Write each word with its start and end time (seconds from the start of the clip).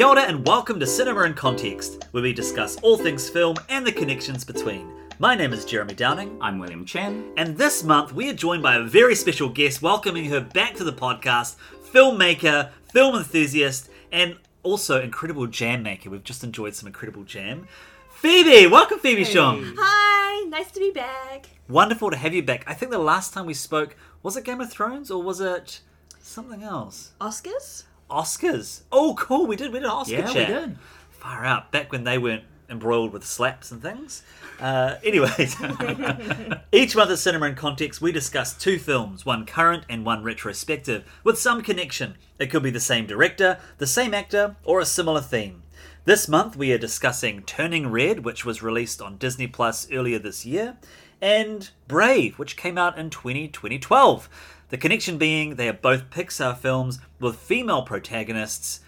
Kia 0.00 0.08
ora 0.08 0.22
and 0.22 0.46
welcome 0.46 0.80
to 0.80 0.86
Cinema 0.86 1.24
in 1.24 1.34
Context, 1.34 2.06
where 2.12 2.22
we 2.22 2.32
discuss 2.32 2.78
all 2.78 2.96
things 2.96 3.28
film 3.28 3.56
and 3.68 3.86
the 3.86 3.92
connections 3.92 4.46
between. 4.46 4.90
My 5.18 5.34
name 5.34 5.52
is 5.52 5.66
Jeremy 5.66 5.92
Downing, 5.92 6.38
I'm 6.40 6.58
William 6.58 6.86
Chen. 6.86 7.34
and 7.36 7.54
this 7.54 7.84
month 7.84 8.14
we 8.14 8.30
are 8.30 8.34
joined 8.34 8.62
by 8.62 8.76
a 8.76 8.82
very 8.82 9.14
special 9.14 9.50
guest, 9.50 9.82
welcoming 9.82 10.24
her 10.30 10.40
back 10.40 10.74
to 10.76 10.84
the 10.84 10.92
podcast, 10.94 11.56
filmmaker, 11.92 12.70
film 12.90 13.14
enthusiast, 13.14 13.90
and 14.10 14.38
also 14.62 15.02
incredible 15.02 15.46
jam 15.46 15.82
maker. 15.82 16.08
We've 16.08 16.24
just 16.24 16.44
enjoyed 16.44 16.74
some 16.74 16.86
incredible 16.86 17.24
jam. 17.24 17.68
Phoebe, 18.08 18.68
welcome 18.68 19.00
Phoebe 19.00 19.24
Shong. 19.24 19.74
Hi, 19.76 20.48
nice 20.48 20.70
to 20.70 20.80
be 20.80 20.92
back. 20.92 21.50
Wonderful 21.68 22.10
to 22.10 22.16
have 22.16 22.32
you 22.32 22.42
back. 22.42 22.64
I 22.66 22.72
think 22.72 22.90
the 22.90 22.98
last 22.98 23.34
time 23.34 23.44
we 23.44 23.52
spoke 23.52 23.96
was 24.22 24.34
it 24.34 24.46
Game 24.46 24.62
of 24.62 24.72
Thrones 24.72 25.10
or 25.10 25.22
was 25.22 25.42
it 25.42 25.82
something 26.22 26.62
else? 26.62 27.12
Oscars? 27.20 27.82
Oscars. 28.10 28.82
Oh, 28.92 29.14
cool. 29.14 29.46
We 29.46 29.56
did. 29.56 29.72
We 29.72 29.78
did 29.78 29.86
an 29.86 29.90
Oscar 29.90 30.14
Yeah, 30.14 30.28
we 30.28 30.34
did. 30.34 30.78
Far 31.10 31.44
out. 31.44 31.70
Back 31.70 31.92
when 31.92 32.04
they 32.04 32.18
weren't 32.18 32.44
embroiled 32.68 33.12
with 33.12 33.24
slaps 33.24 33.70
and 33.70 33.82
things. 33.82 34.22
Uh, 34.60 34.96
anyways, 35.02 35.56
each 36.72 36.94
month 36.94 37.10
at 37.10 37.18
Cinema 37.18 37.46
in 37.46 37.54
Context, 37.54 38.00
we 38.00 38.12
discuss 38.12 38.54
two 38.56 38.78
films, 38.78 39.26
one 39.26 39.44
current 39.46 39.84
and 39.88 40.04
one 40.04 40.22
retrospective, 40.22 41.04
with 41.24 41.38
some 41.38 41.62
connection. 41.62 42.14
It 42.38 42.46
could 42.50 42.62
be 42.62 42.70
the 42.70 42.80
same 42.80 43.06
director, 43.06 43.58
the 43.78 43.86
same 43.86 44.14
actor, 44.14 44.56
or 44.64 44.80
a 44.80 44.86
similar 44.86 45.20
theme. 45.20 45.62
This 46.04 46.28
month, 46.28 46.56
we 46.56 46.72
are 46.72 46.78
discussing 46.78 47.42
Turning 47.42 47.88
Red, 47.88 48.24
which 48.24 48.44
was 48.44 48.62
released 48.62 49.02
on 49.02 49.18
Disney 49.18 49.46
Plus 49.46 49.90
earlier 49.92 50.18
this 50.18 50.46
year, 50.46 50.76
and 51.20 51.70
Brave, 51.88 52.38
which 52.38 52.56
came 52.56 52.78
out 52.78 52.98
in 52.98 53.10
20, 53.10 53.48
2012. 53.48 54.28
The 54.70 54.78
connection 54.78 55.18
being 55.18 55.56
they 55.56 55.68
are 55.68 55.74
both 55.74 56.10
Pixar 56.10 56.56
films 56.56 57.00
with 57.18 57.36
female 57.36 57.82
protagonists 57.82 58.80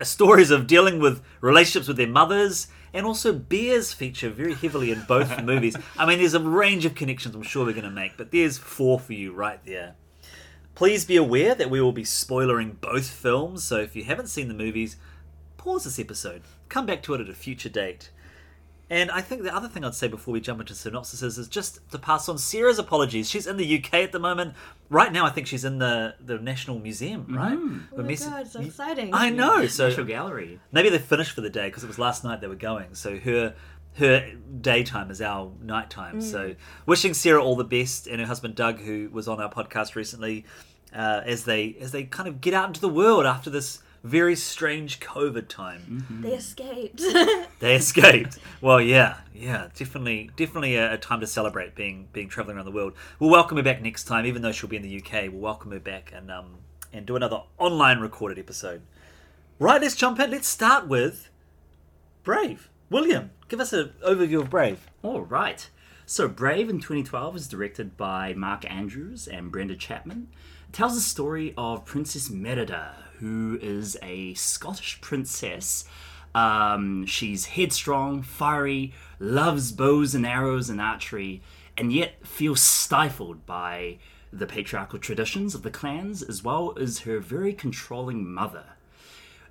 uh, 0.00 0.04
stories 0.04 0.52
of 0.52 0.68
dealing 0.68 1.00
with 1.00 1.20
relationships 1.40 1.88
with 1.88 1.96
their 1.96 2.06
mothers 2.06 2.68
and 2.94 3.04
also 3.04 3.32
bears 3.32 3.92
feature 3.92 4.30
very 4.30 4.54
heavily 4.54 4.92
in 4.92 5.02
both 5.08 5.42
movies. 5.44 5.76
I 5.98 6.06
mean 6.06 6.18
there's 6.18 6.34
a 6.34 6.40
range 6.40 6.84
of 6.84 6.94
connections 6.94 7.34
i'm 7.34 7.42
sure 7.42 7.66
we're 7.66 7.72
going 7.72 7.84
to 7.84 7.90
make 7.90 8.16
but 8.16 8.30
there's 8.30 8.56
four 8.56 9.00
for 9.00 9.14
you 9.14 9.32
right 9.32 9.58
there. 9.64 9.96
Please 10.76 11.04
be 11.04 11.16
aware 11.16 11.56
that 11.56 11.70
we 11.70 11.80
will 11.80 11.92
be 11.92 12.04
spoilering 12.04 12.80
both 12.80 13.08
films 13.08 13.64
so 13.64 13.78
if 13.78 13.96
you 13.96 14.04
haven't 14.04 14.28
seen 14.28 14.46
the 14.46 14.54
movies 14.54 14.96
pause 15.56 15.82
this 15.82 15.98
episode. 15.98 16.42
Come 16.68 16.86
back 16.86 17.02
to 17.02 17.14
it 17.14 17.20
at 17.20 17.28
a 17.28 17.34
future 17.34 17.68
date 17.68 18.10
and 18.88 19.10
I 19.10 19.20
think 19.20 19.42
the 19.42 19.54
other 19.54 19.68
thing 19.68 19.84
I'd 19.84 19.94
say 19.94 20.06
before 20.08 20.32
we 20.32 20.40
jump 20.40 20.60
into 20.60 20.72
synopsises 20.74 21.38
is 21.38 21.48
just 21.48 21.80
to 21.90 21.98
pass 21.98 22.28
on 22.28 22.38
Sarah's 22.38 22.78
apologies. 22.78 23.28
She's 23.28 23.46
in 23.46 23.56
the 23.56 23.78
UK 23.78 23.94
at 23.94 24.12
the 24.12 24.18
moment. 24.20 24.54
Right 24.88 25.12
now, 25.12 25.26
I 25.26 25.30
think 25.30 25.46
she's 25.48 25.64
in 25.64 25.78
the, 25.78 26.14
the 26.20 26.38
National 26.38 26.78
Museum, 26.78 27.26
right? 27.28 27.58
Oh 27.60 27.80
We're 27.92 28.02
my 28.02 28.08
mess- 28.10 28.24
god, 28.24 28.46
so 28.46 28.60
exciting. 28.60 29.10
I 29.12 29.30
know. 29.30 29.66
So 29.66 29.88
National 29.88 30.06
Gallery. 30.06 30.60
maybe 30.70 30.88
they 30.88 30.98
finished 30.98 31.32
for 31.32 31.40
the 31.40 31.50
day 31.50 31.66
because 31.68 31.82
it 31.84 31.88
was 31.88 31.98
last 31.98 32.22
night 32.22 32.40
they 32.40 32.46
were 32.46 32.54
going. 32.54 32.94
So 32.94 33.16
her 33.18 33.54
her 33.98 34.30
daytime 34.60 35.10
is 35.10 35.22
our 35.22 35.50
nighttime. 35.62 36.20
So 36.20 36.54
wishing 36.84 37.14
Sarah 37.14 37.42
all 37.42 37.56
the 37.56 37.64
best 37.64 38.06
and 38.06 38.20
her 38.20 38.26
husband 38.26 38.54
Doug, 38.54 38.78
who 38.80 39.08
was 39.10 39.26
on 39.26 39.40
our 39.40 39.50
podcast 39.50 39.94
recently, 39.94 40.44
uh, 40.94 41.22
as 41.24 41.44
they 41.44 41.76
as 41.80 41.92
they 41.92 42.04
kind 42.04 42.28
of 42.28 42.40
get 42.40 42.52
out 42.54 42.68
into 42.68 42.80
the 42.80 42.88
world 42.90 43.24
after 43.26 43.48
this 43.50 43.80
very 44.06 44.36
strange 44.36 45.00
COVID 45.00 45.48
time. 45.48 46.06
They 46.22 46.34
escaped. 46.34 47.02
They 47.58 47.74
escaped. 47.74 48.38
Well, 48.60 48.80
yeah, 48.80 49.16
yeah, 49.34 49.68
definitely, 49.74 50.30
definitely 50.36 50.76
a, 50.76 50.94
a 50.94 50.98
time 50.98 51.20
to 51.20 51.26
celebrate 51.26 51.74
being 51.74 52.08
being 52.12 52.28
traveling 52.28 52.56
around 52.56 52.66
the 52.66 52.72
world. 52.72 52.92
We'll 53.18 53.30
welcome 53.30 53.56
her 53.56 53.62
back 53.62 53.82
next 53.82 54.04
time, 54.04 54.26
even 54.26 54.42
though 54.42 54.52
she'll 54.52 54.68
be 54.68 54.76
in 54.76 54.82
the 54.82 54.98
UK. 54.98 55.32
We'll 55.32 55.40
welcome 55.40 55.72
her 55.72 55.80
back 55.80 56.12
and 56.14 56.30
um 56.30 56.58
and 56.92 57.06
do 57.06 57.16
another 57.16 57.42
online 57.58 58.00
recorded 58.00 58.38
episode. 58.38 58.82
Right, 59.58 59.80
let's 59.80 59.96
jump 59.96 60.20
in. 60.20 60.30
Let's 60.30 60.48
start 60.48 60.86
with 60.86 61.30
Brave. 62.22 62.68
William, 62.90 63.30
give 63.48 63.60
us 63.60 63.72
an 63.72 63.92
overview 64.06 64.42
of 64.42 64.50
Brave. 64.50 64.86
All 65.02 65.22
right. 65.22 65.68
So, 66.08 66.28
Brave 66.28 66.68
in 66.70 66.78
2012 66.78 67.34
is 67.34 67.48
directed 67.48 67.96
by 67.96 68.32
Mark 68.34 68.70
Andrews 68.70 69.26
and 69.26 69.50
Brenda 69.50 69.74
Chapman. 69.74 70.28
It 70.68 70.72
tells 70.72 70.94
the 70.94 71.00
story 71.00 71.52
of 71.58 71.84
Princess 71.84 72.30
Merida, 72.30 73.05
who 73.18 73.58
is 73.60 73.96
a 74.02 74.34
Scottish 74.34 75.00
princess. 75.00 75.84
Um, 76.34 77.06
she's 77.06 77.46
headstrong, 77.46 78.22
fiery, 78.22 78.92
loves 79.18 79.72
bows 79.72 80.14
and 80.14 80.26
arrows 80.26 80.68
and 80.68 80.80
archery, 80.80 81.42
and 81.76 81.92
yet 81.92 82.26
feels 82.26 82.60
stifled 82.60 83.46
by 83.46 83.98
the 84.32 84.46
patriarchal 84.46 84.98
traditions 84.98 85.54
of 85.54 85.62
the 85.62 85.70
clans, 85.70 86.22
as 86.22 86.42
well 86.42 86.76
as 86.78 87.00
her 87.00 87.18
very 87.20 87.52
controlling 87.52 88.28
mother. 88.28 88.64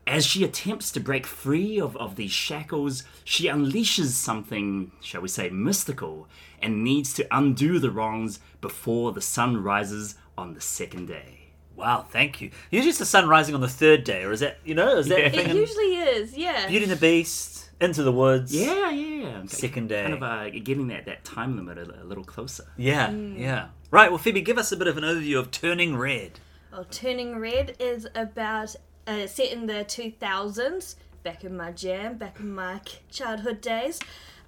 As 0.08 0.24
she 0.24 0.44
attempts 0.44 0.92
to 0.92 1.00
break 1.00 1.26
free 1.26 1.80
of, 1.80 1.98
of 1.98 2.16
these 2.16 2.32
shackles, 2.32 3.04
she 3.24 3.48
unleashes 3.48 4.10
something, 4.10 4.92
shall 5.02 5.22
we 5.22 5.28
say, 5.28 5.50
mystical, 5.50 6.28
and 6.62 6.84
needs 6.84 7.12
to 7.16 7.28
undo 7.36 7.80
the 7.80 7.90
wrongs 7.90 8.40
before 8.62 9.12
the 9.12 9.22
sun 9.22 9.64
rises 9.64 10.16
on 10.38 10.54
the 10.54 10.62
second 10.62 11.08
day. 11.08 11.45
Wow, 11.76 12.06
thank 12.10 12.42
you. 12.42 12.52
Usually 12.72 12.90
it's 12.90 13.00
the 13.00 13.06
sun 13.06 13.28
rising 13.28 13.54
on 13.56 13.62
the 13.62 13.68
third 13.68 14.04
day, 14.04 14.24
or 14.24 14.32
is 14.32 14.40
that 14.40 14.58
you 14.64 14.74
know 14.76 14.98
is 14.98 15.08
that 15.10 15.20
Yeah. 15.20 15.30
thing 15.30 15.40
it 15.42 15.52
in 15.52 15.58
usually 15.58 15.96
is, 15.98 16.38
yeah. 16.38 16.68
Beauty 16.68 16.86
and 16.86 16.92
the 16.92 16.96
Beast, 16.98 17.70
Into 17.82 18.04
the 18.04 18.12
Woods? 18.12 18.56
Yeah, 18.56 18.90
yeah. 18.92 19.44
Second 19.48 19.90
day. 19.90 20.04
Kind 20.04 20.14
of 20.14 20.24
uh, 20.24 20.50
getting 20.50 20.88
that, 20.88 21.06
that 21.06 21.24
time 21.26 21.56
limit 21.58 21.78
a, 21.78 22.02
a 22.02 22.06
little 22.06 22.24
closer. 22.24 22.66
yeah, 22.78 23.12
yeah. 23.12 23.68
Right. 23.92 24.10
Well, 24.10 24.18
Phoebe, 24.18 24.42
give 24.42 24.58
us 24.58 24.72
a 24.72 24.78
bit 24.78 24.88
of 24.88 24.98
an 24.98 25.04
overview 25.04 25.38
of 25.40 25.52
Turning 25.52 25.96
Red. 25.98 26.40
Well, 26.72 26.86
Turning 26.90 27.38
Red 27.40 27.76
is 27.80 28.08
about 28.16 28.76
uh, 29.08 29.28
set 29.28 29.52
in 29.52 29.68
the 29.68 29.86
2000s, 29.86 30.96
back 31.24 31.44
in 31.44 31.56
my 31.56 31.72
jam, 31.72 32.18
back 32.18 32.40
in 32.40 32.54
my 32.54 32.82
childhood 33.12 33.62
days, 33.62 34.00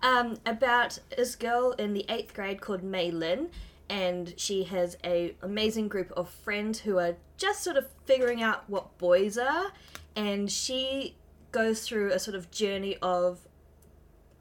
um, 0.01 0.37
about 0.45 0.99
this 1.15 1.35
girl 1.35 1.71
in 1.73 1.93
the 1.93 2.05
eighth 2.09 2.33
grade 2.33 2.59
called 2.61 2.81
Meilin, 2.83 3.47
and 3.89 4.33
she 4.37 4.63
has 4.65 4.97
a 5.03 5.35
amazing 5.41 5.87
group 5.87 6.11
of 6.17 6.29
friends 6.29 6.79
who 6.79 6.97
are 6.97 7.15
just 7.37 7.63
sort 7.63 7.77
of 7.77 7.87
figuring 8.05 8.41
out 8.41 8.69
what 8.69 8.97
boys 8.97 9.37
are, 9.37 9.71
and 10.15 10.51
she 10.51 11.15
goes 11.51 11.87
through 11.87 12.11
a 12.11 12.19
sort 12.19 12.35
of 12.35 12.51
journey 12.51 12.97
of 13.01 13.47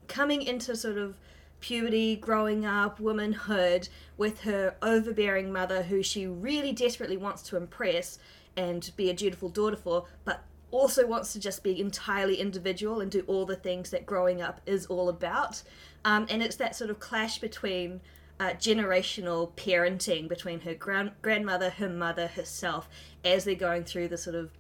coming 0.09 0.43
into 0.43 0.77
sort 0.77 0.99
of 0.99 1.17
puberty, 1.61 2.17
growing 2.17 2.65
up, 2.65 3.01
womanhood 3.01 3.89
with 4.17 4.43
her 4.43 4.77
overbearing 4.83 5.53
mother 5.53 5.83
who 5.83 6.03
she 6.03 6.27
really 6.27 6.73
desperately 6.73 7.17
wants 7.17 7.43
to 7.43 7.57
impress 7.57 8.19
and 8.57 8.91
be 8.97 9.11
a 9.11 9.15
dutiful 9.15 9.49
daughter 9.49 9.77
for, 9.77 10.05
but 10.25 10.45
also 10.71 11.07
wants 11.07 11.33
to 11.33 11.41
just 11.41 11.63
be 11.63 11.81
entirely 11.81 12.37
individual 12.37 13.01
and 13.01 13.11
do 13.11 13.23
all 13.27 13.47
the 13.47 13.57
things 13.57 13.91
that 13.91 14.05
growing 14.05 14.43
up 14.43 14.61
is 14.67 14.87
all 14.87 15.09
about. 15.09 15.63
Um, 16.05 16.27
and 16.29 16.43
it's 16.43 16.57
that 16.57 16.77
sort 16.77 16.91
of 16.91 17.01
clash 17.01 17.39
between 17.39 18.01
uh, 18.39 18.51
generational 18.51 19.53
parenting 19.53 20.29
between 20.29 20.61
her 20.61 20.75
gran- 20.75 21.13
grandmother, 21.23 21.71
her 21.71 21.89
mother, 21.89 22.29
herself, 22.29 22.89
as 23.25 23.45
they're 23.45 23.55
going 23.55 23.85
through 23.85 24.09
the 24.09 24.19
sort 24.19 24.37
of 24.37 24.51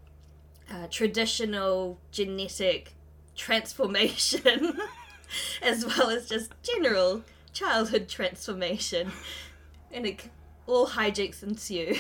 uh, 0.71 0.87
traditional 0.91 1.99
genetic 2.11 2.95
transformation, 3.37 4.79
as 5.63 5.85
well 5.85 6.11
as 6.11 6.29
just 6.29 6.53
general 6.63 7.23
childhood 7.53 8.09
transformation. 8.09 9.13
And 9.93 10.07
it, 10.07 10.31
all 10.67 10.89
hijinks 10.89 11.43
ensue. 11.43 11.97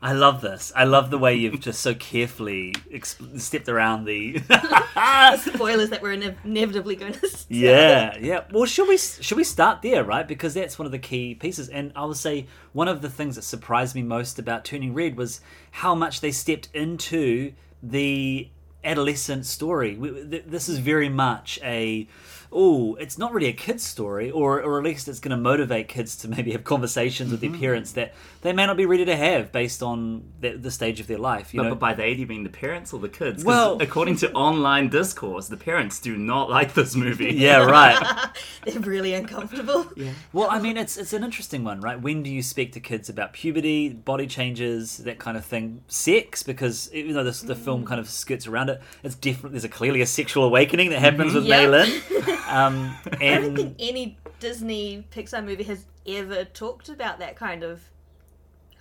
I 0.00 0.12
love 0.12 0.42
this. 0.42 0.70
I 0.76 0.84
love 0.84 1.10
the 1.10 1.18
way 1.18 1.34
you've 1.34 1.58
just 1.58 1.80
so 1.80 1.92
carefully 1.92 2.72
exp- 2.92 3.40
stepped 3.40 3.68
around 3.68 4.04
the. 4.04 4.38
Spoilers 5.38 5.90
that 5.90 6.00
we're 6.02 6.12
ine- 6.12 6.36
inevitably 6.44 6.94
going 6.96 7.12
to. 7.14 7.28
yeah, 7.48 8.16
yeah. 8.20 8.44
Well, 8.52 8.64
should 8.66 8.88
we 8.88 8.96
should 8.96 9.36
we 9.36 9.44
start 9.44 9.82
there, 9.82 10.04
right? 10.04 10.26
Because 10.26 10.54
that's 10.54 10.78
one 10.78 10.86
of 10.86 10.92
the 10.92 10.98
key 11.00 11.34
pieces. 11.34 11.68
And 11.68 11.92
I 11.96 12.04
will 12.04 12.14
say 12.14 12.46
one 12.72 12.86
of 12.88 13.02
the 13.02 13.10
things 13.10 13.34
that 13.36 13.42
surprised 13.42 13.94
me 13.96 14.02
most 14.02 14.38
about 14.38 14.64
Turning 14.64 14.94
Red 14.94 15.16
was 15.16 15.40
how 15.72 15.94
much 15.96 16.20
they 16.20 16.30
stepped 16.30 16.68
into 16.74 17.52
the 17.82 18.48
adolescent 18.84 19.46
story. 19.46 19.96
We- 19.96 20.10
th- 20.30 20.44
This 20.46 20.68
is 20.68 20.78
very 20.78 21.08
much 21.08 21.58
a 21.64 22.06
oh, 22.52 22.94
it's 22.96 23.18
not 23.18 23.32
really 23.32 23.48
a 23.48 23.52
kid's 23.52 23.84
story, 23.84 24.30
or 24.30 24.62
or 24.62 24.78
at 24.78 24.84
least 24.84 25.08
it's 25.08 25.20
going 25.20 25.30
to 25.30 25.36
motivate 25.36 25.88
kids 25.88 26.16
to 26.16 26.28
maybe 26.36 26.52
have 26.52 26.64
conversations 26.64 27.30
with 27.30 27.40
their 27.40 27.50
mm-hmm. 27.50 27.60
parents 27.60 27.92
that 27.92 28.14
they 28.42 28.52
may 28.52 28.66
not 28.66 28.76
be 28.76 28.86
ready 28.86 29.04
to 29.04 29.16
have 29.16 29.52
based 29.52 29.82
on 29.82 30.22
the, 30.40 30.52
the 30.52 30.70
stage 30.70 31.00
of 31.00 31.06
their 31.06 31.18
life. 31.18 31.52
You 31.52 31.58
But, 31.58 31.64
know, 31.64 31.70
but 31.70 31.80
by 31.80 31.94
they, 31.94 32.14
do 32.14 32.20
you 32.20 32.26
mean 32.26 32.44
the 32.44 32.50
parents 32.50 32.92
or 32.92 33.00
the 33.00 33.08
kids? 33.08 33.44
Well- 33.44 33.78
according 33.80 34.16
to 34.16 34.32
online 34.32 34.88
discourse, 34.88 35.48
the 35.48 35.56
parents 35.56 36.00
do 36.00 36.16
not 36.16 36.48
like 36.58 36.74
this 36.74 36.94
movie. 36.94 37.34
yeah, 37.34 37.64
right. 37.64 38.30
They're 38.64 38.80
really 38.80 39.14
uncomfortable. 39.14 39.86
Yeah. 39.96 40.12
Well, 40.32 40.48
I 40.50 40.60
mean, 40.60 40.76
it's 40.76 40.96
it's 40.96 41.12
an 41.12 41.24
interesting 41.24 41.64
one, 41.64 41.80
right? 41.80 42.00
When 42.00 42.22
do 42.22 42.30
you 42.30 42.42
speak 42.42 42.72
to 42.72 42.80
kids 42.80 43.08
about 43.08 43.32
puberty, 43.32 43.90
body 43.90 44.26
changes, 44.26 44.98
that 44.98 45.18
kind 45.18 45.36
of 45.36 45.44
thing, 45.44 45.82
sex? 45.88 46.42
Because 46.42 46.92
even 46.92 47.14
though 47.14 47.24
this, 47.24 47.40
the 47.40 47.54
film 47.54 47.84
mm. 47.84 47.86
kind 47.86 48.00
of 48.00 48.08
skirts 48.08 48.46
around 48.46 48.70
it, 48.70 48.80
it's 49.02 49.14
different. 49.14 49.52
There's 49.52 49.64
a 49.64 49.68
clearly 49.68 50.00
a 50.00 50.06
sexual 50.06 50.44
awakening 50.44 50.90
that 50.90 51.00
happens 51.00 51.32
mm-hmm. 51.32 51.36
with 51.36 51.46
Yep. 51.46 51.70
Meilin. 51.70 52.47
Um, 52.48 52.94
I 53.20 53.34
don't 53.34 53.54
think 53.54 53.76
any 53.78 54.18
Disney 54.40 55.06
Pixar 55.10 55.44
movie 55.44 55.64
has 55.64 55.84
ever 56.06 56.44
talked 56.44 56.88
about 56.88 57.18
that 57.18 57.36
kind 57.36 57.62
of 57.62 57.82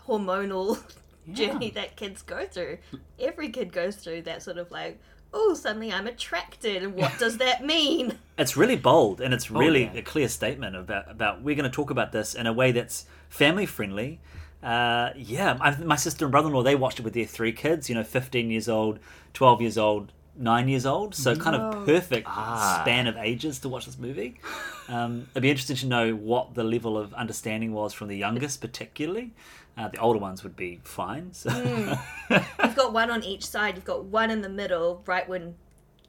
hormonal 0.08 0.80
journey 1.34 1.70
that 1.72 1.96
kids 1.96 2.22
go 2.22 2.46
through. 2.46 2.78
Every 3.20 3.50
kid 3.50 3.72
goes 3.72 3.98
through 3.98 4.24
that 4.24 4.42
sort 4.42 4.58
of 4.58 4.72
like 4.72 5.00
oh, 5.34 5.54
suddenly 5.54 5.92
I'm 5.92 6.08
attracted, 6.08 6.84
and 6.84 6.96
what 6.96 7.18
does 7.20 7.38
that 7.38 7.66
mean? 7.66 8.18
It's 8.40 8.56
really 8.56 8.76
bold 8.76 9.20
and 9.20 9.34
it's 9.34 9.50
really 9.50 9.86
yeah. 9.86 9.96
a 9.96 10.02
clear 10.04 10.28
statement 10.28 10.76
about 10.76 11.10
about 11.10 11.42
we're 11.42 11.56
going 11.56 11.68
to 11.68 11.76
talk 11.76 11.90
about 11.90 12.12
this 12.12 12.36
in 12.36 12.46
a 12.46 12.54
way 12.54 12.72
that's 12.72 13.08
family 13.30 13.66
friendly. 13.66 14.20
Uh, 14.62 15.10
yeah, 15.16 15.58
I, 15.60 15.76
my 15.78 15.96
sister 15.96 16.24
and 16.24 16.32
brother-in-law 16.32 16.62
they 16.62 16.76
watched 16.76 17.00
it 17.00 17.02
with 17.02 17.16
their 17.16 17.26
three 17.26 17.52
kids. 17.52 17.90
You 17.90 17.96
know, 17.96 18.04
fifteen 18.04 18.52
years 18.52 18.70
old, 18.70 19.00
twelve 19.34 19.60
years 19.60 19.76
old, 19.76 20.14
nine 20.38 20.68
years 20.68 20.86
old. 20.86 21.16
So 21.16 21.36
kind 21.36 21.56
of 21.56 21.86
perfect 21.86 22.28
Ah. 22.30 22.80
span 22.82 23.08
of 23.08 23.18
ages 23.18 23.60
to 23.60 23.70
watch 23.70 23.86
this 23.86 23.98
movie. 23.98 24.40
Um, 24.88 25.28
it'd 25.32 25.42
be 25.44 25.50
interesting 25.50 25.76
to 25.78 25.88
know 25.88 26.14
what 26.14 26.56
the 26.56 26.64
level 26.64 26.98
of 26.98 27.14
understanding 27.14 27.74
was 27.74 27.94
from 27.94 28.08
the 28.08 28.18
youngest, 28.18 28.62
particularly. 28.62 29.34
Uh, 29.78 29.88
the 29.90 30.00
older 30.00 30.20
ones 30.20 30.44
would 30.44 30.56
be 30.56 30.80
fine. 30.84 31.34
So. 31.34 31.50
You've 32.30 32.76
got 32.76 32.94
one 32.94 33.12
on 33.12 33.24
each 33.24 33.46
side. 33.46 33.76
You've 33.76 33.86
got 33.86 34.06
one 34.06 34.32
in 34.32 34.42
the 34.42 34.50
middle, 34.50 35.04
right 35.06 35.28
when 35.28 35.56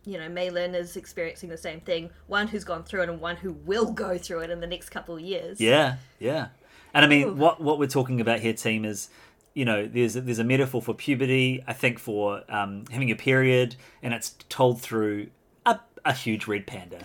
you 0.04 0.16
know 0.18 0.28
Meilin 0.28 0.74
is 0.74 0.96
experiencing 0.96 1.50
the 1.50 1.58
same 1.58 1.80
thing. 1.80 2.08
One 2.28 2.48
who's 2.48 2.64
gone 2.64 2.82
through 2.84 3.02
it, 3.02 3.08
and 3.10 3.20
one 3.20 3.36
who 3.36 3.52
will 3.52 3.92
go 3.92 4.16
through 4.16 4.40
it 4.40 4.50
in 4.50 4.60
the 4.60 4.66
next 4.66 4.88
couple 4.88 5.14
of 5.16 5.20
years. 5.20 5.60
Yeah, 5.60 5.96
yeah. 6.18 6.48
And 6.94 7.04
I 7.04 7.08
mean, 7.08 7.28
Ooh. 7.28 7.34
what 7.34 7.60
what 7.60 7.78
we're 7.78 7.86
talking 7.88 8.20
about 8.22 8.40
here, 8.40 8.54
team, 8.54 8.86
is 8.86 9.10
you 9.58 9.64
know, 9.64 9.86
there's 9.86 10.14
there's 10.14 10.38
a 10.38 10.44
metaphor 10.44 10.80
for 10.80 10.94
puberty. 10.94 11.64
I 11.66 11.72
think 11.72 11.98
for 11.98 12.42
um, 12.48 12.84
having 12.92 13.10
a 13.10 13.16
period, 13.16 13.74
and 14.02 14.14
it's 14.14 14.30
told 14.48 14.80
through 14.80 15.28
a, 15.66 15.80
a 16.04 16.12
huge 16.12 16.46
red 16.46 16.64
panda. 16.66 16.98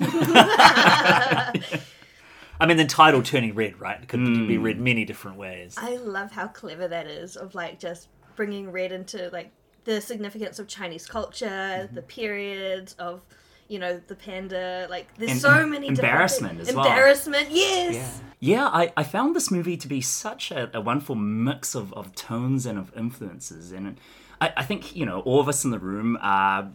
I 2.60 2.66
mean, 2.68 2.78
the 2.78 2.86
title 2.86 3.22
turning 3.24 3.56
red, 3.56 3.80
right? 3.80 4.00
It 4.02 4.08
could 4.08 4.24
be 4.48 4.58
read 4.58 4.80
many 4.80 5.04
different 5.06 5.38
ways. 5.38 5.76
I 5.78 5.96
love 5.98 6.32
how 6.32 6.48
clever 6.48 6.88
that 6.88 7.08
is 7.08 7.36
of 7.36 7.56
like 7.56 7.80
just 7.80 8.08
bringing 8.36 8.72
red 8.72 8.92
into 8.92 9.30
like 9.34 9.52
the 9.86 10.00
significance 10.00 10.60
of 10.60 10.68
Chinese 10.68 11.06
culture, 11.08 11.46
Mm-hmm. 11.48 11.96
the 11.96 12.02
periods 12.04 12.94
of 13.00 13.22
you 13.68 13.80
know 13.80 14.00
the 14.08 14.16
panda. 14.16 14.86
Like 14.90 15.08
there's 15.18 15.32
And 15.32 15.42
so 15.42 15.66
many 15.66 15.88
embarrassment 15.88 16.58
things. 16.58 16.70
as 16.70 16.76
well. 16.76 16.86
Embarrassment, 16.86 17.48
yes. 17.50 17.96
Yeah, 17.96 18.10
I, 18.52 18.92
I 18.98 19.04
found 19.04 19.36
this 19.36 19.50
movie 19.52 19.78
to 19.78 19.88
be 19.88 20.02
such 20.02 20.52
a, 20.52 20.70
a 20.74 20.82
wonderful 20.82 21.16
mix 21.16 21.76
of, 21.76 21.94
of 21.94 22.14
tones 22.16 22.66
and 22.66 22.78
of 22.78 22.92
influences. 22.98 23.72
And 23.72 23.98
I, 24.42 24.52
I 24.58 24.64
think, 24.64 24.96
you 24.96 25.06
know, 25.06 25.22
all 25.22 25.40
of 25.40 25.48
us 25.48 25.64
in 25.64 25.72
the 25.72 25.80
room 25.80 26.18
are, 26.22 26.70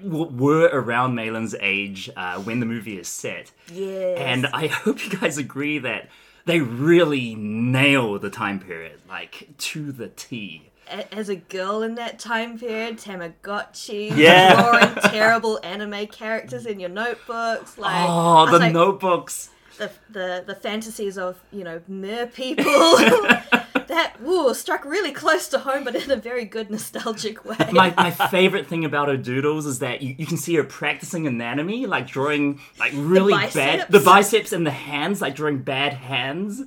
were 0.00 0.68
around 0.72 1.14
Meilin's 1.14 1.54
age 1.60 2.10
uh, 2.16 2.40
when 2.40 2.60
the 2.60 2.66
movie 2.66 2.98
is 2.98 3.06
set. 3.08 3.52
Yes. 3.72 4.18
And 4.18 4.46
I 4.48 4.66
hope 4.84 5.04
you 5.04 5.16
guys 5.16 5.38
agree 5.38 5.78
that 5.78 6.08
they 6.44 6.60
really 6.60 7.34
nail 7.34 8.18
the 8.18 8.30
time 8.30 8.58
period, 8.60 9.00
like 9.08 9.48
to 9.58 9.92
the 9.92 10.08
T 10.08 10.70
As 11.12 11.28
a 11.28 11.36
girl 11.36 11.82
in 11.82 11.96
that 11.96 12.18
time 12.18 12.58
period, 12.58 12.98
Tamagotchi, 12.98 14.10
Yeah. 14.16 14.54
drawing 14.54 14.94
terrible 15.12 15.60
anime 15.62 16.06
characters 16.08 16.66
in 16.66 16.80
your 16.80 16.90
notebooks, 16.90 17.78
like 17.78 18.06
Oh, 18.08 18.50
the 18.50 18.58
like, 18.58 18.72
notebooks. 18.72 19.50
The, 19.78 19.90
the 20.10 20.44
the 20.46 20.54
fantasies 20.54 21.18
of 21.18 21.42
you 21.52 21.64
know 21.64 21.80
mer 21.88 22.26
people 22.26 22.64
that 23.86 24.14
woo 24.20 24.52
struck 24.54 24.84
really 24.84 25.12
close 25.12 25.48
to 25.48 25.58
home, 25.58 25.84
but 25.84 25.94
in 25.94 26.10
a 26.10 26.16
very 26.16 26.44
good 26.44 26.70
nostalgic 26.70 27.44
way. 27.44 27.56
my, 27.72 27.94
my 27.96 28.10
favorite 28.10 28.66
thing 28.66 28.84
about 28.84 29.08
her 29.08 29.16
doodles 29.16 29.66
is 29.66 29.78
that 29.78 30.02
you, 30.02 30.14
you 30.18 30.26
can 30.26 30.36
see 30.36 30.54
her 30.56 30.64
practicing 30.64 31.26
anatomy, 31.26 31.86
like 31.86 32.06
drawing 32.06 32.60
like 32.78 32.92
really 32.94 33.32
bad 33.54 33.86
the 33.90 34.00
biceps 34.00 34.52
and 34.52 34.66
the 34.66 34.70
hands, 34.70 35.20
like 35.20 35.34
drawing 35.34 35.58
bad 35.58 35.94
hands. 35.94 36.62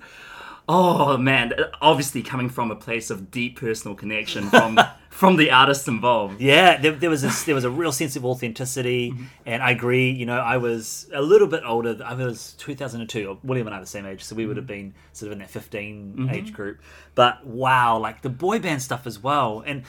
Oh 0.71 1.17
man, 1.17 1.51
obviously 1.81 2.21
coming 2.21 2.47
from 2.47 2.69
a 2.69 2.75
place 2.75 3.09
of 3.09 3.31
deep 3.31 3.59
personal 3.59 3.95
connection 3.95 4.51
from 4.51 4.79
from 5.09 5.35
the 5.35 5.49
artists 5.49 5.87
involved. 5.87 6.39
Yeah, 6.39 6.77
there, 6.77 6.91
there 6.91 7.09
was 7.09 7.23
a, 7.23 7.45
there 7.47 7.55
was 7.55 7.63
a 7.63 7.71
real 7.71 7.91
sense 7.91 8.15
of 8.15 8.23
authenticity, 8.23 9.09
mm-hmm. 9.09 9.23
and 9.47 9.63
I 9.63 9.71
agree. 9.71 10.11
You 10.11 10.27
know, 10.27 10.37
I 10.37 10.57
was 10.57 11.09
a 11.11 11.23
little 11.23 11.47
bit 11.47 11.63
older. 11.65 11.99
I 12.05 12.13
was 12.13 12.53
2002. 12.59 13.39
William 13.41 13.65
and 13.65 13.73
I 13.73 13.79
are 13.79 13.81
the 13.81 13.87
same 13.87 14.05
age, 14.05 14.23
so 14.23 14.35
we 14.35 14.45
would 14.45 14.57
have 14.57 14.67
mm-hmm. 14.67 14.89
been 14.89 14.93
sort 15.11 15.29
of 15.29 15.33
in 15.33 15.39
that 15.39 15.49
15 15.49 16.13
mm-hmm. 16.13 16.29
age 16.29 16.53
group. 16.53 16.79
But 17.15 17.47
wow, 17.47 17.97
like 17.97 18.21
the 18.21 18.29
boy 18.29 18.59
band 18.59 18.83
stuff 18.83 19.07
as 19.07 19.23
well, 19.23 19.63
and 19.65 19.85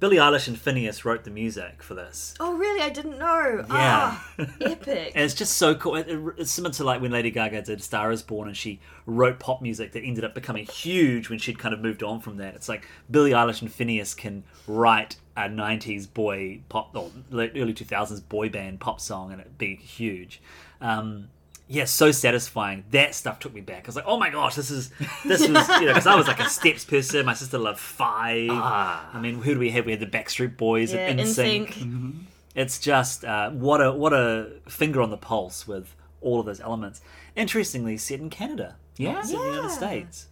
Billie 0.00 0.16
Eilish 0.16 0.48
and 0.48 0.56
Finneas 0.56 1.04
wrote 1.04 1.24
the 1.24 1.30
music 1.30 1.82
for 1.82 1.94
this. 1.94 2.34
oh 2.40 2.54
really? 2.54 2.80
I 2.82 2.90
didn't 2.90 3.18
know. 3.18 3.58
Yeah. 3.60 3.66
Ah, 3.70 4.28
epic. 4.60 5.12
And 5.14 5.24
it's 5.24 5.34
just 5.34 5.56
so 5.56 5.74
cool. 5.74 5.96
It, 5.96 6.08
it- 6.08 6.34
it's 6.38 6.50
similar 6.50 6.72
to 6.74 6.84
like 6.84 7.00
when 7.00 7.10
Lady 7.10 7.30
Gaga 7.30 7.62
did 7.62 7.82
Star 7.82 8.12
Is 8.12 8.22
Born 8.22 8.48
and 8.48 8.56
she 8.56 8.80
wrote 9.06 9.38
pop 9.38 9.62
music 9.62 9.92
that 9.92 10.02
ended 10.02 10.24
up 10.24 10.34
becoming 10.34 10.66
huge 10.66 11.30
when 11.30 11.38
she'd 11.38 11.58
kind 11.58 11.72
of 11.74 11.80
moved 11.80 12.02
on 12.02 12.20
from 12.20 12.36
that. 12.36 12.54
It's 12.54 12.68
like 12.68 12.86
Billie 13.10 13.30
Eilish 13.32 13.62
and 13.62 13.70
Finneas 13.70 14.16
can 14.16 14.44
write 14.66 15.16
a 15.36 15.42
90s 15.42 16.12
boy 16.12 16.60
pop, 16.68 16.94
or 16.96 17.10
early 17.32 17.72
2000s 17.74 18.28
boy 18.28 18.48
band 18.48 18.80
pop 18.80 19.00
song 19.00 19.32
and 19.32 19.40
it 19.40 19.56
be 19.58 19.76
huge. 19.76 20.40
Um, 20.80 21.28
yeah, 21.68 21.84
so 21.84 22.10
satisfying. 22.10 22.84
That 22.92 23.14
stuff 23.14 23.38
took 23.40 23.52
me 23.54 23.60
back. 23.60 23.84
I 23.84 23.86
was 23.86 23.96
like, 23.96 24.06
oh 24.06 24.18
my 24.18 24.30
gosh, 24.30 24.54
this 24.54 24.70
is 24.70 24.90
this 25.24 25.40
was 25.40 25.48
you 25.48 25.86
know 25.86 25.88
because 25.88 26.06
I 26.06 26.14
was 26.16 26.26
like 26.26 26.40
a 26.40 26.48
Steps 26.48 26.84
person. 26.84 27.26
My 27.26 27.34
sister 27.34 27.58
loved 27.58 27.78
Five. 27.78 28.48
Ah. 28.50 29.10
I 29.12 29.20
mean, 29.20 29.40
who 29.42 29.54
do 29.54 29.60
we 29.60 29.70
have? 29.70 29.84
We 29.86 29.92
had 29.92 30.00
the 30.00 30.06
Backstreet 30.06 30.56
Boys 30.56 30.92
yeah, 30.92 31.06
and 31.08 31.20
NSYNC. 31.20 31.72
sync. 31.74 32.14
It's 32.54 32.78
just 32.80 33.24
uh, 33.24 33.50
what 33.50 33.80
a 33.80 33.92
what 33.92 34.12
a 34.12 34.50
finger 34.68 35.00
on 35.02 35.10
the 35.10 35.16
pulse 35.18 35.68
with 35.68 35.94
all 36.20 36.40
of 36.40 36.46
those 36.46 36.60
elements. 36.60 37.00
Interestingly, 37.36 37.96
set 37.98 38.18
in 38.18 38.30
Canada, 38.30 38.76
Yeah. 38.96 39.12
not 39.12 39.26
set 39.26 39.34
in 39.36 39.40
the 39.42 39.46
United 39.54 39.70
States. 39.70 40.26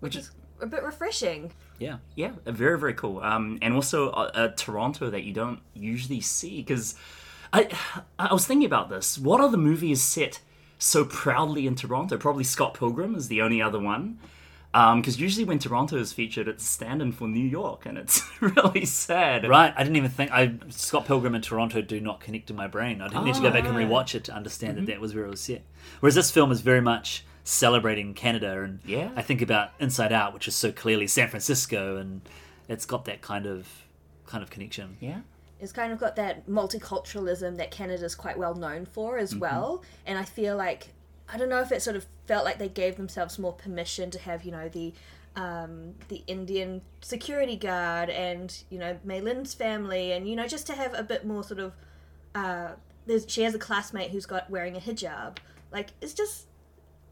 which 0.00 0.16
is 0.16 0.30
a 0.60 0.66
bit 0.66 0.82
refreshing. 0.82 1.52
Yeah, 1.78 1.98
Yeah, 2.16 2.32
very 2.44 2.78
very 2.78 2.94
cool. 2.94 3.20
Um, 3.20 3.58
and 3.62 3.72
also 3.74 4.10
a, 4.10 4.30
a 4.34 4.48
Toronto 4.50 5.08
that 5.10 5.22
you 5.22 5.32
don't 5.32 5.60
usually 5.74 6.20
see 6.20 6.56
because 6.62 6.94
I 7.52 7.68
I 8.18 8.32
was 8.32 8.46
thinking 8.46 8.66
about 8.66 8.88
this. 8.90 9.16
What 9.18 9.40
other 9.40 9.56
movie 9.56 9.92
is 9.92 10.02
set 10.02 10.40
so 10.80 11.04
proudly 11.04 11.68
in 11.68 11.76
Toronto? 11.76 12.16
Probably 12.18 12.42
Scott 12.42 12.74
Pilgrim 12.74 13.14
is 13.14 13.28
the 13.28 13.40
only 13.42 13.62
other 13.62 13.78
one. 13.78 14.18
Because 14.72 15.20
usually 15.20 15.44
when 15.44 15.58
Toronto 15.58 15.96
is 15.96 16.12
featured, 16.12 16.46
it's 16.46 16.64
stand-in 16.64 17.10
for 17.10 17.26
New 17.26 17.44
York, 17.44 17.86
and 17.86 17.98
it's 17.98 18.22
really 18.40 18.84
sad. 18.84 19.48
right. 19.48 19.74
I 19.76 19.82
didn't 19.82 19.96
even 19.96 20.10
think 20.10 20.30
I 20.30 20.54
Scott 20.68 21.06
Pilgrim 21.06 21.34
and 21.34 21.42
Toronto 21.42 21.80
do 21.82 22.00
not 22.00 22.20
connect 22.20 22.50
in 22.50 22.56
my 22.56 22.68
brain. 22.68 23.00
I 23.00 23.08
didn't 23.08 23.24
need 23.24 23.34
to 23.34 23.40
go 23.42 23.50
back 23.50 23.64
and 23.64 23.76
Ah. 23.76 23.80
rewatch 23.80 24.14
it 24.14 24.22
to 24.24 24.32
understand 24.32 24.76
that 24.78 24.86
that 24.86 25.00
was 25.00 25.12
where 25.14 25.24
it 25.24 25.30
was 25.30 25.40
set. 25.40 25.62
Whereas 26.00 26.14
this 26.14 26.30
film 26.30 26.52
is 26.52 26.60
very 26.60 26.80
much 26.80 27.24
celebrating 27.42 28.14
Canada, 28.14 28.62
and 28.62 28.78
Yeah. 28.84 29.10
I 29.16 29.22
think 29.22 29.42
about 29.42 29.72
Inside 29.80 30.12
Out, 30.12 30.34
which 30.34 30.46
is 30.46 30.54
so 30.54 30.70
clearly 30.70 31.08
San 31.08 31.28
Francisco, 31.28 31.96
and 31.96 32.20
it's 32.68 32.86
got 32.86 33.06
that 33.06 33.22
kind 33.22 33.46
of 33.46 33.66
kind 34.26 34.42
of 34.44 34.50
connection. 34.50 34.96
Yeah. 35.00 35.22
It's 35.60 35.72
kind 35.72 35.92
of 35.92 35.98
got 35.98 36.16
that 36.16 36.48
multiculturalism 36.48 37.56
that 37.58 37.70
Canada's 37.70 38.14
quite 38.14 38.38
well 38.38 38.54
known 38.54 38.86
for 38.86 39.18
as 39.18 39.34
well. 39.34 39.82
And 40.06 40.18
I 40.18 40.24
feel 40.24 40.56
like 40.56 40.88
I 41.32 41.36
don't 41.36 41.48
know 41.48 41.60
if 41.60 41.70
it 41.70 41.82
sort 41.82 41.96
of 41.96 42.06
felt 42.26 42.44
like 42.44 42.58
they 42.58 42.68
gave 42.68 42.96
themselves 42.96 43.38
more 43.38 43.52
permission 43.52 44.10
to 44.10 44.18
have, 44.18 44.44
you 44.44 44.52
know, 44.52 44.68
the 44.68 44.92
um, 45.36 45.94
the 46.08 46.24
Indian 46.26 46.82
security 47.02 47.56
guard 47.56 48.10
and 48.10 48.64
you 48.68 48.78
know 48.78 48.98
Meilin's 49.04 49.54
family, 49.54 50.12
and 50.12 50.28
you 50.28 50.34
know 50.34 50.46
just 50.48 50.66
to 50.66 50.74
have 50.74 50.94
a 50.94 51.02
bit 51.02 51.24
more 51.26 51.44
sort 51.44 51.60
of. 51.60 51.72
Uh, 52.34 52.70
there's, 53.06 53.24
she 53.28 53.42
has 53.42 53.54
a 53.54 53.58
classmate 53.58 54.10
who's 54.10 54.26
got 54.26 54.48
wearing 54.50 54.76
a 54.76 54.80
hijab. 54.80 55.38
Like 55.72 55.90
it's 56.00 56.14
just 56.14 56.46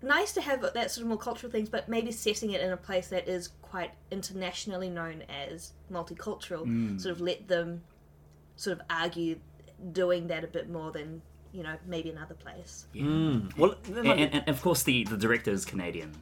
nice 0.03 0.33
to 0.33 0.41
have 0.41 0.61
that 0.61 0.91
sort 0.91 1.03
of 1.03 1.09
more 1.09 1.19
cultural 1.19 1.51
things, 1.51 1.69
but 1.69 1.89
maybe 1.89 2.13
setting 2.13 2.51
it 2.53 2.61
in 2.61 2.71
a 2.71 2.77
place 2.77 3.09
that 3.09 3.29
is 3.29 3.49
quite 3.63 3.91
internationally 4.11 4.89
known 4.91 5.23
as 5.29 5.73
multicultural. 5.93 7.01
Sort 7.01 7.13
of 7.13 7.21
let 7.21 7.49
them 7.49 7.83
sort 8.59 8.79
of 8.79 8.85
argue 8.91 9.39
doing 9.93 10.27
that 10.27 10.43
a 10.45 10.49
bit 10.49 10.69
more 10.69 10.91
than 10.93 11.23
you 11.53 11.63
know 11.63 11.77
maybe 11.87 12.11
another 12.11 12.35
place. 12.35 12.87
Mm. 12.95 13.57
Well, 13.57 13.75
And, 13.87 14.07
and, 14.07 14.35
and 14.35 14.49
of 14.49 14.61
course, 14.61 14.83
the, 14.83 15.05
the 15.05 15.17
director 15.17 15.51
is 15.51 15.65
Canadian. 15.65 16.13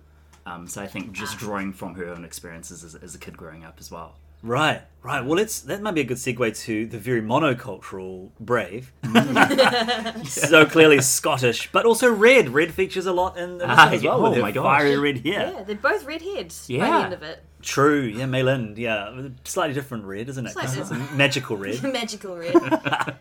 Um, 0.46 0.68
so 0.68 0.80
I 0.80 0.86
think 0.86 1.10
just 1.12 1.38
drawing 1.38 1.72
from 1.72 1.94
her 1.96 2.06
own 2.08 2.24
experiences 2.24 2.84
as, 2.84 2.94
as 2.94 3.14
a 3.16 3.18
kid 3.18 3.36
growing 3.36 3.64
up 3.64 3.78
as 3.80 3.90
well. 3.90 4.14
Right, 4.42 4.82
right. 5.02 5.24
Well, 5.24 5.38
it's 5.40 5.60
that 5.62 5.80
might 5.82 5.94
be 5.94 6.02
a 6.02 6.04
good 6.04 6.18
segue 6.18 6.56
to 6.66 6.86
the 6.86 6.98
very 6.98 7.20
monocultural 7.22 8.30
Brave. 8.38 8.92
so 10.24 10.66
clearly 10.66 11.00
Scottish, 11.00 11.70
but 11.72 11.84
also 11.86 12.12
red. 12.12 12.50
Red 12.50 12.72
features 12.72 13.06
a 13.06 13.12
lot 13.12 13.36
in, 13.36 13.52
in 13.52 13.58
this 13.58 13.66
Ah, 13.68 13.86
one 13.86 13.94
as 13.94 14.02
yeah. 14.02 14.10
well. 14.10 14.20
Oh 14.20 14.28
with 14.28 14.36
her 14.36 14.42
my 14.42 14.52
gosh. 14.52 14.64
fiery 14.64 14.96
red 14.98 15.18
hair. 15.26 15.52
Yeah, 15.56 15.62
they're 15.64 15.74
both 15.76 16.04
redheads 16.04 16.68
by 16.68 16.74
Yeah. 16.74 16.86
the 16.98 17.04
end 17.06 17.12
of 17.14 17.22
it. 17.22 17.42
True. 17.66 18.02
Yeah, 18.02 18.26
Meilin. 18.26 18.78
Yeah, 18.78 19.28
slightly 19.44 19.75
different 19.75 20.04
red, 20.04 20.28
isn't 20.28 20.46
it? 20.46 20.52
Slightly. 20.52 20.80
it's 20.80 20.90
a 20.92 20.99
magical 21.14 21.56
red. 21.56 21.82
Magical 21.92 22.37
red. 22.37 22.54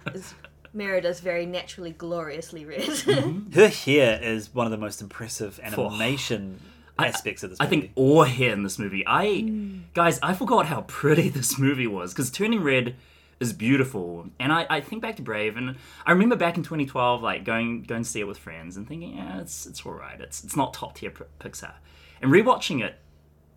Merida's 0.74 1.20
very 1.20 1.48
naturally 1.48 1.92
gloriously 1.92 2.64
red. 2.64 2.82
Mm-hmm. 2.82 3.52
Her 3.60 3.70
hair 3.70 4.22
is 4.22 4.54
one 4.54 4.68
of 4.68 4.72
the 4.72 4.78
most 4.78 5.02
impressive 5.02 5.60
animation 5.64 6.60
aspects 7.00 7.42
of 7.42 7.50
this. 7.50 7.60
Movie. 7.60 7.68
I 7.68 7.70
think 7.70 7.92
all 7.96 8.24
hair 8.24 8.54
in 8.54 8.62
this 8.62 8.78
movie. 8.78 9.04
I 9.08 9.26
mm. 9.26 9.82
guys, 9.96 10.20
I 10.22 10.36
forgot 10.36 10.68
how 10.68 10.82
pretty 10.82 11.30
this 11.30 11.58
movie 11.58 11.88
was 11.88 12.14
because 12.14 12.30
Turning 12.30 12.62
Red 12.62 12.96
is 13.40 13.52
beautiful, 13.52 14.28
and 14.40 14.54
I, 14.54 14.68
I 14.70 14.80
think 14.80 15.02
back 15.02 15.16
to 15.16 15.24
Brave, 15.24 15.58
and 15.58 15.76
I 16.06 16.12
remember 16.12 16.36
back 16.36 16.56
in 16.56 16.64
2012, 16.64 17.24
like 17.24 17.44
going 17.44 17.82
going 17.82 18.04
to 18.04 18.10
see 18.10 18.20
it 18.20 18.28
with 18.28 18.38
friends 18.38 18.78
and 18.78 18.88
thinking, 18.88 19.18
yeah, 19.18 19.40
it's 19.40 19.66
it's 19.66 19.84
all 19.86 19.94
right. 19.94 20.22
It's 20.22 20.44
it's 20.44 20.56
not 20.56 20.74
top 20.74 20.96
tier 20.96 21.10
P- 21.10 21.24
Pixar, 21.40 21.74
and 22.22 22.32
rewatching 22.32 22.84
it. 22.84 23.00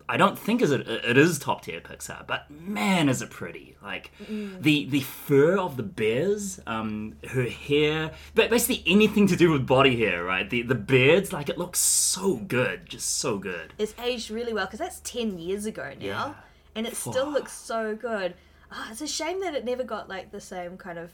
I 0.09 0.17
don't 0.17 0.37
think 0.39 0.63
is 0.63 0.71
it 0.71 0.87
it 0.87 1.19
is 1.19 1.37
top 1.37 1.61
tier 1.61 1.79
Pixar, 1.79 2.25
but 2.25 2.49
man, 2.49 3.09
is 3.09 3.21
it 3.21 3.29
pretty! 3.29 3.77
Like 3.83 4.11
the 4.27 4.85
the 4.85 5.01
fur 5.01 5.59
of 5.59 5.77
the 5.77 5.83
bears, 5.83 6.59
um, 6.65 7.15
her 7.29 7.43
hair, 7.43 8.11
but 8.33 8.49
basically 8.49 8.81
anything 8.91 9.27
to 9.27 9.35
do 9.35 9.51
with 9.51 9.67
body 9.67 9.95
hair, 9.97 10.23
right? 10.23 10.49
The 10.49 10.63
the 10.63 10.73
beards, 10.73 11.31
like 11.31 11.47
it 11.47 11.59
looks 11.59 11.77
so 11.77 12.37
good, 12.37 12.87
just 12.87 13.19
so 13.19 13.37
good. 13.37 13.73
It's 13.77 13.93
aged 13.99 14.31
really 14.31 14.51
well 14.51 14.65
because 14.65 14.79
that's 14.79 14.99
10 15.01 15.37
years 15.37 15.67
ago 15.67 15.93
now. 15.99 16.05
Yeah. 16.05 16.33
And 16.73 16.87
it 16.87 16.95
still 16.95 17.29
looks 17.29 17.53
so 17.53 17.95
good. 17.95 18.33
Ah, 18.71 18.89
it's 18.91 19.01
a 19.01 19.07
shame 19.07 19.41
that 19.41 19.53
it 19.53 19.63
never 19.63 19.83
got 19.83 20.09
like 20.09 20.31
the 20.31 20.41
same 20.41 20.75
kind 20.75 20.97
of 20.97 21.11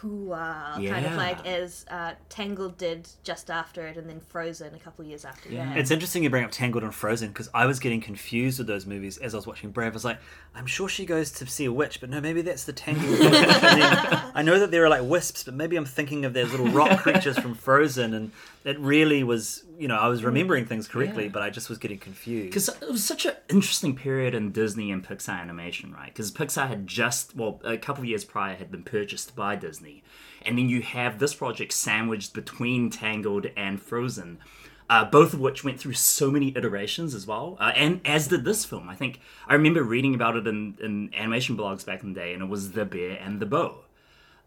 hoo-ah 0.00 0.74
kind 0.76 1.04
of 1.06 1.14
like 1.16 1.46
as 1.46 1.84
uh, 1.90 2.12
Tangled 2.28 2.76
did 2.78 3.08
just 3.22 3.50
after 3.50 3.86
it 3.86 3.96
and 3.96 4.08
then 4.08 4.20
Frozen 4.20 4.74
a 4.74 4.78
couple 4.78 5.04
years 5.04 5.24
after 5.24 5.48
Yeah. 5.50 5.66
that. 5.66 5.78
It's 5.78 5.90
interesting 5.90 6.22
you 6.22 6.30
bring 6.30 6.44
up 6.44 6.50
Tangled 6.50 6.82
and 6.82 6.94
Frozen 6.94 7.28
because 7.28 7.48
I 7.52 7.66
was 7.66 7.78
getting 7.78 8.00
confused 8.00 8.58
with 8.58 8.66
those 8.66 8.86
movies 8.86 9.18
as 9.18 9.34
I 9.34 9.38
was 9.38 9.46
watching 9.46 9.70
Brave. 9.70 9.92
I 9.92 9.94
was 9.94 10.04
like, 10.04 10.18
I'm 10.54 10.66
sure 10.66 10.88
she 10.88 11.04
goes 11.06 11.30
to 11.32 11.46
see 11.46 11.64
a 11.66 11.72
witch, 11.72 12.00
but 12.00 12.08
no, 12.10 12.20
maybe 12.20 12.42
that's 12.42 12.64
the 12.64 12.72
Tangled. 12.72 13.10
witch. 13.20 13.20
And 13.32 13.34
then 13.82 14.22
I 14.34 14.42
know 14.42 14.58
that 14.58 14.70
there 14.70 14.84
are 14.84 14.88
like 14.88 15.02
wisps, 15.02 15.44
but 15.44 15.54
maybe 15.54 15.76
I'm 15.76 15.84
thinking 15.84 16.24
of 16.24 16.32
those 16.32 16.50
little 16.50 16.68
rock 16.68 17.00
creatures 17.02 17.38
from 17.38 17.54
Frozen, 17.54 18.14
and 18.14 18.32
it 18.64 18.78
really 18.80 19.22
was, 19.22 19.64
you 19.78 19.86
know, 19.88 19.96
I 19.96 20.08
was 20.08 20.24
remembering 20.24 20.64
things 20.66 20.88
correctly, 20.88 21.24
Yeah. 21.24 21.30
but 21.32 21.42
I 21.42 21.50
just 21.50 21.68
was 21.68 21.78
getting 21.78 21.98
confused. 21.98 22.48
Because 22.50 22.68
it 22.68 22.88
was 22.90 23.04
such 23.04 23.26
an 23.26 23.34
interesting 23.48 23.94
period 23.94 24.34
in 24.34 24.50
Disney 24.52 24.90
and 24.90 25.06
Pixar 25.06 25.40
animation, 25.40 25.92
right? 25.92 26.06
Because 26.08 26.30
Pixar 26.32 26.68
had 26.68 26.86
just, 26.86 27.36
well, 27.36 27.60
a 27.64 27.76
couple 27.78 28.02
of 28.02 28.08
years 28.08 28.24
prior 28.24 28.56
had 28.56 28.70
been 28.70 28.82
purchased 28.82 29.34
by 29.36 29.56
Disney. 29.56 29.89
And 30.46 30.56
then 30.56 30.68
you 30.68 30.80
have 30.82 31.18
this 31.18 31.34
project 31.34 31.72
sandwiched 31.72 32.32
between 32.32 32.90
Tangled 32.90 33.46
and 33.56 33.80
Frozen, 33.80 34.38
uh, 34.88 35.04
both 35.04 35.34
of 35.34 35.40
which 35.40 35.62
went 35.64 35.78
through 35.78 35.92
so 35.92 36.30
many 36.30 36.48
iterations 36.56 37.14
as 37.14 37.26
well. 37.26 37.56
Uh, 37.60 37.72
and 37.76 38.00
as 38.04 38.28
did 38.28 38.44
this 38.44 38.64
film. 38.64 38.88
I 38.88 38.96
think 38.96 39.20
I 39.46 39.54
remember 39.54 39.82
reading 39.82 40.14
about 40.14 40.36
it 40.36 40.46
in, 40.46 40.76
in 40.82 41.10
animation 41.14 41.56
blogs 41.56 41.84
back 41.84 42.02
in 42.02 42.12
the 42.12 42.20
day, 42.20 42.32
and 42.32 42.42
it 42.42 42.48
was 42.48 42.72
The 42.72 42.84
Bear 42.84 43.18
and 43.24 43.38
the 43.38 43.46
Bow. 43.46 43.84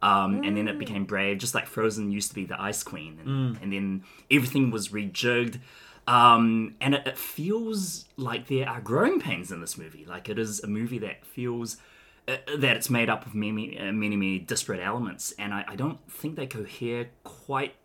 Um, 0.02 0.44
and 0.44 0.58
then 0.58 0.68
it 0.68 0.78
became 0.78 1.06
Brave, 1.06 1.38
just 1.38 1.56
like 1.56 1.66
Frozen 1.66 2.12
used 2.12 2.28
to 2.30 2.36
be 2.36 2.44
the 2.44 2.62
Ice 2.62 2.84
Queen, 2.84 3.20
and, 3.24 3.30
and 3.62 3.72
then 3.72 4.04
everything 4.30 4.70
was 4.70 4.90
rejigged. 4.90 5.60
Um, 6.08 6.76
and 6.82 6.94
it, 6.96 7.08
it 7.08 7.18
feels 7.18 8.06
like 8.18 8.48
there 8.48 8.68
are 8.68 8.82
growing 8.82 9.22
pains 9.22 9.50
in 9.50 9.62
this 9.62 9.78
movie. 9.78 10.06
Like 10.06 10.28
it 10.28 10.38
is 10.38 10.62
a 10.62 10.68
movie 10.68 11.00
that 11.00 11.26
feels 11.26 11.78
uh, 12.28 12.38
that 12.58 12.78
it's 12.78 12.90
made 12.90 13.10
up 13.10 13.26
of 13.26 13.36
many, 13.36 13.78
uh, 13.78 13.92
many, 13.92 14.16
many 14.16 14.40
disparate 14.40 14.80
elements, 14.80 15.34
and 15.38 15.54
I, 15.54 15.66
I 15.68 15.76
don't 15.76 16.00
think 16.10 16.36
they 16.36 16.48
cohere 16.48 17.10
quite 17.24 17.76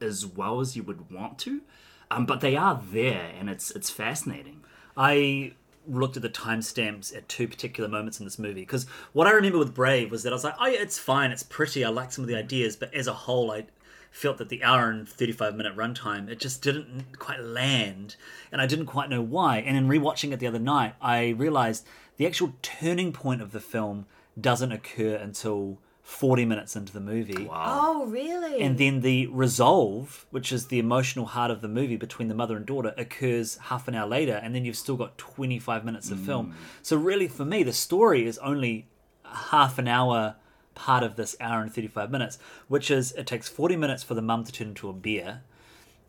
as 0.00 0.26
well 0.26 0.60
as 0.60 0.76
you 0.76 0.82
would 0.82 1.10
want 1.10 1.38
to. 1.40 1.62
Um, 2.10 2.26
but 2.26 2.40
they 2.40 2.56
are 2.56 2.82
there, 2.90 3.32
and 3.38 3.48
it's 3.48 3.70
it's 3.70 3.90
fascinating. 3.90 4.64
I 4.96 5.54
looked 5.86 6.16
at 6.16 6.22
the 6.22 6.30
timestamps 6.30 7.14
at 7.14 7.28
two 7.28 7.46
particular 7.46 7.88
moments 7.88 8.18
in 8.18 8.24
this 8.24 8.38
movie 8.38 8.62
because 8.62 8.86
what 9.12 9.26
I 9.26 9.32
remember 9.32 9.58
with 9.58 9.74
Brave 9.74 10.10
was 10.10 10.22
that 10.22 10.32
I 10.32 10.34
was 10.34 10.44
like, 10.44 10.54
oh 10.58 10.66
yeah, 10.66 10.80
it's 10.80 10.98
fine, 10.98 11.30
it's 11.30 11.42
pretty, 11.42 11.84
I 11.84 11.90
like 11.90 12.10
some 12.10 12.24
of 12.24 12.28
the 12.28 12.36
ideas, 12.36 12.74
but 12.74 12.94
as 12.94 13.06
a 13.06 13.12
whole, 13.12 13.50
I 13.50 13.66
felt 14.10 14.38
that 14.38 14.48
the 14.48 14.62
hour 14.62 14.90
and 14.90 15.08
35 15.08 15.56
minute 15.56 15.74
runtime 15.76 16.28
it 16.28 16.38
just 16.38 16.62
didn't 16.62 17.18
quite 17.18 17.40
land 17.40 18.14
and 18.52 18.60
i 18.60 18.66
didn't 18.66 18.86
quite 18.86 19.10
know 19.10 19.20
why 19.20 19.58
and 19.58 19.76
in 19.76 19.88
rewatching 19.88 20.32
it 20.32 20.38
the 20.38 20.46
other 20.46 20.60
night 20.60 20.94
i 21.02 21.30
realized 21.30 21.84
the 22.16 22.26
actual 22.26 22.52
turning 22.62 23.12
point 23.12 23.42
of 23.42 23.52
the 23.52 23.60
film 23.60 24.06
doesn't 24.40 24.72
occur 24.72 25.14
until 25.14 25.78
40 26.02 26.44
minutes 26.44 26.76
into 26.76 26.92
the 26.92 27.00
movie 27.00 27.48
oh, 27.50 28.04
really? 28.06 28.60
and 28.60 28.76
then 28.76 29.00
the 29.00 29.26
resolve, 29.28 30.26
which 30.30 30.52
is 30.52 30.66
the 30.66 30.78
emotional 30.78 31.24
heart 31.24 31.50
of 31.50 31.62
the 31.62 31.68
movie 31.68 31.96
between 31.96 32.28
the 32.28 32.34
mother 32.34 32.56
and 32.56 32.66
daughter, 32.66 32.92
occurs 32.98 33.56
half 33.56 33.88
an 33.88 33.94
hour 33.94 34.06
later, 34.06 34.34
and 34.34 34.54
then 34.54 34.66
you've 34.66 34.76
still 34.76 34.96
got 34.96 35.16
25 35.16 35.82
minutes 35.82 36.10
of 36.10 36.20
film. 36.20 36.48
Mm. 36.48 36.54
So, 36.82 36.98
really, 36.98 37.26
for 37.26 37.46
me, 37.46 37.62
the 37.62 37.72
story 37.72 38.26
is 38.26 38.36
only 38.38 38.86
half 39.24 39.78
an 39.78 39.88
hour 39.88 40.36
part 40.74 41.02
of 41.02 41.16
this 41.16 41.36
hour 41.40 41.62
and 41.62 41.72
35 41.72 42.10
minutes, 42.10 42.38
which 42.68 42.90
is 42.90 43.12
it 43.12 43.26
takes 43.26 43.48
40 43.48 43.76
minutes 43.76 44.02
for 44.02 44.14
the 44.14 44.22
mum 44.22 44.44
to 44.44 44.52
turn 44.52 44.68
into 44.68 44.90
a 44.90 44.92
bear. 44.92 45.42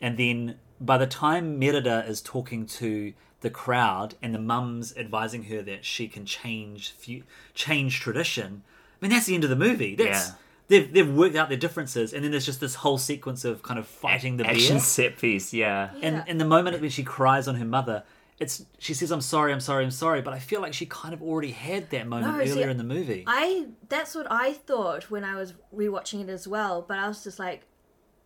And 0.00 0.18
then 0.18 0.56
by 0.80 0.98
the 0.98 1.06
time 1.06 1.58
Merida 1.58 2.04
is 2.06 2.20
talking 2.20 2.66
to 2.66 3.14
the 3.46 3.50
crowd 3.64 4.08
and 4.22 4.34
the 4.34 4.38
mum's 4.54 4.88
advising 4.96 5.44
her 5.50 5.60
that 5.62 5.84
she 5.84 6.04
can 6.14 6.24
change 6.26 6.90
fu- 7.02 7.22
change 7.54 7.92
tradition, 8.00 8.62
I 8.64 8.98
mean 9.04 9.10
that's 9.12 9.26
the 9.26 9.34
end 9.34 9.44
of 9.44 9.50
the 9.50 9.56
movie. 9.68 9.94
That's 9.94 10.28
Yeah. 10.28 10.34
they've 10.68 10.92
they've 10.94 11.12
worked 11.22 11.36
out 11.36 11.48
their 11.48 11.58
differences, 11.66 12.12
and 12.12 12.22
then 12.22 12.30
there's 12.32 12.46
just 12.52 12.60
this 12.60 12.76
whole 12.76 12.98
sequence 12.98 13.44
of 13.44 13.62
kind 13.62 13.78
of 13.78 13.86
fighting 13.86 14.36
the 14.38 14.46
Action 14.46 14.76
bear. 14.76 14.80
set 14.96 15.12
piece, 15.18 15.52
yeah. 15.52 15.90
And 16.06 16.16
Yeah. 16.16 16.24
in 16.32 16.38
the 16.38 16.44
moment 16.54 16.80
when 16.80 16.90
she 16.90 17.04
cries 17.04 17.46
on 17.48 17.54
her 17.62 17.64
mother, 17.78 18.02
it's 18.38 18.64
she 18.78 18.92
says, 18.92 19.10
"I'm 19.10 19.20
sorry, 19.34 19.50
I'm 19.52 19.60
sorry, 19.70 19.82
I'm 19.84 19.90
sorry," 20.04 20.20
but 20.22 20.34
I 20.34 20.38
feel 20.40 20.60
like 20.60 20.74
she 20.74 20.86
kind 20.86 21.14
of 21.14 21.22
already 21.22 21.52
had 21.52 21.88
that 21.90 22.06
moment 22.06 22.36
No, 22.36 22.44
see, 22.44 22.50
earlier 22.52 22.68
in 22.68 22.78
the 22.78 22.84
movie. 22.96 23.24
I 23.26 23.66
that's 23.88 24.14
what 24.14 24.26
I 24.30 24.52
thought 24.68 25.02
when 25.10 25.24
I 25.24 25.34
was 25.36 25.54
rewatching 25.74 26.20
it 26.24 26.28
as 26.28 26.46
well, 26.48 26.82
but 26.86 26.98
I 26.98 27.06
was 27.08 27.22
just 27.24 27.38
like, 27.38 27.62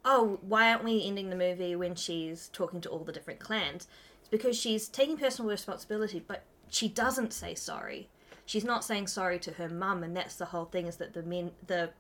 oh, 0.05 0.39
why 0.41 0.71
aren't 0.73 0.83
we 0.83 1.05
ending 1.05 1.29
the 1.31 1.37
movie 1.37 1.77
when 1.77 1.95
she's 1.95 2.49
talking 2.53 2.81
to 2.81 2.89
all 2.89 3.05
the 3.05 3.13
different 3.13 3.39
clans? 3.39 3.87
Because 4.31 4.59
she's 4.59 4.89
taking 4.89 5.17
personal 5.17 5.51
responsibility, 5.51 6.23
but 6.27 6.45
she 6.69 6.89
doesn't 6.89 7.33
say 7.33 7.55
sorry. 7.55 8.09
She's 8.47 8.65
not 8.65 8.85
saying 8.85 9.09
sorry 9.09 9.39
to 9.41 9.53
her 9.53 9.69
mum, 9.69 10.03
and 10.03 10.17
that's 10.17 10.37
the 10.37 10.47
whole 10.47 10.65
thing 10.65 10.87
is 10.87 10.97
that 10.97 11.15
the 11.15 11.23
men 11.23 11.53
the 11.67 11.91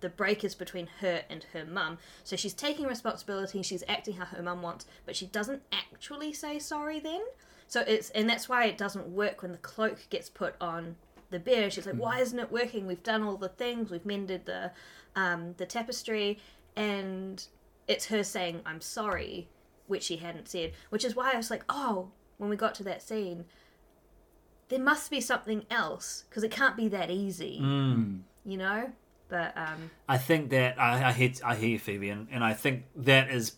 the 0.00 0.08
break 0.08 0.44
is 0.44 0.54
between 0.54 0.88
her 1.00 1.22
and 1.28 1.44
her 1.52 1.64
mum. 1.64 1.98
So 2.24 2.36
she's 2.36 2.54
taking 2.54 2.86
responsibility, 2.86 3.62
she's 3.62 3.84
acting 3.88 4.14
how 4.14 4.24
her 4.24 4.42
mum 4.42 4.62
wants, 4.62 4.86
but 5.04 5.14
she 5.14 5.26
doesn't 5.26 5.62
actually 5.72 6.32
say 6.32 6.58
sorry 6.58 7.00
then. 7.00 7.20
So 7.68 7.82
it's 7.86 8.10
and 8.10 8.28
that's 8.28 8.48
why 8.48 8.64
it 8.64 8.78
doesn't 8.78 9.08
work 9.08 9.42
when 9.42 9.52
the 9.52 9.58
cloak 9.58 9.98
gets 10.10 10.28
put 10.28 10.54
on 10.60 10.96
the 11.30 11.38
bear. 11.38 11.70
She's 11.70 11.86
like, 11.86 11.96
"Why 11.96 12.18
isn't 12.20 12.38
it 12.38 12.50
working? 12.50 12.86
We've 12.86 13.02
done 13.02 13.22
all 13.22 13.36
the 13.36 13.48
things. 13.48 13.90
We've 13.90 14.04
mended 14.04 14.46
the 14.46 14.72
um, 15.14 15.54
the 15.56 15.66
tapestry, 15.66 16.38
and 16.76 17.44
it's 17.86 18.06
her 18.06 18.24
saying 18.24 18.62
I'm 18.66 18.80
sorry, 18.80 19.48
which 19.90 20.04
she 20.04 20.16
hadn't 20.16 20.48
said. 20.48 20.72
Which 20.88 21.04
is 21.04 21.14
why 21.14 21.32
I 21.32 21.36
was 21.36 21.50
like, 21.50 21.64
oh, 21.68 22.10
when 22.38 22.48
we 22.48 22.56
got 22.56 22.74
to 22.76 22.84
that 22.84 23.02
scene, 23.02 23.44
there 24.68 24.78
must 24.78 25.10
be 25.10 25.20
something 25.20 25.66
else 25.70 26.24
because 26.28 26.42
it 26.42 26.50
can't 26.50 26.76
be 26.76 26.88
that 26.88 27.10
easy, 27.10 27.58
you 28.44 28.56
know. 28.56 28.90
But 29.28 29.56
um, 29.56 29.90
I 30.08 30.18
think 30.18 30.50
that 30.50 30.80
I, 30.80 31.08
I 31.08 31.12
hear 31.12 31.32
I 31.44 31.54
hear 31.56 31.68
you, 31.68 31.78
Phoebe, 31.78 32.08
and, 32.10 32.26
and 32.32 32.42
I 32.42 32.54
think 32.54 32.84
that 32.96 33.30
is 33.30 33.56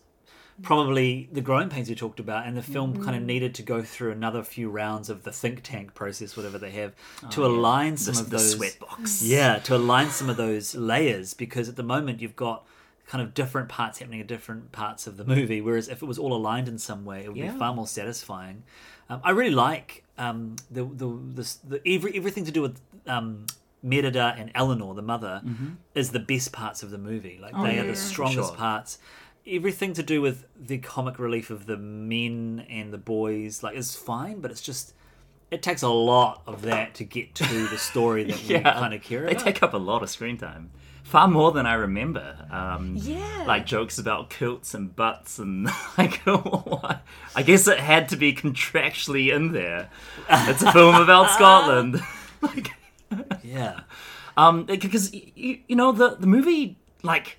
probably 0.61 1.29
the 1.31 1.41
growing 1.41 1.69
pains 1.69 1.89
you 1.89 1.95
talked 1.95 2.19
about, 2.19 2.45
and 2.45 2.55
the 2.55 2.61
film 2.61 3.03
kind 3.03 3.15
of 3.15 3.23
needed 3.23 3.55
to 3.55 3.63
go 3.63 3.81
through 3.81 4.11
another 4.11 4.43
few 4.43 4.69
rounds 4.69 5.09
of 5.09 5.23
the 5.23 5.31
think 5.31 5.63
tank 5.63 5.95
process, 5.95 6.37
whatever 6.37 6.59
they 6.59 6.71
have, 6.71 6.93
to 7.31 7.45
align 7.45 7.97
some 7.97 8.13
The, 8.13 8.19
of 8.21 8.29
the 8.29 8.37
those 8.37 8.51
sweat 8.51 8.77
box. 8.79 9.23
Yeah, 9.23 9.57
to 9.59 9.75
align 9.75 10.09
some 10.09 10.29
of 10.29 10.37
those 10.37 10.75
layers 10.75 11.33
because 11.33 11.69
at 11.69 11.75
the 11.75 11.83
moment 11.83 12.21
you've 12.21 12.35
got 12.35 12.65
kind 13.13 13.21
of 13.21 13.33
different 13.35 13.69
parts 13.69 13.99
happening 13.99 14.21
in 14.21 14.27
different 14.27 14.71
parts 14.71 15.05
of 15.07 15.17
the 15.17 15.23
movie. 15.35 15.61
Whereas 15.61 15.87
if 15.87 16.01
it 16.01 16.05
was 16.05 16.17
all 16.17 16.33
aligned 16.33 16.67
in 16.67 16.77
some 16.79 17.05
way, 17.05 17.19
it 17.23 17.27
would 17.29 17.37
Yeah. 17.37 17.51
be 17.51 17.59
far 17.59 17.71
more 17.73 17.85
satisfying. 17.85 18.63
Um, 19.09 19.21
I 19.23 19.31
really 19.39 19.51
like 19.67 20.03
um, 20.17 20.55
the 20.71 20.83
the 21.01 21.07
the, 21.37 21.45
the 21.71 21.77
every, 21.95 22.11
everything 22.17 22.45
to 22.45 22.51
do 22.51 22.61
with. 22.63 22.75
Um, 23.07 23.45
Merida 23.85 24.33
and 24.37 24.49
Eleanor, 24.55 24.93
the 24.95 25.01
mother, 25.01 25.41
is 25.93 26.11
the 26.11 26.19
best 26.33 26.53
parts 26.53 26.83
of 26.83 26.89
the 26.89 26.97
movie. 26.97 27.37
Like 27.41 27.53
they 27.65 27.79
are 27.79 27.85
the 27.85 27.97
strongest 27.97 28.49
Sure. 28.51 28.55
parts. 28.57 28.97
Everything 29.45 29.91
to 29.99 30.03
do 30.13 30.21
with 30.21 30.45
the 30.57 30.77
comic 30.77 31.19
relief 31.19 31.49
of 31.49 31.65
the 31.65 31.75
men 31.75 32.65
and 32.69 32.93
the 32.93 32.97
boys, 32.97 33.61
like, 33.61 33.75
is 33.75 33.93
fine, 33.93 34.39
but 34.39 34.51
it's 34.51 34.61
just 34.61 34.93
it 35.51 35.61
takes 35.61 35.81
a 35.81 35.89
lot 35.89 36.43
of 36.47 36.61
that 36.61 36.93
to 36.95 37.03
get 37.03 37.35
to 37.35 37.67
the 37.67 37.77
story 37.77 38.23
that 38.23 38.41
we 38.47 38.57
kind 38.81 38.93
of 38.93 39.01
care 39.03 39.25
about. 39.25 39.37
They 39.37 39.43
take 39.51 39.61
up 39.61 39.73
a 39.73 39.77
lot 39.91 40.01
of 40.01 40.09
screen 40.09 40.37
time. 40.37 40.71
Far 41.03 41.27
more 41.27 41.51
than 41.51 41.65
I 41.65 41.73
remember. 41.73 42.35
Um, 42.49 42.95
Yeah. 42.97 43.43
Like 43.45 43.65
jokes 43.65 43.97
about 43.99 44.29
kilts 44.29 44.73
and 44.73 44.95
butts 44.95 45.37
and 45.37 45.65
like, 45.97 46.21
I 46.27 47.43
guess 47.43 47.67
it 47.67 47.79
had 47.79 48.09
to 48.09 48.15
be 48.15 48.33
contractually 48.33 49.33
in 49.35 49.51
there. 49.51 49.89
It's 50.29 50.63
a 50.63 50.71
film 50.71 50.95
about 50.95 51.29
Scotland. 51.35 52.01
like, 52.41 52.71
yeah. 53.43 53.81
um, 54.37 54.65
because 54.65 55.13
you, 55.13 55.59
you 55.67 55.75
know 55.75 55.91
the 55.91 56.15
the 56.15 56.27
movie 56.27 56.77
like 57.03 57.37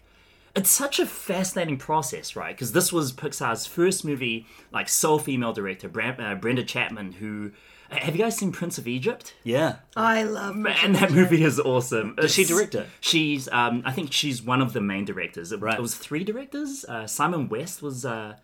it's 0.55 0.71
such 0.71 1.01
a 1.01 1.07
fascinating 1.07 1.79
process, 1.79 2.37
right? 2.37 2.55
Because 2.55 2.73
this 2.73 2.93
was 2.93 3.13
Pixar's 3.13 3.67
first 3.67 4.05
movie, 4.05 4.47
like 4.73 4.89
sole 4.89 5.19
female 5.19 5.53
director, 5.53 5.89
Bra- 5.89 6.11
uh, 6.19 6.37
Brenda 6.37 6.63
Chapman. 6.63 7.13
Who 7.13 7.51
have 7.91 8.17
you 8.17 8.23
guys 8.23 8.37
seen 8.37 8.53
Prince 8.53 8.79
of 8.79 8.87
Egypt? 8.89 9.35
Yeah. 9.45 9.77
I 9.97 10.23
love 10.25 10.57
Man, 10.57 10.93
that 10.95 11.13
movie 11.13 11.43
is 11.45 11.59
awesome. 11.61 12.15
Does 12.17 12.33
she 12.35 12.43
It's- 12.43 12.57
direct 12.57 12.75
it? 12.75 12.87
She's, 13.01 13.49
um, 13.51 13.83
I 13.85 13.93
think 13.93 14.13
she's 14.13 14.43
one 14.43 14.61
of 14.61 14.73
the 14.73 14.81
main 14.81 15.05
directors. 15.05 15.53
It, 15.53 15.61
Right. 15.61 15.79
it 15.79 15.83
was 15.83 15.95
three 15.95 16.25
directors. 16.25 16.85
Uh, 16.85 17.07
Simon 17.07 17.49
Wells 17.49 17.81
was, 17.83 18.05
uh, 18.05 18.35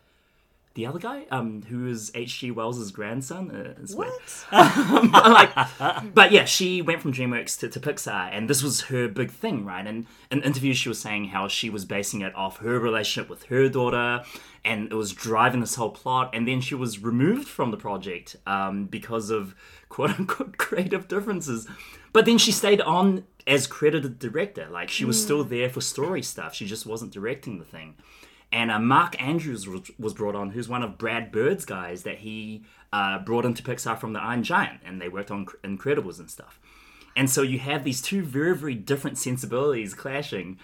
the 0.74 0.86
other 0.86 1.00
guy, 1.00 1.24
um, 1.32 1.62
who 1.68 1.88
is 1.88 2.12
H.G. 2.14 2.52
Wells' 2.52 2.92
grandson. 2.92 3.50
Uh, 3.50 3.82
is 3.82 3.94
weird. 3.96 4.12
What? 4.50 5.12
like, 5.12 6.14
but 6.14 6.30
yeah, 6.30 6.44
she 6.44 6.80
went 6.80 7.02
from 7.02 7.12
DreamWorks 7.12 7.58
to, 7.58 7.68
to 7.68 7.80
Pixar, 7.80 8.30
and 8.32 8.48
this 8.48 8.62
was 8.62 8.82
her 8.82 9.08
big 9.08 9.32
thing, 9.32 9.64
right? 9.64 9.84
And 9.84 10.06
in 10.30 10.42
interviews, 10.42 10.76
she 10.78 10.88
was 10.88 11.00
saying 11.00 11.26
how 11.26 11.48
she 11.48 11.70
was 11.70 11.84
basing 11.84 12.20
it 12.20 12.32
off 12.36 12.58
her 12.58 12.78
relationship 12.78 13.28
with 13.28 13.42
her 13.46 13.68
daughter, 13.68 14.22
and 14.64 14.90
it 14.90 14.94
was 14.94 15.12
driving 15.12 15.60
this 15.60 15.74
whole 15.74 15.90
plot. 15.90 16.30
And 16.34 16.46
then 16.46 16.60
she 16.60 16.74
was 16.74 17.02
removed 17.02 17.48
from 17.48 17.70
the 17.70 17.76
project 17.76 18.36
um, 18.46 18.86
because 18.86 19.30
of 19.30 19.54
quote 19.88 20.18
unquote 20.18 20.56
creative 20.58 21.08
differences. 21.08 21.68
But 22.12 22.26
then 22.26 22.38
she 22.38 22.52
stayed 22.52 22.80
on 22.80 23.24
as 23.46 23.66
credited 23.66 24.18
director, 24.18 24.68
like 24.70 24.90
she 24.90 25.04
was 25.04 25.20
still 25.20 25.44
there 25.44 25.68
for 25.68 25.80
story 25.80 26.22
stuff. 26.22 26.54
She 26.54 26.66
just 26.66 26.86
wasn't 26.86 27.12
directing 27.12 27.58
the 27.58 27.64
thing 27.64 27.94
and 28.52 28.70
uh, 28.70 28.78
Mark 28.78 29.20
Andrews 29.22 29.68
was, 29.68 29.90
was 29.98 30.14
brought 30.14 30.34
on, 30.34 30.50
who's 30.50 30.68
one 30.68 30.82
of 30.82 30.98
Brad 30.98 31.30
Bird's 31.30 31.64
guys 31.64 32.02
that 32.02 32.18
he 32.18 32.64
uh, 32.92 33.20
brought 33.20 33.44
into 33.44 33.62
Pixar 33.62 33.98
from 33.98 34.12
the 34.12 34.20
Iron 34.20 34.42
Giant, 34.42 34.80
and 34.84 35.00
they 35.00 35.08
worked 35.08 35.30
on 35.30 35.46
Incredibles 35.62 36.18
and 36.18 36.30
stuff. 36.30 36.58
And 37.16 37.30
so 37.30 37.42
you 37.42 37.58
have 37.58 37.84
these 37.84 38.02
two 38.02 38.22
very, 38.22 38.56
very 38.56 38.74
different 38.74 39.18
sensibilities 39.18 39.94
clashing. 39.94 40.58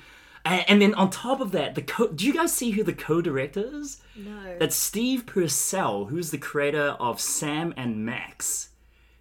And, 0.46 0.64
and 0.68 0.82
then 0.82 0.94
on 0.94 1.10
top 1.10 1.40
of 1.40 1.50
that, 1.52 1.74
the 1.74 1.82
co- 1.82 2.08
do 2.08 2.24
you 2.24 2.32
guys 2.32 2.52
see 2.52 2.70
who 2.70 2.84
the 2.84 2.92
co-director 2.92 3.64
is? 3.80 4.00
No. 4.14 4.56
That's 4.58 4.76
Steve 4.76 5.26
Purcell, 5.26 6.06
who's 6.06 6.30
the 6.30 6.38
creator 6.38 6.96
of 7.00 7.20
Sam 7.20 7.74
and 7.76 8.06
Max. 8.06 8.70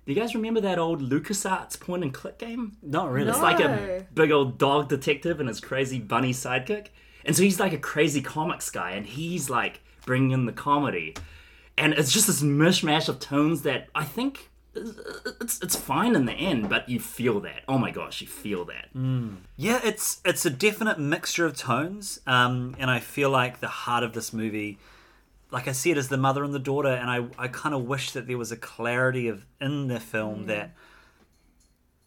Do 0.06 0.14
you 0.14 0.20
guys 0.20 0.36
remember 0.36 0.62
that 0.62 0.78
old 0.78 1.02
LucasArts 1.02 1.80
point 1.80 2.04
and 2.04 2.14
click 2.14 2.38
game? 2.38 2.78
Not 2.84 3.12
really. 3.12 3.26
No. 3.26 3.32
It's 3.32 3.42
like 3.42 3.60
a 3.60 4.06
big 4.14 4.32
old 4.32 4.60
dog 4.60 4.88
detective 4.88 5.40
and 5.40 5.50
his 5.50 5.60
crazy 5.60 6.00
bunny 6.00 6.32
sidekick. 6.32 6.88
And 7.26 7.36
so 7.36 7.42
he's 7.42 7.60
like 7.60 7.74
a 7.74 7.80
crazy 7.80 8.22
comics 8.22 8.70
guy, 8.70 8.92
and 8.92 9.04
he's 9.04 9.50
like 9.50 9.82
bringing 10.06 10.30
in 10.30 10.46
the 10.46 10.54
comedy. 10.54 11.16
And 11.76 11.94
it's 11.94 12.14
just 12.14 12.28
this 12.28 12.44
mishmash 12.44 13.10
of 13.10 13.20
tones 13.20 13.64
that 13.64 13.90
I 13.96 14.04
think 14.04 14.52
it's, 14.76 15.62
it's 15.62 15.76
fine 15.76 16.16
in 16.16 16.26
the 16.26 16.34
end, 16.34 16.70
but 16.70 16.90
you 16.90 17.00
feel 17.00 17.40
that. 17.42 17.64
Oh 17.68 17.78
my 17.78 17.92
gosh, 17.92 18.22
you 18.22 18.28
feel 18.28 18.66
that. 18.66 18.90
Yeah, 19.58 19.80
it's 19.84 20.22
it's 20.26 20.46
a 20.46 20.50
definite 20.50 21.00
mixture 21.00 21.46
of 21.46 21.56
tones, 21.56 22.20
um, 22.28 22.76
and 22.80 22.92
I 22.92 23.00
feel 23.00 23.30
like 23.30 23.60
the 23.60 23.68
heart 23.68 24.04
of 24.04 24.14
this 24.14 24.34
movie, 24.34 24.78
like 25.52 25.68
I 25.68 25.72
see 25.72 25.92
it 25.92 25.98
as 25.98 26.10
the 26.10 26.18
mother 26.18 26.44
and 26.44 26.54
the 26.54 26.60
daughter, 26.60 26.90
and 26.90 27.10
I 27.10 27.26
I 27.38 27.48
kind 27.48 27.74
of 27.74 27.84
wish 27.86 28.12
that 28.12 28.28
there 28.28 28.38
was 28.38 28.52
a 28.52 28.58
clarity 28.58 29.28
of 29.28 29.46
in 29.62 29.88
the 29.88 30.00
film 30.00 30.46
that 30.48 30.72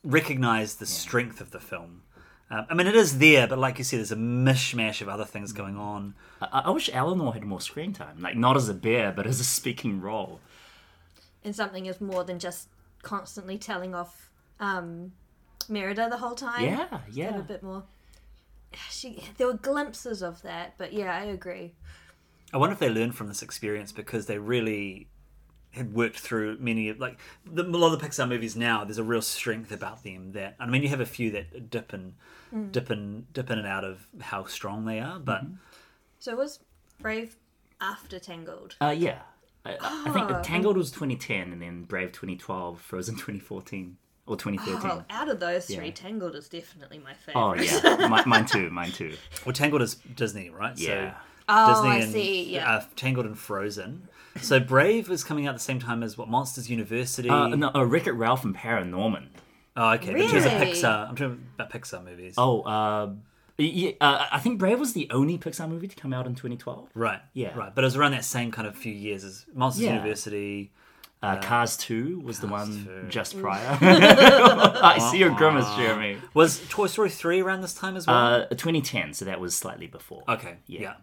recognized 0.04 0.78
the 0.78 0.87
strength 0.87 1.40
of 1.40 1.50
the 1.50 1.60
film. 1.60 2.02
Um, 2.50 2.66
I 2.70 2.75
mean, 2.75 2.87
it 2.87 2.96
is 2.96 3.18
there, 3.18 3.46
but 3.46 3.58
like 3.58 3.78
you 3.78 3.84
said, 3.84 3.98
there's 3.98 4.12
a 4.12 4.16
mishmash 4.16 5.02
of 5.02 5.08
other 5.08 5.26
things 5.26 5.52
going 5.52 5.76
on. 5.76 6.14
I, 6.40 6.62
I 6.66 6.70
wish 6.70 6.88
Eleanor 6.92 7.32
had 7.32 7.44
more 7.44 7.60
screen 7.60 7.92
time, 7.92 8.20
like 8.20 8.37
not 8.37 8.56
as 8.56 8.68
a 8.68 8.75
bear, 8.75 9.12
but 9.12 9.26
as 9.26 9.38
a 9.40 9.44
speaking 9.44 10.00
role. 10.00 10.40
And 11.45 11.54
something 11.54 11.87
is 11.87 12.00
more 12.00 12.25
than 12.25 12.38
just 12.38 12.68
constantly 13.02 13.59
telling 13.59 13.95
off 13.95 14.30
um, 14.61 15.12
Merida 15.68 16.09
the 16.11 16.16
whole 16.18 16.35
time. 16.35 16.64
Yeah, 16.64 16.88
Have 16.88 17.09
yeah. 17.11 17.38
a 17.38 17.42
bit 17.42 17.62
more. 17.62 17.85
She, 18.90 19.25
there 19.38 19.47
were 19.47 19.54
glimpses 19.54 20.23
of 20.23 20.42
that, 20.42 20.75
but 20.76 20.92
yeah, 20.92 21.14
I 21.16 21.25
agree. 21.25 21.73
I 22.52 22.59
wonder 22.59 22.73
if 22.73 22.78
they 22.78 22.90
learned 22.90 23.14
from 23.14 23.28
this 23.28 23.42
experience 23.42 23.92
because 23.92 24.26
they 24.26 24.38
really 24.38 25.09
had 25.71 25.92
worked 25.92 26.18
through 26.18 26.59
many 26.59 26.88
of 26.88 26.99
like 26.99 27.18
the, 27.45 27.62
a 27.62 27.64
lot 27.64 27.92
of 27.92 28.00
the 28.00 28.07
Pixar 28.07 28.28
movies 28.28 28.57
now. 28.57 28.85
There's 28.85 28.99
a 28.99 29.04
real 29.04 29.23
strength 29.23 29.71
about 29.71 30.02
them 30.02 30.33
that 30.33 30.57
I 30.59 30.66
mean, 30.66 30.83
you 30.83 30.88
have 30.88 31.00
a 31.00 31.07
few 31.07 31.30
that 31.33 31.71
dip 31.71 31.92
and 31.92 32.14
dip 32.73 32.90
and 32.90 33.30
dip 33.33 33.50
in 33.50 33.59
and 33.59 33.66
out 33.66 33.85
of 33.85 34.07
how 34.21 34.45
strong 34.47 34.85
they 34.87 35.00
are, 35.00 35.18
but 35.18 35.42
So 36.18 36.33
it 36.33 36.38
was 36.38 36.61
Brave 37.00 37.37
after 37.80 38.18
Tangled? 38.18 38.76
Uh, 38.80 38.95
yeah. 38.97 39.21
I, 39.65 39.77
I 39.81 40.11
think. 40.11 40.43
Tangled 40.43 40.77
was 40.77 40.91
2010, 40.91 41.53
and 41.53 41.61
then 41.62 41.83
Brave 41.85 42.12
2012, 42.12 42.81
Frozen 42.81 43.15
2014 43.17 43.97
or 44.27 44.37
2013. 44.37 44.91
Oh, 44.91 45.05
out 45.11 45.29
of 45.29 45.41
those 45.41 45.67
three, 45.67 45.87
Yeah. 45.87 45.91
Tangled 45.93 46.35
is 46.37 46.49
definitely 46.49 46.99
my 46.99 47.15
favorite. 47.15 47.41
Oh, 47.41 47.55
yeah, 47.55 48.09
Mi- 48.09 48.23
mine 48.27 48.47
too, 48.47 48.71
mine 48.71 48.93
too. 48.93 49.15
well, 49.45 49.53
Tangled 49.53 49.83
is 49.83 49.95
Disney, 50.15 50.50
right? 50.50 50.77
Yeah. 50.79 51.15
Oh, 51.49 51.73
Disney 51.75 51.88
I 51.91 51.97
and 52.05 52.12
see, 52.12 52.55
yeah. 52.55 52.71
uh, 52.71 52.85
Tangled 52.95 53.25
and 53.27 53.38
Frozen. 53.38 54.09
So 54.42 54.61
Brave 54.61 55.11
is 55.11 55.25
coming 55.25 55.47
out 55.47 55.55
the 55.55 55.61
same 55.61 55.81
time 55.81 56.03
as 56.03 56.16
what 56.18 56.29
Monsters 56.29 56.68
University. 56.71 57.29
Uh, 57.31 57.49
no, 57.49 57.71
uh, 57.75 57.85
Wreck-It 57.85 58.12
Ralph 58.12 58.44
and 58.44 58.55
Paranorman. 58.55 59.29
Oh, 59.77 59.92
okay. 59.92 60.12
But 60.12 60.21
in 60.21 60.31
terms 60.31 60.44
of 60.44 60.53
Pixar, 60.53 61.09
I'm 61.09 61.16
talking 61.16 61.47
about 61.55 61.71
Pixar 61.73 62.05
movies. 62.05 62.35
Oh, 62.37 62.61
uh, 62.62 63.11
yeah, 63.59 63.92
uh, 64.01 64.27
I 64.33 64.38
think 64.38 64.59
Brave 64.59 64.79
was 64.79 64.92
the 64.92 65.09
only 65.11 65.37
Pixar 65.38 65.68
movie 65.68 65.88
to 65.88 65.97
come 65.97 66.12
out 66.12 66.27
in 66.27 66.35
2012. 66.35 66.90
right. 66.94 67.21
Yeah. 67.33 67.57
Right. 67.57 67.75
But 67.75 67.85
it 67.85 67.87
was 67.87 67.97
around 67.97 68.12
that 68.12 68.25
same 68.25 68.51
kind 68.51 68.66
of 68.68 68.77
few 68.77 68.92
years 68.92 69.25
as 69.25 69.44
Monsters 69.55 69.85
Yeah. 69.85 69.94
University. 69.97 70.71
Uh, 71.21 71.40
Cars 71.40 71.77
2 71.79 72.21
was 72.21 72.38
the 72.38 72.47
one 72.47 72.85
2. 72.85 73.07
just 73.09 73.37
prior. 73.40 73.77
I 73.81 74.99
see 75.11 75.18
your 75.18 75.31
grimace, 75.35 75.66
Jeremy. 75.75 76.18
Was 76.35 76.61
Toy 76.68 76.87
Story 76.87 77.11
3 77.11 77.40
around 77.42 77.61
this 77.62 77.75
time 77.75 77.97
as 77.97 78.07
well? 78.07 78.16
Uh, 78.16 78.47
2010, 78.51 79.14
so 79.14 79.25
that 79.25 79.40
was 79.40 79.57
slightly 79.57 79.88
before. 79.88 80.23
Okay. 80.29 80.59
Yeah. 80.68 80.81
Yeah. 80.81 80.94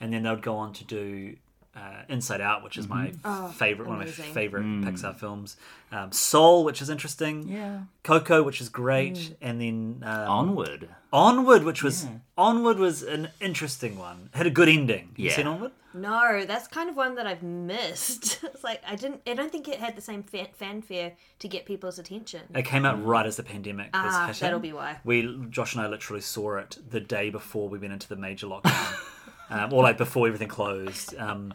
And 0.00 0.12
then 0.12 0.24
they 0.24 0.30
would 0.30 0.42
go 0.42 0.56
on 0.56 0.72
to 0.72 0.84
do 0.84 1.36
uh, 1.76 2.02
Inside 2.08 2.40
Out, 2.40 2.64
which 2.64 2.76
is 2.76 2.88
my 2.88 3.12
favorite, 3.54 3.86
one 3.88 3.96
of 3.96 3.98
my 4.00 4.04
amazing. 4.04 4.32
favorite 4.34 4.62
Pixar 4.64 5.14
films. 5.16 5.56
Um, 5.92 6.12
Soul, 6.12 6.64
which 6.64 6.80
is 6.82 6.90
interesting. 6.90 7.48
Yeah. 7.48 7.80
Coco, 8.02 8.42
which 8.42 8.60
is 8.60 8.68
great, 8.68 9.36
and 9.40 9.60
then 9.60 10.02
um, 10.04 10.28
Onward. 10.30 10.88
Onward, 11.12 11.64
which 11.64 11.82
was 11.82 12.06
Onward 12.38 12.78
was 12.78 13.02
an 13.02 13.28
interesting 13.40 13.98
one. 13.98 14.30
It 14.34 14.38
had 14.38 14.46
a 14.46 14.50
good 14.50 14.68
ending. 14.68 15.12
You 15.16 15.28
Yeah. 15.30 15.36
seen 15.36 15.46
Onward? 15.46 15.72
No, 15.92 16.44
that's 16.46 16.68
kind 16.68 16.88
of 16.88 16.94
one 16.96 17.16
that 17.16 17.26
I've 17.26 17.42
missed. 17.42 18.38
it's 18.44 18.62
like 18.62 18.80
I 18.86 18.94
didn't. 18.94 19.22
I 19.26 19.34
don't 19.34 19.50
think 19.50 19.66
it 19.66 19.80
had 19.80 19.96
the 19.96 20.00
same 20.00 20.22
fan- 20.22 20.46
fanfare 20.52 21.12
to 21.40 21.48
get 21.48 21.66
people's 21.66 21.98
attention. 21.98 22.42
It 22.54 22.64
came 22.64 22.84
out 22.84 23.04
right 23.04 23.26
as 23.26 23.36
the 23.36 23.42
pandemic 23.42 23.86
was 23.92 24.02
Ah, 24.14 24.26
hitting. 24.28 24.40
that'll 24.40 24.60
be 24.60 24.72
why. 24.72 24.98
We 25.04 25.46
Josh 25.50 25.74
and 25.74 25.82
I 25.82 25.88
literally 25.88 26.20
saw 26.22 26.58
it 26.58 26.78
the 26.88 27.00
day 27.00 27.30
before 27.30 27.68
we 27.68 27.78
went 27.78 27.92
into 27.92 28.08
the 28.08 28.14
major 28.14 28.46
lockdown, 28.46 28.94
um, 29.50 29.72
or 29.72 29.82
like 29.82 29.98
before 29.98 30.26
everything 30.26 30.48
closed. 30.48 31.14
Um, 31.18 31.52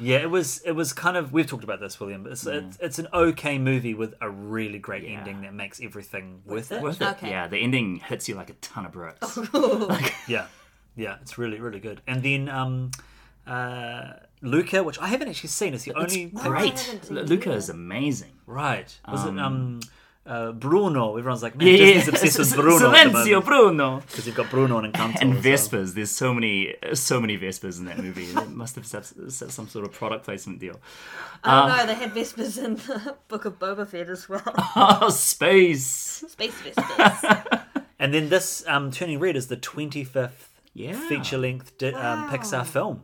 yeah, 0.00 0.18
it 0.18 0.30
was. 0.30 0.60
It 0.62 0.72
was 0.72 0.92
kind 0.92 1.16
of. 1.16 1.32
We've 1.32 1.46
talked 1.46 1.62
about 1.64 1.78
this, 1.78 2.00
William. 2.00 2.22
But 2.24 2.32
it's 2.32 2.46
it's, 2.46 2.78
it's 2.80 2.98
an 2.98 3.08
okay 3.12 3.58
movie 3.58 3.94
with 3.94 4.14
a 4.20 4.28
really 4.28 4.78
great 4.78 5.04
Yeah. 5.04 5.18
ending 5.18 5.42
that 5.42 5.54
makes 5.54 5.80
everything 5.80 6.42
worth 6.44 6.72
it. 6.72 6.82
Worth 6.82 7.00
it. 7.00 7.06
Okay. 7.08 7.30
Yeah, 7.30 7.46
the 7.46 7.58
ending 7.58 7.96
hits 7.96 8.28
you 8.28 8.34
like 8.34 8.50
a 8.50 8.54
ton 8.54 8.86
of 8.86 8.92
bricks. 8.92 9.38
Yeah, 10.26 10.46
yeah, 10.96 11.16
it's 11.20 11.38
really 11.38 11.60
really 11.60 11.78
good. 11.80 12.00
And 12.08 12.22
then 12.22 12.48
um, 12.48 12.90
uh, 13.46 14.14
Luca, 14.40 14.82
which 14.82 14.98
I 14.98 15.08
haven't 15.08 15.28
actually 15.28 15.50
seen, 15.50 15.74
is 15.74 15.84
the 15.84 15.94
only 15.94 16.26
Great. 16.26 16.78
haven't 16.80 17.04
seen 17.04 17.16
L- 17.18 17.22
it 17.24 17.28
Luca 17.28 17.52
is 17.52 17.68
amazing. 17.68 18.32
right. 18.46 18.92
Was 19.08 19.24
it 19.24 19.38
um. 19.38 19.80
Uh, 20.24 20.52
Bruno, 20.52 21.16
everyone's 21.16 21.42
like, 21.42 21.56
man, 21.56 21.66
Yeah, 21.66 21.76
Disney's 21.78 22.06
yeah. 22.06 22.10
obsessed 22.12 22.38
with 22.38 22.54
Bruno. 22.54 22.92
Silencio, 22.92 23.44
Bruno. 23.44 24.00
because 24.06 24.24
you've 24.24 24.36
got 24.36 24.48
Bruno 24.50 24.78
and 24.78 24.94
Encanto. 24.94 25.20
And 25.20 25.34
as 25.36 25.44
well. 25.44 25.82
Vespas. 25.82 25.94
There's 25.94 26.12
so 26.12 26.32
many, 26.32 26.76
so 26.94 27.20
many 27.20 27.36
Vespas 27.36 27.80
in 27.80 27.86
that 27.86 27.98
movie. 27.98 28.26
It 28.26 28.50
must 28.50 28.76
have 28.76 28.86
set, 28.86 29.04
set 29.06 29.50
some 29.50 29.66
sort 29.68 29.84
of 29.84 29.92
product 29.92 30.24
placement 30.24 30.60
deal. 30.60 30.80
Oh 31.42 31.50
Um, 31.50 31.68
don't. 31.76 31.86
They 31.88 31.94
had 31.94 32.12
Vespas 32.12 32.56
in 32.64 32.74
the 32.76 33.16
Book 33.28 33.46
of 33.46 33.58
Boba 33.58 33.86
Fett 33.88 34.08
as 34.08 34.28
well. 34.28 34.42
Oh, 34.76 35.08
space. 35.10 35.84
Space 36.28 36.54
Vespas. 36.62 37.62
And 37.98 38.12
then 38.14 38.28
this 38.30 38.64
um, 38.66 38.90
Turning 38.90 39.18
Red 39.20 39.36
is 39.36 39.46
the 39.48 39.56
25th 39.56 40.48
Yeah. 40.74 40.98
feature 41.08 41.38
length 41.38 41.78
di- 41.78 41.92
um, 41.94 42.30
Pixar 42.30 42.64
film. 42.66 43.02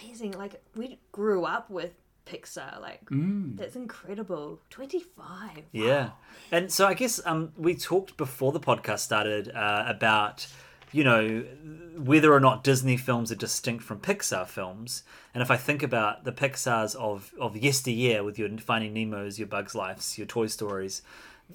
Amazing. 0.00 0.32
Like 0.32 0.60
we 0.76 0.98
grew 1.12 1.44
up 1.44 1.70
with 1.70 1.92
Pixar. 2.26 2.80
Like 2.80 3.04
Mm. 3.06 3.56
that's 3.56 3.76
incredible. 3.76 4.60
Twenty 4.70 5.00
five. 5.00 5.64
Yeah. 5.72 6.10
And 6.50 6.70
so 6.72 6.86
I 6.86 6.94
guess 6.94 7.20
um, 7.24 7.52
we 7.56 7.74
talked 7.74 8.16
before 8.16 8.52
the 8.52 8.60
podcast 8.60 9.00
started 9.00 9.50
uh, 9.54 9.84
about, 9.86 10.46
you 10.92 11.04
know, 11.04 11.40
whether 11.96 12.32
or 12.32 12.40
not 12.40 12.64
Disney 12.64 12.96
films 12.96 13.30
are 13.32 13.36
distinct 13.36 13.84
from 13.84 13.98
Pixar 14.00 14.46
films. 14.46 15.02
And 15.34 15.42
if 15.42 15.50
I 15.50 15.56
think 15.56 15.82
about 15.82 16.24
the 16.24 16.32
Pixars 16.32 16.94
of, 16.96 17.32
of 17.40 17.56
yesteryear 17.56 18.22
with 18.22 18.38
your 18.38 18.48
Finding 18.58 18.92
Nemo's, 18.92 19.38
your 19.38 19.48
Bugs 19.48 19.74
Life's, 19.74 20.18
your 20.18 20.26
Toy 20.26 20.46
Stories, 20.46 21.02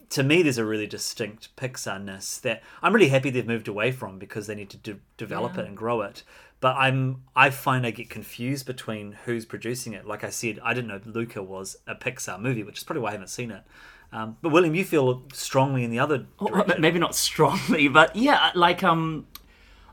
to 0.09 0.21
me, 0.23 0.43
there's 0.43 0.57
a 0.59 0.65
really 0.65 0.85
distinct 0.87 1.55
Pixar-ness 1.55 2.37
that 2.39 2.61
I'm 2.83 2.93
really 2.93 3.09
happy 3.09 3.29
they've 3.31 3.47
moved 3.47 3.67
away 3.67 3.91
from 3.91 4.19
because 4.19 4.45
they 4.47 4.53
need 4.55 4.69
to 4.71 4.77
de- 4.77 4.99
develop 5.17 5.57
it 5.57 5.65
and 5.65 5.75
grow 5.75 6.01
it. 6.01 6.23
But 6.59 6.75
I'm 6.75 7.23
I 7.35 7.49
find 7.51 7.85
I 7.85 7.91
get 7.91 8.09
confused 8.09 8.65
between 8.65 9.11
who's 9.25 9.45
producing 9.45 9.93
it. 9.93 10.05
Like 10.07 10.23
I 10.23 10.29
said, 10.31 10.59
I 10.63 10.73
didn't 10.73 10.87
know 10.87 10.99
Luca 11.05 11.43
was 11.43 11.77
a 11.85 11.93
Pixar 11.95 12.39
movie, 12.39 12.63
which 12.63 12.77
is 12.79 12.83
probably 12.83 13.01
why 13.03 13.09
I 13.09 13.11
haven't 13.13 13.29
seen 13.29 13.51
it. 13.51 13.61
Um, 14.11 14.37
but 14.41 14.51
William, 14.51 14.73
you 14.73 14.83
feel 14.85 15.23
strongly 15.33 15.83
in 15.83 15.91
the 15.91 15.99
other 15.99 16.25
direction. 16.39 16.81
maybe 16.81 16.97
not 16.97 17.13
strongly, 17.15 17.87
but 17.89 18.15
yeah, 18.15 18.51
like 18.55 18.81
um, 18.83 19.27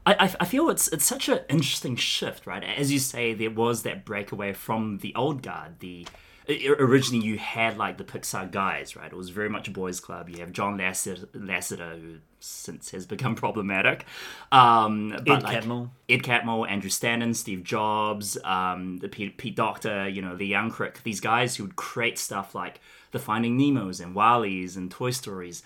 I, 0.06 0.14
I- 0.14 0.36
I 0.40 0.44
feel 0.46 0.70
it's 0.70 0.88
it's 0.88 1.04
such 1.04 1.28
an 1.28 1.40
interesting 1.50 1.96
shift, 1.96 2.46
right? 2.46 2.62
As 2.64 2.90
you 2.92 2.98
say, 2.98 3.34
there 3.34 3.50
was 3.50 3.82
that 3.82 4.04
breakaway 4.06 4.52
from 4.54 4.98
the 4.98 5.14
old 5.14 5.42
guard, 5.42 5.80
the 5.80 6.06
originally 6.48 7.24
you 7.24 7.38
had 7.38 7.76
like 7.78 7.98
the 7.98 8.04
Pixar 8.04 8.50
guys, 8.50 8.96
right? 8.96 9.10
It 9.10 9.16
was 9.16 9.30
very 9.30 9.48
much 9.48 9.68
a 9.68 9.70
boys' 9.70 10.00
club. 10.00 10.28
You 10.28 10.38
have 10.38 10.52
John 10.52 10.78
Lasseter, 10.78 11.26
Lasseter 11.28 12.00
who 12.00 12.16
since 12.40 12.90
has 12.90 13.06
become 13.06 13.34
problematic. 13.44 14.04
Um, 14.52 15.10
but 15.24 15.38
Ed 15.38 15.42
like, 15.42 15.64
Catmull. 15.64 15.90
Ed 16.08 16.22
Catmull, 16.22 16.68
Andrew 16.68 16.90
Stanton, 16.90 17.34
Steve 17.34 17.64
Jobs, 17.64 18.36
um, 18.44 18.98
the 18.98 19.08
Pete, 19.08 19.38
Pete 19.38 19.56
Docter, 19.56 20.08
you 20.08 20.20
know, 20.20 20.36
the 20.36 20.46
Young 20.46 20.70
Crick, 20.70 21.02
these 21.02 21.20
guys 21.20 21.56
who 21.56 21.64
would 21.64 21.76
create 21.76 22.18
stuff 22.18 22.54
like 22.54 22.80
the 23.12 23.18
Finding 23.18 23.56
Nemos 23.56 24.00
and 24.00 24.14
Wally's 24.14 24.76
and 24.76 24.90
Toy 24.90 25.10
Stories 25.10 25.62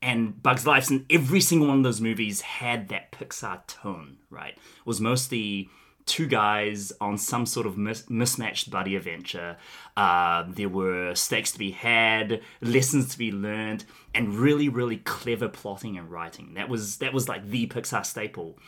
and 0.00 0.42
Bugs 0.42 0.66
Life, 0.66 0.90
and 0.90 1.06
every 1.10 1.40
single 1.40 1.68
one 1.68 1.78
of 1.78 1.84
those 1.84 2.00
movies 2.00 2.40
had 2.40 2.88
that 2.88 3.12
Pixar 3.12 3.64
tone, 3.68 4.16
right? 4.30 4.54
It 4.54 4.86
was 4.86 5.00
mostly 5.00 5.68
two 6.06 6.26
guys 6.26 6.92
on 7.00 7.18
some 7.18 7.46
sort 7.46 7.66
of 7.66 7.76
mis- 7.78 8.08
mismatched 8.10 8.70
buddy 8.70 8.96
adventure. 8.96 9.56
Uh, 9.96 10.44
there 10.48 10.68
were 10.68 11.14
stakes 11.14 11.52
to 11.52 11.58
be 11.58 11.70
had, 11.70 12.40
lessons 12.60 13.10
to 13.10 13.18
be 13.18 13.32
learned, 13.32 13.84
and 14.14 14.34
really, 14.34 14.68
really 14.68 14.98
clever 14.98 15.48
plotting 15.48 15.96
and 15.98 16.10
writing. 16.10 16.54
That 16.54 16.68
was 16.68 16.98
that 16.98 17.12
was 17.12 17.28
like 17.28 17.48
the 17.48 17.66
Pixar 17.66 18.04
staple. 18.04 18.58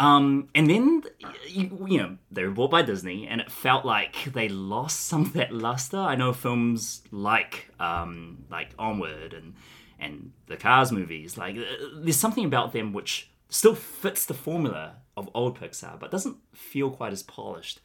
Um, 0.00 0.48
and 0.56 0.68
then, 0.68 1.02
you, 1.46 1.86
you 1.88 1.98
know, 1.98 2.16
they 2.30 2.42
were 2.42 2.50
bought 2.50 2.70
by 2.70 2.82
Disney, 2.82 3.28
and 3.28 3.40
it 3.40 3.50
felt 3.50 3.84
like 3.84 4.24
they 4.32 4.48
lost 4.48 5.06
some 5.06 5.22
of 5.22 5.32
that 5.34 5.52
luster. 5.52 5.98
I 5.98 6.16
know 6.16 6.32
films 6.32 7.02
like 7.10 7.70
um, 7.78 8.44
like 8.50 8.70
Onward 8.78 9.34
and 9.34 9.54
and 10.00 10.32
the 10.48 10.56
Cars 10.56 10.90
movies, 10.90 11.38
like 11.38 11.56
uh, 11.56 11.62
there's 11.96 12.16
something 12.16 12.44
about 12.44 12.72
them 12.72 12.92
which 12.92 13.30
still 13.48 13.74
fits 13.74 14.26
the 14.26 14.34
formula 14.34 14.96
of 15.16 15.28
old 15.34 15.58
Pixar, 15.58 15.98
but 15.98 16.10
doesn't 16.10 16.36
feel 16.52 16.90
quite 16.90 17.12
as 17.12 17.22
polished. 17.22 17.80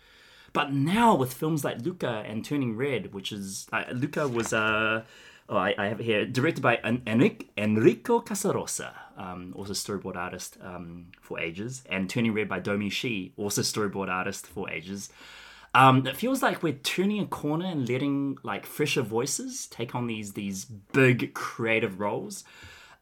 But 0.53 0.73
now 0.73 1.15
with 1.15 1.33
films 1.33 1.63
like 1.63 1.81
Luca 1.81 2.23
and 2.25 2.43
Turning 2.43 2.75
Red, 2.75 3.13
which 3.13 3.31
is 3.31 3.67
uh, 3.71 3.83
Luca 3.93 4.27
was 4.27 4.51
uh, 4.53 5.03
oh 5.47 5.57
I, 5.57 5.75
I 5.77 5.87
have 5.87 5.99
it 5.99 6.05
here 6.05 6.25
directed 6.25 6.61
by 6.61 6.75
En- 6.77 7.01
Enric- 7.05 7.47
Enrico 7.57 8.19
Casarosa, 8.21 8.93
um, 9.17 9.53
also 9.55 9.73
storyboard 9.73 10.15
artist 10.15 10.57
um, 10.63 11.07
for 11.21 11.39
ages, 11.39 11.83
and 11.89 12.09
Turning 12.09 12.33
Red 12.33 12.49
by 12.49 12.59
Domee 12.59 12.89
Shi, 12.89 13.33
also 13.37 13.61
storyboard 13.61 14.09
artist 14.09 14.47
for 14.47 14.69
ages. 14.69 15.09
Um, 15.75 16.07
it 16.07 16.17
feels 16.17 16.41
like 16.41 16.63
we're 16.63 16.73
turning 16.73 17.19
a 17.19 17.27
corner 17.27 17.67
and 17.67 17.87
letting 17.87 18.39
like 18.41 18.65
fresher 18.65 19.03
voices 19.03 19.67
take 19.67 19.93
on 19.93 20.07
these 20.07 20.33
these 20.33 20.65
big 20.65 21.33
creative 21.33 21.99
roles. 21.99 22.43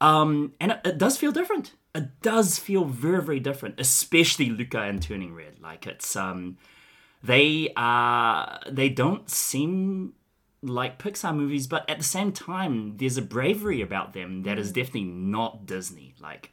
Um, 0.02 0.54
and 0.60 0.74
it, 0.74 0.82
it 0.84 0.98
does 0.98 1.18
feel 1.18 1.32
different. 1.32 1.74
It 1.98 2.22
does 2.22 2.60
feel 2.60 2.86
very, 2.86 3.24
very 3.24 3.40
different, 3.40 3.80
especially 3.80 4.50
Luca 4.50 4.82
and 4.82 5.02
Turning 5.02 5.34
Red. 5.34 5.60
Like 5.60 5.88
it's 5.88 6.16
um, 6.16 6.58
they 7.24 7.74
are 7.76 8.60
they 8.70 8.90
don't 8.90 9.28
seem 9.30 10.14
like 10.62 11.00
Pixar 11.00 11.36
movies, 11.36 11.66
but 11.66 11.90
at 11.90 11.98
the 11.98 12.04
same 12.04 12.32
time, 12.32 12.98
there's 12.98 13.18
a 13.18 13.22
bravery 13.22 13.82
about 13.82 14.14
them 14.14 14.44
that 14.44 14.60
is 14.60 14.72
definitely 14.72 15.06
not 15.06 15.66
Disney. 15.66 16.14
Like, 16.20 16.52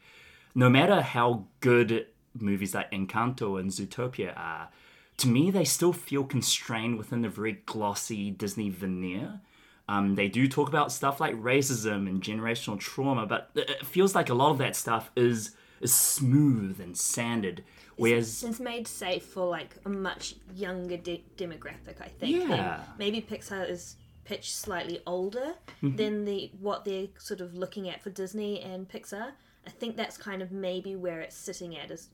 no 0.54 0.68
matter 0.70 1.02
how 1.02 1.46
good 1.60 2.06
movies 2.38 2.74
like 2.74 2.90
Encanto 2.90 3.60
and 3.60 3.70
Zootopia 3.70 4.32
are, 4.36 4.70
to 5.18 5.28
me, 5.28 5.50
they 5.50 5.64
still 5.64 5.92
feel 5.92 6.24
constrained 6.24 6.96
within 6.98 7.22
the 7.22 7.28
very 7.28 7.62
glossy 7.66 8.30
Disney 8.30 8.70
veneer. 8.70 9.40
Um, 9.88 10.14
they 10.14 10.28
do 10.28 10.48
talk 10.48 10.68
about 10.68 10.92
stuff 10.92 11.20
like 11.20 11.34
racism 11.34 12.08
and 12.08 12.22
generational 12.22 12.78
trauma, 12.80 13.26
but 13.26 13.50
it 13.54 13.84
feels 13.84 14.14
like 14.14 14.30
a 14.30 14.34
lot 14.34 14.50
of 14.50 14.58
that 14.58 14.76
stuff 14.76 15.10
is 15.16 15.50
is 15.80 15.92
smooth 15.94 16.80
and 16.80 16.96
sanded. 16.96 17.62
Whereas 17.96 18.42
It's 18.42 18.58
made 18.60 18.88
safe 18.88 19.24
for 19.24 19.46
like 19.48 19.76
a 19.84 19.88
much 19.90 20.36
younger 20.56 20.96
de- 20.96 21.24
demographic, 21.36 22.00
I 22.00 22.08
think. 22.08 22.48
Yeah. 22.48 22.80
maybe 22.98 23.20
Pixar 23.20 23.68
is 23.68 23.96
pitched 24.24 24.54
slightly 24.54 25.00
older 25.06 25.54
Mm-hmm. 25.82 25.96
than 25.96 26.24
the 26.24 26.50
what 26.60 26.84
they're 26.86 27.08
sort 27.18 27.40
of 27.42 27.54
looking 27.54 27.88
at 27.90 28.02
for 28.02 28.08
Disney 28.10 28.60
and 28.60 28.88
Pixar. 28.88 29.32
I 29.66 29.70
think 29.70 29.96
that's 29.96 30.16
kind 30.16 30.40
of 30.40 30.50
maybe 30.50 30.96
where 30.96 31.20
it's 31.20 31.36
sitting 31.36 31.76
at 31.76 31.90
is 31.90 32.08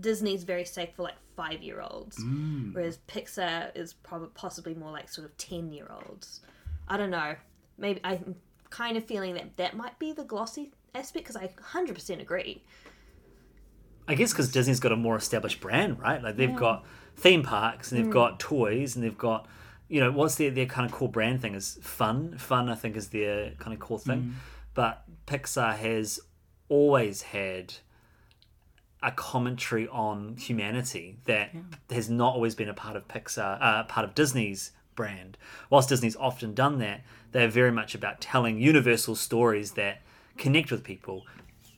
Disney's 0.00 0.42
very 0.42 0.64
safe 0.64 0.90
for 0.96 1.02
like 1.04 1.14
five 1.36 1.62
year 1.62 1.80
olds, 1.80 2.18
Mm. 2.18 2.74
whereas 2.74 2.98
Pixar 3.06 3.70
is 3.76 3.92
probably 3.92 4.28
possibly 4.34 4.74
more 4.74 4.90
like 4.90 5.08
sort 5.08 5.26
of 5.26 5.36
ten 5.36 5.72
year 5.72 5.88
olds. 6.08 6.40
I 6.88 6.96
don't 6.96 7.10
know. 7.10 7.34
Maybe 7.78 8.00
I'm 8.04 8.36
kind 8.70 8.96
of 8.96 9.04
feeling 9.04 9.34
that 9.34 9.56
that 9.56 9.76
might 9.76 9.98
be 9.98 10.12
the 10.12 10.24
glossy 10.24 10.72
aspect 10.94 11.26
because 11.26 11.36
I 11.36 11.48
100% 11.48 12.20
agree. 12.20 12.62
I 14.08 14.14
guess 14.14 14.32
because 14.32 14.50
Disney's 14.52 14.80
got 14.80 14.92
a 14.92 14.96
more 14.96 15.16
established 15.16 15.60
brand, 15.60 15.98
right? 16.00 16.22
Like 16.22 16.36
they've 16.36 16.54
got 16.54 16.84
theme 17.16 17.42
parks 17.42 17.90
and 17.90 17.98
they've 18.00 18.12
got 18.12 18.38
toys 18.38 18.94
and 18.94 19.04
they've 19.04 19.18
got, 19.18 19.46
you 19.88 20.00
know, 20.00 20.12
what's 20.12 20.36
their, 20.36 20.50
their 20.50 20.66
kind 20.66 20.86
of 20.88 20.92
core 20.96 21.08
brand 21.08 21.42
thing 21.42 21.54
is 21.54 21.78
fun. 21.82 22.38
Fun, 22.38 22.68
I 22.68 22.76
think, 22.76 22.96
is 22.96 23.08
their 23.08 23.52
kind 23.58 23.74
of 23.74 23.80
core 23.80 23.98
thing. 23.98 24.36
But 24.74 25.02
Pixar 25.26 25.76
has 25.76 26.20
always 26.68 27.22
had 27.22 27.74
a 29.02 29.10
commentary 29.10 29.88
on 29.88 30.36
humanity 30.36 31.18
that 31.24 31.50
has 31.90 32.08
not 32.08 32.34
always 32.34 32.54
been 32.54 32.68
a 32.68 32.74
part 32.74 32.96
of 32.96 33.08
Pixar, 33.08 33.58
uh, 33.60 33.84
part 33.84 34.04
of 34.04 34.14
Disney's 34.14 34.70
brand. 34.96 35.38
Whilst 35.70 35.88
Disney's 35.88 36.16
often 36.16 36.54
done 36.54 36.78
that, 36.78 37.02
they're 37.32 37.48
very 37.48 37.70
much 37.70 37.94
about 37.94 38.20
telling 38.20 38.58
universal 38.58 39.14
stories 39.14 39.72
that 39.72 40.02
connect 40.36 40.70
with 40.70 40.82
people. 40.82 41.24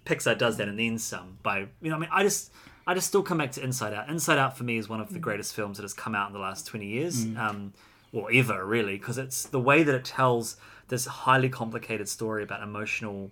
Pixar 0.06 0.38
does 0.38 0.56
that 0.56 0.68
and 0.68 0.78
then 0.78 0.98
some 0.98 1.38
by 1.42 1.66
you 1.82 1.90
know 1.90 1.96
I 1.96 1.98
mean 1.98 2.08
I 2.10 2.22
just 2.22 2.50
I 2.86 2.94
just 2.94 3.08
still 3.08 3.22
come 3.22 3.38
back 3.38 3.52
to 3.52 3.62
Inside 3.62 3.92
Out. 3.92 4.08
Inside 4.08 4.38
Out 4.38 4.56
for 4.56 4.64
me 4.64 4.78
is 4.78 4.88
one 4.88 5.00
of 5.00 5.12
the 5.12 5.18
greatest 5.18 5.54
films 5.54 5.76
that 5.76 5.82
has 5.82 5.92
come 5.92 6.14
out 6.14 6.28
in 6.28 6.32
the 6.32 6.38
last 6.38 6.66
20 6.66 6.86
years. 6.86 7.24
Um 7.36 7.74
or 8.12 8.32
ever 8.32 8.64
really 8.64 8.96
because 8.96 9.18
it's 9.18 9.44
the 9.44 9.60
way 9.60 9.82
that 9.82 9.94
it 9.94 10.04
tells 10.04 10.56
this 10.88 11.04
highly 11.04 11.50
complicated 11.50 12.08
story 12.08 12.42
about 12.42 12.62
emotional 12.62 13.30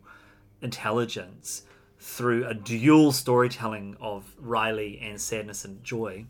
intelligence 0.60 1.62
through 1.98 2.46
a 2.46 2.52
dual 2.52 3.10
storytelling 3.10 3.96
of 4.00 4.34
Riley 4.38 5.00
and 5.02 5.18
sadness 5.18 5.64
and 5.64 5.82
joy 5.82 6.26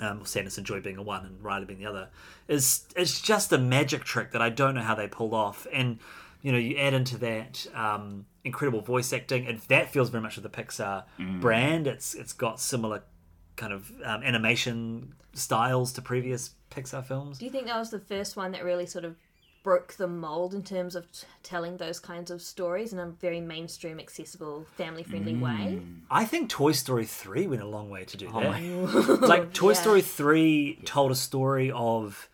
um, 0.00 0.24
sadness 0.24 0.58
and 0.58 0.66
joy 0.66 0.80
being 0.80 0.96
a 0.96 1.02
one 1.02 1.24
and 1.24 1.42
Riley 1.42 1.64
being 1.64 1.78
the 1.78 1.86
other, 1.86 2.08
is 2.48 2.86
it's 2.96 3.20
just 3.20 3.52
a 3.52 3.58
magic 3.58 4.04
trick 4.04 4.32
that 4.32 4.42
I 4.42 4.50
don't 4.50 4.74
know 4.74 4.82
how 4.82 4.94
they 4.94 5.08
pulled 5.08 5.34
off. 5.34 5.66
And 5.72 5.98
you 6.42 6.52
know, 6.52 6.58
you 6.58 6.76
add 6.76 6.94
into 6.94 7.18
that 7.18 7.66
um, 7.74 8.26
incredible 8.44 8.80
voice 8.80 9.12
acting, 9.12 9.46
and 9.46 9.58
that 9.68 9.90
feels 9.92 10.10
very 10.10 10.22
much 10.22 10.36
of 10.36 10.42
the 10.42 10.50
Pixar 10.50 11.04
brand. 11.40 11.86
It's 11.86 12.14
it's 12.14 12.32
got 12.32 12.60
similar 12.60 13.02
kind 13.56 13.72
of 13.72 13.90
um, 14.04 14.22
animation 14.22 15.14
styles 15.32 15.92
to 15.94 16.02
previous 16.02 16.50
Pixar 16.70 17.04
films. 17.04 17.38
Do 17.38 17.44
you 17.44 17.50
think 17.50 17.66
that 17.66 17.78
was 17.78 17.90
the 17.90 17.98
first 17.98 18.36
one 18.36 18.52
that 18.52 18.64
really 18.64 18.86
sort 18.86 19.04
of 19.04 19.16
broke 19.66 19.94
the 19.94 20.06
mold 20.06 20.54
in 20.54 20.62
terms 20.62 20.94
of 20.94 21.10
t- 21.10 21.26
telling 21.42 21.76
those 21.76 21.98
kinds 21.98 22.30
of 22.30 22.40
stories 22.40 22.92
in 22.92 23.00
a 23.00 23.06
very 23.06 23.40
mainstream, 23.40 23.98
accessible, 23.98 24.64
family 24.76 25.02
friendly 25.02 25.34
mm. 25.34 25.40
way? 25.40 25.80
I 26.08 26.24
think 26.24 26.48
Toy 26.48 26.70
Story 26.70 27.04
3 27.04 27.48
went 27.48 27.62
a 27.62 27.66
long 27.66 27.90
way 27.90 28.04
to 28.04 28.16
do 28.16 28.30
Oh 28.32 28.42
that. 28.42 29.20
like 29.28 29.52
Toy 29.52 29.70
Yeah. 29.70 29.74
Story 29.74 30.02
3 30.02 30.82
told 30.84 31.10
a 31.10 31.16
story 31.16 31.72
of, 31.72 32.28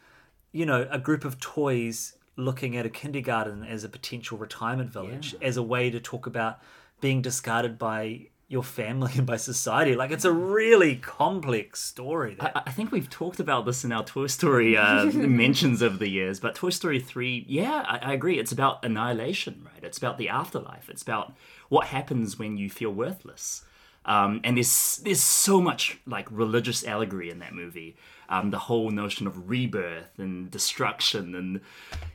you 0.53 0.67
know, 0.67 0.87
a 0.91 0.99
group 0.99 1.25
of 1.25 1.41
toys 1.41 2.17
looking 2.37 2.77
at 2.77 2.85
a 2.85 2.91
kindergarten 2.91 3.65
as 3.65 3.83
a 3.83 3.89
potential 3.89 4.37
retirement 4.37 4.91
village 4.91 5.35
as 5.41 5.57
a 5.57 5.63
way 5.63 5.89
to 5.89 6.01
talk 6.01 6.27
about 6.27 6.59
being 7.01 7.23
discarded 7.23 7.79
by 7.79 8.27
your 8.53 8.63
family 8.63 9.13
and 9.17 9.27
by 9.27 9.37
society. 9.37 9.97
Like 9.97 10.11
it's 10.11 10.25
a 10.25 10.33
really 10.33 10.97
complex 10.97 11.81
story. 11.81 12.37
I 12.39 12.63
I 12.67 12.71
think 12.71 12.93
we've 12.93 13.11
talked 13.11 13.41
about 13.41 13.65
this 13.65 13.85
in 13.85 13.91
our 13.91 14.05
Toy 14.05 14.27
Story 14.27 14.77
uh, 14.77 15.07
mentions 15.13 15.83
over 15.83 15.97
the 15.97 16.09
years, 16.09 16.39
but 16.39 16.55
Toy 16.55 16.71
Story 16.71 17.01
3, 17.01 17.47
yeah, 17.49 17.85
I, 17.89 18.11
I 18.11 18.13
agree. 18.13 18.39
It's 18.39 18.53
about 18.53 18.85
annihilation, 18.85 19.67
right? 19.73 19.83
It's 19.83 19.99
about 19.99 20.19
the 20.19 20.29
afterlife. 20.29 20.89
It's 20.89 21.03
about 21.03 21.35
what 21.69 21.87
happens 21.87 22.39
when 22.39 22.59
you 22.59 22.69
feel 22.69 22.91
worthless. 22.91 23.65
Um, 24.05 24.41
and 24.45 24.57
there's 24.57 24.99
there's 24.99 25.23
so 25.23 25.61
much 25.61 25.99
like 26.07 26.27
religious 26.31 26.85
allegory 26.85 27.31
in 27.31 27.39
that 27.39 27.55
movie. 27.55 27.97
Um, 28.29 28.51
the 28.51 28.59
whole 28.59 28.91
notion 28.91 29.27
of 29.27 29.49
rebirth 29.49 30.19
and 30.19 30.51
destruction, 30.51 31.35
and 31.35 31.61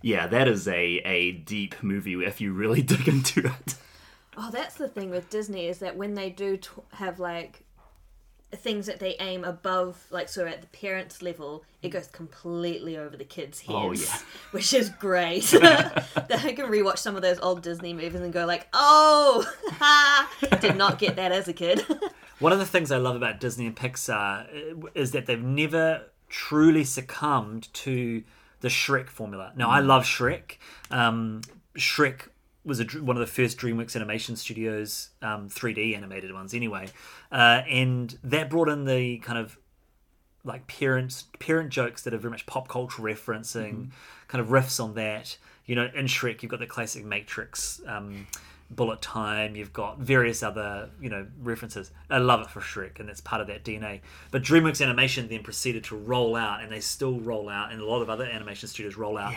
yeah, 0.02 0.28
that 0.28 0.47
is 0.47 0.67
a 0.67 1.02
a 1.06 1.32
deep 1.32 1.82
movie 1.82 2.13
if 2.26 2.41
you 2.41 2.54
really 2.54 2.82
dig 2.93 3.08
into 3.08 3.45
it. 3.45 3.76
Oh, 4.38 4.52
that's 4.52 4.76
the 4.76 4.88
thing 4.88 5.10
with 5.10 5.30
Disney 5.30 5.67
is 5.67 5.80
that 5.80 5.97
when 5.97 6.13
they 6.13 6.30
do 6.30 6.58
t- 6.58 6.69
have 6.93 7.19
like 7.19 7.63
things 8.56 8.86
that 8.86 9.00
they 9.00 9.15
aim 9.19 9.43
above, 9.43 10.06
like 10.12 10.30
so 10.30 10.45
at 10.45 10.62
the 10.62 10.67
parents' 10.67 11.21
level, 11.21 11.63
it 11.82 11.89
goes 11.89 12.08
completely 12.08 12.97
over 12.97 13.17
the 13.17 13.26
kids' 13.26 13.62
heads. 13.62 13.73
Oh, 13.76 13.91
yeah. 13.91 14.19
which 14.52 14.73
is 14.73 14.89
great. 14.89 15.43
that 15.52 16.41
I 16.43 16.54
can 16.54 16.67
rewatch 16.67 17.00
some 17.00 17.15
of 17.15 17.23
those 17.23 17.39
old 17.39 17.63
Disney 17.63 17.93
movies 17.93 18.21
and 18.21 18.32
go 18.32 18.45
like, 18.45 18.67
"Oh, 18.73 19.45
ha, 19.71 20.32
did 20.62 20.78
not 20.78 21.00
get 21.00 21.15
that 21.15 21.32
as 21.32 21.47
a 21.47 21.54
kid." 21.54 21.84
One 22.39 22.54
of 22.54 22.60
the 22.60 22.65
things 22.65 22.91
I 22.91 22.97
love 22.97 23.15
about 23.15 23.39
Disney 23.39 23.65
and 23.65 23.76
Pixar 23.76 24.84
uh, 24.84 24.88
is 24.93 25.12
that 25.12 25.26
they've 25.26 25.41
never 25.41 26.04
truly 26.30 26.84
succumbed 26.84 27.73
to 27.73 28.23
the 28.62 28.67
Shrek 28.67 29.10
formula. 29.10 29.52
Now, 29.56 29.71
I 29.71 29.80
love 29.80 30.04
Shrek. 30.04 30.58
Um, 30.91 31.41
Shrek 31.76 32.28
was 32.68 32.80
a, 32.80 32.84
one 32.84 33.16
of 33.16 33.22
the 33.22 33.32
first 33.32 33.58
DreamWorks 33.58 33.96
animation 33.96 34.36
studios, 34.36 35.10
um, 35.22 35.50
3D 35.50 35.96
animated 35.96 36.34
ones 36.34 36.54
anyway. 36.54 36.90
Uh, 37.32 37.64
and 37.70 38.18
that 38.24 38.50
brought 38.50 38.70
in 38.70 38.86
the 38.86 39.18
kind 39.20 39.40
of 39.40 39.58
like 40.44 40.68
parent 40.68 41.24
parent 41.40 41.70
jokes 41.70 42.04
that 42.04 42.14
are 42.14 42.18
very 42.18 42.32
much 42.32 42.46
pop 42.46 42.68
culture 42.68 43.02
referencing, 43.02 43.92
kind 44.28 44.42
of 44.42 44.50
riffs 44.50 44.84
on 44.84 44.94
that. 44.96 45.38
You 45.66 45.76
know, 45.76 45.90
in 45.96 46.06
Shrek, 46.06 46.44
you've 46.44 46.52
got 46.52 46.60
the 46.60 46.68
classic 46.68 47.04
Matrix. 47.04 47.82
Um, 47.88 48.28
bullet 48.70 49.02
time 49.02 49.56
you've 49.56 49.72
got 49.72 49.98
various 49.98 50.44
other 50.44 50.90
you 51.00 51.10
know 51.10 51.26
references 51.40 51.92
i 52.10 52.18
love 52.18 52.42
it 52.42 52.50
for 52.50 52.60
shrek 52.60 53.00
and 53.00 53.08
that's 53.08 53.22
part 53.22 53.40
of 53.40 53.48
that 53.48 53.64
dna 53.64 54.02
but 54.30 54.44
dreamworks 54.44 54.84
animation 54.84 55.30
then 55.30 55.42
proceeded 55.42 55.86
to 55.86 55.96
roll 55.96 56.36
out 56.36 56.62
and 56.62 56.70
they 56.70 56.82
still 56.82 57.18
roll 57.22 57.48
out 57.48 57.72
and 57.72 57.80
a 57.80 57.86
lot 57.86 58.02
of 58.02 58.10
other 58.10 58.26
animation 58.26 58.68
studios 58.68 58.98
roll 58.98 59.18
out 59.18 59.34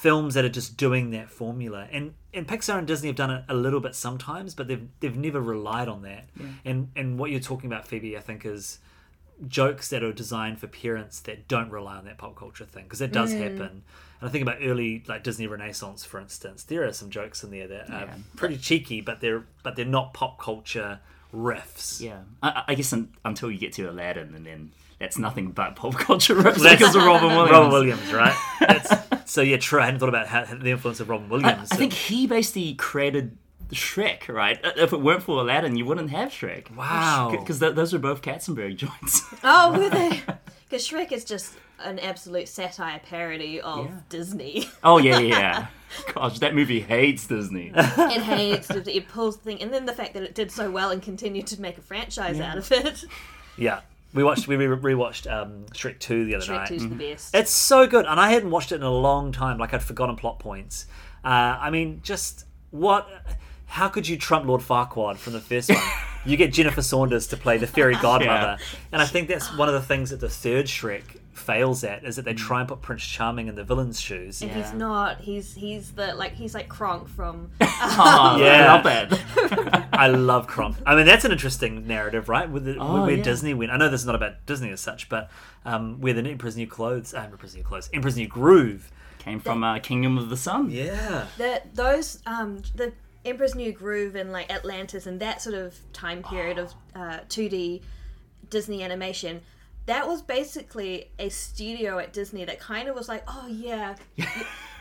films 0.00 0.32
that 0.32 0.46
are 0.46 0.50
just 0.50 0.78
doing 0.78 1.10
that 1.10 1.28
formula. 1.28 1.86
And 1.92 2.14
and 2.32 2.48
Pixar 2.48 2.78
and 2.78 2.86
Disney 2.86 3.08
have 3.08 3.16
done 3.16 3.30
it 3.30 3.44
a 3.48 3.54
little 3.54 3.80
bit 3.80 3.94
sometimes, 3.94 4.54
but 4.54 4.66
they've 4.66 4.88
they've 5.00 5.16
never 5.16 5.40
relied 5.40 5.88
on 5.88 6.02
that. 6.02 6.24
And 6.64 6.90
and 6.96 7.18
what 7.18 7.30
you're 7.30 7.40
talking 7.40 7.70
about, 7.70 7.86
Phoebe, 7.86 8.16
I 8.16 8.20
think 8.20 8.46
is 8.46 8.78
jokes 9.46 9.88
that 9.88 10.02
are 10.02 10.12
designed 10.12 10.58
for 10.58 10.66
parents 10.66 11.20
that 11.20 11.48
don't 11.48 11.70
rely 11.70 11.96
on 11.96 12.04
that 12.04 12.18
pop 12.18 12.36
culture 12.36 12.64
thing 12.64 12.84
because 12.84 13.00
it 13.00 13.12
does 13.12 13.32
mm. 13.32 13.40
happen. 13.40 13.82
And 14.20 14.28
I 14.28 14.28
think 14.28 14.42
about 14.42 14.58
early 14.62 15.04
like 15.06 15.22
Disney 15.22 15.46
Renaissance, 15.46 16.04
for 16.04 16.18
instance. 16.18 16.62
There 16.62 16.86
are 16.86 16.92
some 16.94 17.10
jokes 17.10 17.44
in 17.44 17.50
there 17.50 17.68
that 17.68 17.90
are 17.90 18.08
pretty 18.36 18.56
cheeky, 18.56 19.02
but 19.02 19.20
they're 19.20 19.44
but 19.62 19.76
they're 19.76 19.84
not 19.84 20.14
pop 20.14 20.38
culture 20.38 21.00
riffs. 21.34 22.00
Yeah, 22.00 22.20
I, 22.42 22.64
I 22.68 22.74
guess 22.74 22.92
un, 22.94 23.10
until 23.24 23.50
you 23.50 23.58
get 23.58 23.74
to 23.74 23.90
Aladdin, 23.90 24.34
and 24.34 24.46
then 24.46 24.72
that's 25.00 25.18
nothing 25.18 25.50
but 25.50 25.74
pop 25.74 25.94
culture 25.94 26.36
riffs 26.36 26.62
because 26.62 26.94
of 26.94 27.02
Robin 27.02 27.28
Williams. 27.36 27.50
Robin 27.50 27.70
Williams, 27.72 28.12
right? 28.12 28.36
That's, 28.60 29.30
so 29.32 29.40
yeah, 29.42 29.56
true. 29.56 29.80
I 29.80 29.86
hadn't 29.86 29.98
thought 29.98 30.08
about 30.08 30.28
how, 30.28 30.44
the 30.44 30.70
influence 30.70 31.00
of 31.00 31.08
Robin 31.08 31.26
I, 31.26 31.30
Williams. 31.30 31.68
I 31.72 31.76
think 31.76 31.92
he 31.92 32.26
basically 32.28 32.74
created 32.74 33.36
Shrek, 33.72 34.28
right? 34.28 34.62
Uh, 34.64 34.72
If 34.76 34.92
it 34.92 35.00
weren't 35.00 35.22
for 35.22 35.40
Aladdin, 35.40 35.76
you 35.76 35.84
wouldn't 35.84 36.10
have 36.10 36.28
Shrek. 36.30 36.74
Wow. 36.76 37.28
Because 37.32 37.58
th- 37.60 37.74
those 37.74 37.92
were 37.92 37.98
both 37.98 38.20
Katzenberg 38.22 38.76
joints. 38.76 39.22
Oh, 39.42 39.72
were 39.76 39.88
they? 39.90 40.22
Because 40.68 40.86
Shrek 40.88 41.10
is 41.12 41.24
just 41.24 41.54
an 41.82 41.98
absolute 41.98 42.46
satire 42.46 43.00
parody 43.08 43.60
of 43.60 43.86
Yeah. 43.86 43.92
Disney. 44.10 44.68
oh 44.84 44.98
yeah, 44.98 45.18
yeah, 45.18 45.38
yeah. 45.38 45.66
Gosh, 46.14 46.38
that 46.40 46.54
movie 46.54 46.80
hates 46.80 47.26
Disney. 47.26 47.72
it 47.74 48.20
hates 48.22 48.68
it, 48.70 48.86
it 48.86 49.08
pulls 49.08 49.38
the 49.38 49.42
thing, 49.44 49.62
and 49.62 49.72
then 49.72 49.86
the 49.86 49.92
fact 49.94 50.12
that 50.14 50.22
it 50.22 50.34
did 50.34 50.52
so 50.52 50.70
well 50.70 50.90
and 50.90 51.00
continued 51.02 51.46
to 51.48 51.60
make 51.60 51.78
a 51.78 51.80
franchise 51.80 52.38
out 52.38 52.58
of 52.58 52.70
it. 52.70 53.04
Yeah, 53.56 53.80
we 54.12 54.24
watched 54.24 54.48
we 54.48 54.56
re- 54.56 54.94
rewatched 54.94 55.30
um, 55.30 55.66
Shrek 55.72 55.98
Two 55.98 56.24
the 56.24 56.34
other 56.34 56.44
Shrek 56.46 56.56
night. 56.56 56.70
2's 56.70 56.88
the 56.88 56.94
best. 56.94 57.34
It's 57.34 57.50
so 57.50 57.86
good, 57.86 58.06
and 58.06 58.18
I 58.18 58.30
hadn't 58.30 58.50
watched 58.50 58.72
it 58.72 58.76
in 58.76 58.82
a 58.82 58.90
long 58.90 59.32
time. 59.32 59.58
Like 59.58 59.72
I'd 59.72 59.82
forgotten 59.82 60.16
plot 60.16 60.38
points. 60.38 60.86
Uh, 61.24 61.28
I 61.60 61.70
mean, 61.70 62.00
just 62.02 62.46
what? 62.70 63.08
How 63.66 63.88
could 63.88 64.08
you 64.08 64.16
trump 64.16 64.46
Lord 64.46 64.62
Farquaad 64.62 65.16
from 65.16 65.32
the 65.32 65.40
first 65.40 65.70
one? 65.70 65.78
you 66.26 66.36
get 66.36 66.52
Jennifer 66.52 66.82
Saunders 66.82 67.28
to 67.28 67.36
play 67.36 67.56
the 67.56 67.68
fairy 67.68 67.94
godmother, 67.94 68.58
and 68.92 69.00
I 69.00 69.06
think 69.06 69.28
that's 69.28 69.56
one 69.56 69.68
of 69.68 69.74
the 69.74 69.82
things 69.82 70.10
that 70.10 70.20
the 70.20 70.28
third 70.28 70.66
Shrek 70.66 71.02
fails 71.40 71.82
at 71.82 72.04
is 72.04 72.16
that 72.16 72.24
they 72.24 72.34
try 72.34 72.60
and 72.60 72.68
put 72.68 72.82
Prince 72.82 73.04
Charming 73.04 73.48
in 73.48 73.54
the 73.54 73.64
villain's 73.64 74.00
shoes. 74.00 74.42
and 74.42 74.50
he's 74.52 74.72
not. 74.72 75.20
He's 75.20 75.54
he's 75.54 75.92
the 75.92 76.14
like 76.14 76.34
he's 76.34 76.54
like 76.54 76.68
Kronk 76.68 77.08
from. 77.08 77.50
Oh, 77.82 78.36
Yeah. 78.38 78.66
I 78.66 78.74
love 78.74 78.84
that. 78.84 79.88
I 79.92 80.06
love 80.08 80.46
Kronk. 80.46 80.76
I 80.86 80.94
mean, 80.94 81.06
that's 81.06 81.24
an 81.24 81.32
interesting 81.32 81.86
narrative, 81.86 82.28
right? 82.28 82.48
With 82.48 82.64
the, 82.66 82.76
Oh, 82.78 83.02
where 83.06 83.16
yeah. 83.16 83.22
Disney 83.22 83.54
went. 83.54 83.72
I 83.72 83.76
know 83.78 83.88
this 83.88 84.00
is 84.02 84.06
not 84.06 84.14
about 84.14 84.44
Disney 84.46 84.70
as 84.70 84.80
such, 84.80 85.08
but 85.08 85.30
um, 85.64 86.00
where 86.00 86.12
the 86.12 86.22
Emperor's 86.22 86.56
New 86.56 86.66
Clothes, 86.66 87.14
uh, 87.14 87.18
Emperor's 87.22 87.56
New 87.56 87.62
Clothes, 87.64 87.88
Emperor's 87.92 88.16
New 88.16 88.28
Groove. 88.28 88.90
Came 89.18 89.40
from 89.40 89.62
uh, 89.64 89.78
Kingdom 89.80 90.16
of 90.18 90.30
the 90.30 90.36
Sun. 90.36 90.70
Yeah. 90.70 91.26
the 91.36 91.62
those 91.74 92.20
um 92.26 92.62
the 92.74 92.92
Emperor's 93.24 93.54
New 93.54 93.70
Groove 93.72 94.14
and 94.14 94.32
like 94.32 94.50
Atlantis 94.50 95.06
and 95.06 95.20
that 95.20 95.42
sort 95.42 95.54
of 95.54 95.74
time 95.92 96.22
period 96.22 96.56
of 96.58 96.72
uh, 96.94 97.18
2D 97.28 97.82
Disney 98.48 98.82
animation. 98.82 99.42
That 99.86 100.06
was 100.06 100.22
basically 100.22 101.10
a 101.18 101.28
studio 101.30 101.98
at 101.98 102.12
Disney 102.12 102.44
that 102.44 102.60
kind 102.60 102.88
of 102.88 102.94
was 102.94 103.08
like, 103.08 103.24
oh 103.26 103.46
yeah, 103.48 103.96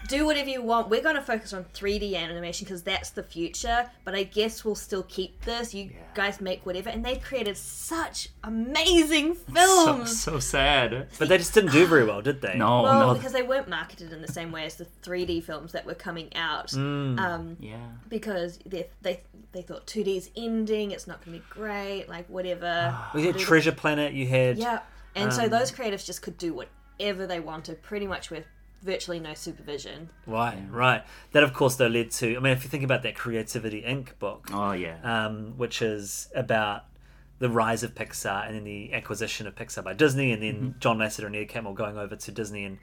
do 0.07 0.25
whatever 0.25 0.49
you 0.49 0.62
want. 0.62 0.89
We're 0.89 1.01
going 1.01 1.15
to 1.15 1.21
focus 1.21 1.53
on 1.53 1.65
3D 1.73 2.15
animation 2.15 2.65
because 2.65 2.83
that's 2.83 3.12
the 3.12 3.23
future. 3.23 3.89
But 4.05 4.15
I 4.15 4.23
guess 4.23 4.63
we'll 4.65 4.75
still 4.75 5.03
keep 5.03 5.41
this. 5.45 5.73
You 5.73 5.91
guys 6.15 6.41
make 6.41 6.65
whatever, 6.65 6.89
and 6.89 7.03
they 7.05 7.17
created 7.17 7.57
such 7.57 8.29
amazing 8.43 9.35
films. 9.35 10.19
so 10.21 10.39
sad. 10.39 11.07
But 11.17 11.29
they 11.29 11.38
just 11.38 11.53
didn't 11.53 11.71
do 11.71 11.85
very 11.85 12.05
well, 12.05 12.21
did 12.21 12.41
they? 12.41 12.55
No, 12.59 12.81
well, 12.83 13.07
no. 13.07 13.13
because 13.13 13.31
they 13.31 13.41
weren't 13.43 13.69
marketed 13.69 14.12
in 14.12 14.21
the 14.21 14.27
same 14.27 14.51
way 14.51 14.65
as 14.65 14.75
the 14.75 14.85
3D 15.03 15.43
films 15.43 15.71
that 15.71 15.85
were 15.85 15.93
coming 15.93 16.29
out. 16.35 16.73
Um, 16.73 17.55
yeah. 17.59 17.77
because 18.09 18.57
they 18.65 18.88
they 19.01 19.21
they 19.51 19.62
thought 19.62 19.88
2D 19.88 20.17
is 20.17 20.29
ending, 20.35 20.91
it's 20.91 21.07
not 21.07 21.23
going 21.23 21.39
to 21.39 21.43
be 21.43 21.49
great, 21.49 22.07
like 22.09 22.27
whatever. 22.27 22.95
We 23.13 23.25
had 23.25 23.38
Treasure 23.38 23.71
Planet, 23.71 24.13
you 24.13 24.27
had. 24.27 24.57
yeah, 24.57 24.79
and 25.15 25.31
so 25.33 25.43
um, 25.43 25.49
those 25.49 25.71
creatives 25.71 26.05
just 26.05 26.21
could 26.21 26.38
do 26.38 26.53
whatever 26.53 27.25
they 27.25 27.39
wanted, 27.39 27.81
pretty 27.81 28.07
much 28.07 28.29
with 28.29 28.45
virtually 28.81 29.19
no 29.19 29.33
supervision. 29.33 30.09
Right, 30.25 30.57
right. 30.69 31.03
That, 31.31 31.43
of 31.43 31.53
course, 31.53 31.75
though, 31.75 31.87
led 31.87 32.11
to. 32.11 32.35
I 32.35 32.39
mean, 32.39 32.53
if 32.53 32.63
you 32.63 32.69
think 32.69 32.83
about 32.83 33.03
that 33.03 33.15
Creativity 33.15 33.81
Inc. 33.81 34.17
book, 34.19 34.47
Oh 34.53 34.71
yeah. 34.71 34.97
um, 35.03 35.57
which 35.57 35.81
is 35.81 36.29
about 36.35 36.85
the 37.39 37.49
rise 37.49 37.83
of 37.83 37.95
Pixar 37.95 38.47
and 38.47 38.55
then 38.55 38.63
the 38.65 38.93
acquisition 38.93 39.47
of 39.47 39.55
Pixar 39.55 39.83
by 39.83 39.93
Disney, 39.93 40.31
and 40.31 40.43
then 40.43 40.75
John 40.79 40.97
Lasseter 40.97 41.25
and 41.25 41.35
Ed 41.35 41.47
Catmull 41.49 41.75
going 41.75 41.97
over 41.97 42.15
to 42.15 42.31
Disney 42.31 42.65
and, 42.65 42.77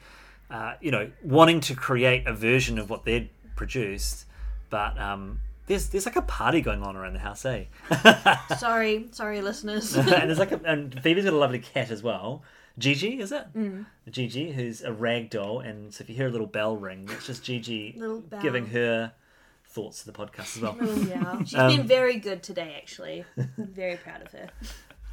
uh, 0.51 0.75
you 0.81 0.91
know, 0.91 1.11
wanting 1.23 1.61
to 1.61 1.75
create 1.75 2.27
a 2.27 2.33
version 2.33 2.79
of 2.79 2.89
what 2.89 3.05
they'd 3.05 3.29
produced, 3.55 4.25
but 4.71 4.99
um, 4.99 5.41
there's 5.67 5.89
there's 5.89 6.07
like 6.07 6.17
a 6.17 6.23
party 6.23 6.61
going 6.61 6.83
on 6.83 6.97
around 6.97 7.13
the 7.15 7.19
house, 7.19 7.45
eh? 7.45 7.65
sorry, 8.59 9.09
sorry, 9.13 9.43
listeners. 9.43 9.95
and 9.97 10.09
there's 10.09 10.39
like 10.39 10.53
a, 10.53 10.61
and 10.65 11.03
Phoebe's 11.03 11.25
got 11.25 11.33
a 11.33 11.37
lovely 11.37 11.59
cat 11.59 11.91
as 11.91 12.03
well. 12.03 12.43
Gigi, 12.79 13.19
is 13.21 13.33
it? 13.33 13.47
Mm. 13.55 13.87
Gigi, 14.11 14.53
who's 14.53 14.83
a 14.83 14.93
rag 14.93 15.31
doll, 15.31 15.61
and 15.61 15.93
so 15.95 16.03
if 16.03 16.11
you 16.11 16.17
hear 16.17 16.27
a 16.29 16.31
little 16.31 16.47
bell 16.47 16.77
ring, 16.77 17.07
that's 17.07 17.27
just 17.27 17.43
Gigi 17.43 18.01
giving 18.43 18.67
her 18.67 19.13
thoughts 19.69 20.01
to 20.05 20.11
the 20.11 20.17
podcast 20.19 20.57
as 20.57 20.61
well. 20.63 20.77
Oh, 20.81 20.95
yeah, 21.09 21.39
she's 21.45 21.55
Um, 21.59 21.77
been 21.77 21.87
very 21.87 22.19
good 22.19 22.43
today. 22.43 22.75
Actually, 22.77 23.25
I'm 23.37 23.73
very 23.73 23.97
proud 23.97 24.23
of 24.23 24.33
her. 24.33 24.49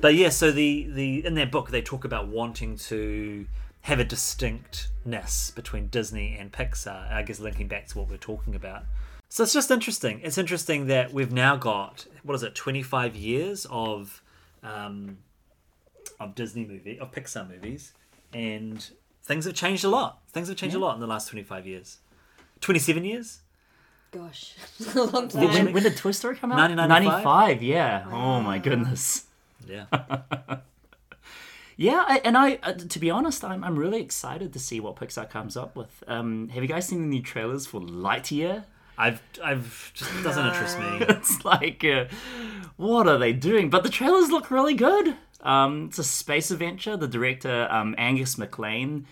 But 0.02 0.16
yeah, 0.16 0.30
so 0.30 0.52
the 0.52 0.88
the 0.90 1.24
in 1.26 1.36
their 1.36 1.46
book 1.46 1.70
they 1.70 1.82
talk 1.82 2.04
about 2.04 2.28
wanting 2.28 2.76
to 2.90 3.46
have 3.82 4.00
a 4.00 4.04
distinctness 4.04 5.52
between 5.52 5.88
Disney 5.88 6.36
and 6.38 6.52
Pixar. 6.52 7.12
I 7.12 7.22
guess 7.22 7.40
linking 7.40 7.68
back 7.68 7.88
to 7.88 8.00
what 8.00 8.10
we're 8.10 8.18
talking 8.18 8.56
about. 8.56 8.84
So 9.30 9.44
it's 9.44 9.54
just 9.54 9.72
interesting. 9.72 10.20
It's 10.24 10.38
interesting 10.38 10.88
that 10.88 11.14
we've 11.14 11.32
now 11.32 11.56
got 11.56 12.08
what 12.24 12.34
is 12.36 12.44
it, 12.44 12.56
twenty 12.56 12.82
five 12.84 13.16
years 13.16 13.66
of 13.70 14.22
um, 14.64 15.20
of 16.20 16.36
Disney 16.36 16.66
movie 16.66 17.00
of 17.00 17.12
Pixar 17.12 17.48
movies, 17.50 17.94
and 18.34 18.90
things 19.24 19.46
have 19.46 19.54
changed 19.56 19.84
a 19.84 19.90
lot. 19.90 20.22
Things 20.30 20.48
have 20.48 20.58
changed 20.58 20.76
a 20.76 20.80
lot 20.80 20.96
in 20.96 21.00
the 21.02 21.08
last 21.08 21.30
twenty 21.30 21.44
five 21.44 21.66
years. 21.68 21.98
Twenty 22.62 22.80
seven 22.80 23.04
years. 23.06 23.40
Gosh, 24.12 24.56
a 24.96 25.04
long 25.04 25.28
time. 25.28 25.48
when, 25.50 25.74
when 25.74 25.84
did 25.84 25.98
Toy 25.98 26.12
Story 26.12 26.36
come 26.36 26.52
out? 26.52 26.58
1995? 26.70 27.24
95, 27.24 27.64
yeah. 27.64 28.06
Oh 28.12 28.42
my 28.42 28.60
goodness. 28.60 29.26
Yeah. 29.68 29.86
Yeah, 31.76 32.04
I, 32.08 32.22
and 32.24 32.38
I, 32.38 32.60
uh, 32.62 32.74
to 32.74 33.00
be 33.00 33.10
honest, 33.10 33.44
I'm, 33.44 33.64
I'm 33.64 33.78
really 33.78 34.00
excited 34.02 34.54
to 34.54 34.60
see 34.60 34.80
what 34.80 34.96
Pixar 34.96 35.30
comes 35.30 35.58
up 35.58 35.76
with. 35.76 36.04
Um, 36.08 36.50
have 36.50 36.62
you 36.62 36.70
guys 36.70 36.88
seen 36.88 37.02
the 37.02 37.08
new 37.08 37.22
trailers 37.22 37.66
for 37.66 37.82
Lightyear? 37.82 38.66
I've 38.96 39.24
I've 39.44 39.92
just 39.96 40.12
doesn't 40.24 40.46
interest 40.46 40.78
me. 40.80 40.86
It's 41.10 41.44
like, 41.44 41.84
uh, 41.84 42.06
what 42.78 43.08
are 43.08 43.18
they 43.18 43.34
doing? 43.34 43.72
But 43.72 43.82
the 43.82 43.90
trailers 43.90 44.30
look 44.30 44.52
really 44.52 44.76
good. 44.76 45.16
Um, 45.44 45.86
it's 45.90 46.00
a 46.00 46.04
space 46.04 46.50
adventure. 46.52 46.98
The 46.98 47.08
director, 47.08 47.68
um, 47.70 47.94
Angus 47.98 48.38
MacLean, 48.38 49.06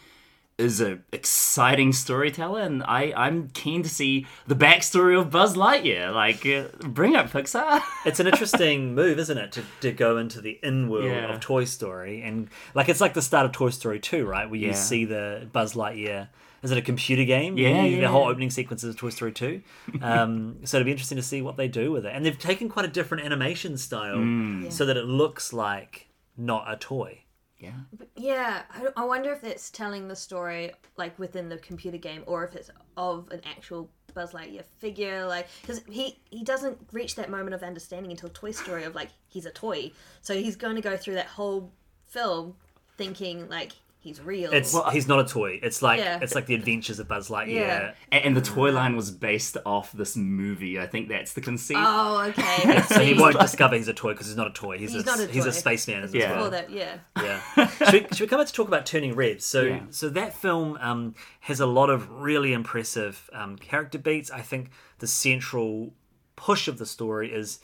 is 0.58 0.80
an 0.80 1.04
exciting 1.12 1.92
storyteller, 1.92 2.62
and 2.62 2.84
I, 2.84 3.12
I'm 3.16 3.50
keen 3.50 3.82
to 3.84 3.90
see 3.90 4.28
the 4.46 4.56
backstory 4.56 5.20
of 5.20 5.32
Buzz 5.32 5.56
Lightyear. 5.56 6.14
Like, 6.14 6.46
uh, 6.46 6.66
bring 6.88 7.16
it, 7.16 7.26
Pixar. 7.28 7.82
It's 8.06 8.20
an 8.20 8.28
interesting 8.28 8.94
move, 8.96 9.18
isn't 9.20 9.38
it, 9.38 9.52
to, 9.54 9.64
to 9.82 9.92
go 9.92 10.18
into 10.18 10.40
the 10.40 10.60
in 10.62 10.88
world 10.90 11.06
Yeah. 11.06 11.34
of 11.34 11.40
Toy 11.40 11.66
Story 11.66 12.22
and 12.22 12.48
like 12.76 12.90
it's 12.90 13.02
like 13.02 13.14
the 13.16 13.22
start 13.22 13.46
of 13.46 13.52
Toy 13.54 13.70
Story 13.72 14.00
2, 14.00 14.26
right? 14.26 14.50
Where 14.50 14.60
you 14.60 14.68
Yeah. 14.68 14.74
see 14.74 15.06
the 15.06 15.48
Buzz 15.52 15.74
Lightyear. 15.74 16.28
Is 16.64 16.70
it 16.70 16.78
a 16.78 16.82
computer 16.84 17.24
game? 17.24 17.58
Yeah, 17.58 17.84
yeah, 17.86 18.02
The 18.02 18.10
whole 18.10 18.28
opening 18.28 18.52
sequence 18.52 18.84
is 18.84 18.96
Toy 18.96 19.10
Story 19.10 19.32
2. 19.32 19.62
Um, 20.02 20.58
so 20.64 20.78
it'll 20.78 20.86
be 20.86 20.92
interesting 20.92 21.16
to 21.16 21.24
see 21.24 21.42
what 21.42 21.58
they 21.58 21.68
do 21.68 21.92
with 21.92 22.06
it. 22.06 22.12
And 22.16 22.24
they've 22.24 22.38
taken 22.38 22.70
quite 22.70 22.86
a 22.86 22.90
different 22.90 23.24
animation 23.26 23.78
style 23.78 24.18
Mm. 24.18 24.72
so 24.72 24.86
that 24.86 24.96
it 24.96 25.06
looks 25.06 25.54
like 25.54 26.08
not 26.46 26.72
a 26.72 26.76
toy. 26.76 27.24
yeah. 27.60 27.72
Yeah, 28.16 28.64
I, 28.72 28.88
I 28.98 29.06
wonder 29.06 29.32
if 29.32 29.42
that's 29.42 29.70
telling 29.70 30.08
the 30.08 30.16
story 30.16 30.72
like 30.98 31.18
within 31.20 31.50
the 31.50 31.58
computer 31.58 31.98
game, 31.98 32.24
or 32.26 32.44
if 32.46 32.56
it's 32.56 32.70
of 32.98 33.30
an 33.32 33.42
actual 33.46 33.90
Buzz 34.14 34.32
Lightyear 34.34 34.64
figure. 34.80 35.26
Like, 35.28 35.48
because 35.62 35.82
he 35.88 36.18
he 36.30 36.44
doesn't 36.44 36.78
reach 36.92 37.16
that 37.16 37.30
moment 37.30 37.54
of 37.54 37.64
understanding 37.64 38.12
until 38.12 38.30
Toy 38.30 38.52
Story 38.52 38.84
of 38.84 38.96
like 38.96 39.10
he's 39.28 39.46
a 39.46 39.52
toy. 39.52 39.92
So 40.22 40.34
he's 40.34 40.56
going 40.56 40.76
to 40.76 40.82
go 40.82 40.98
through 40.98 41.16
that 41.16 41.28
whole 41.28 41.72
film 42.08 42.56
thinking 42.98 43.48
like 43.48 43.72
he's 44.02 44.20
real. 44.20 44.52
It's 44.52 44.76
he's 44.92 45.08
not 45.08 45.20
a 45.20 45.26
toy. 45.26 45.60
It's 45.64 45.82
like 45.82 46.00
Yeah. 46.00 46.20
it's 46.22 46.36
like 46.36 46.48
the 46.48 46.56
Adventures 46.56 47.00
of 47.00 47.08
Buzz 47.08 47.30
Lightyear. 47.30 47.48
Yeah. 47.56 47.94
And, 48.12 48.26
and 48.26 48.38
the 48.38 48.42
toy 48.42 48.72
line 48.72 48.96
was 48.96 49.10
based 49.12 49.56
off 49.66 49.92
this 49.94 50.18
movie. 50.18 50.80
I 50.80 50.88
think 50.88 51.08
that's 51.08 51.34
the 51.34 51.42
conceit. 51.42 51.78
oh, 51.80 52.22
okay. 52.30 52.82
So 52.90 53.00
he 53.00 53.14
won't 53.14 53.40
discover 53.40 53.76
he's 53.76 53.88
a 53.88 53.94
toy 53.94 54.12
because 54.12 54.28
he's 54.28 54.36
not 54.36 54.48
a 54.48 54.52
toy. 54.54 54.78
He's, 54.78 54.92
He's 54.94 55.04
a, 55.04 55.06
not 55.06 55.20
a 55.20 55.28
he's 55.28 55.46
a 55.46 55.52
spaceman 55.54 56.04
as 56.04 56.14
Yeah. 56.14 56.36
well. 56.36 56.50
That, 56.52 56.70
yeah. 56.70 56.98
Yeah. 57.18 57.68
should, 57.90 57.94
we, 57.94 58.00
should 58.16 58.22
we 58.22 58.28
come 58.28 58.40
back 58.40 58.48
to 58.48 58.54
talk 58.54 58.68
about 58.68 58.86
Turning 58.86 59.16
Red? 59.16 59.42
So, 59.42 59.62
Yeah. 59.62 59.82
so 59.92 60.10
that 60.10 60.34
film 60.34 60.78
um, 60.82 61.16
has 61.42 61.60
a 61.60 61.66
lot 61.68 61.90
of 61.90 62.10
really 62.12 62.52
impressive 62.54 63.30
um, 63.34 63.56
character 63.58 63.98
beats. 64.00 64.30
I 64.32 64.42
think 64.42 64.72
the 65.00 65.08
central 65.08 65.94
push 66.36 66.68
of 66.68 66.80
the 66.80 66.86
story 66.86 67.32
is 67.32 67.60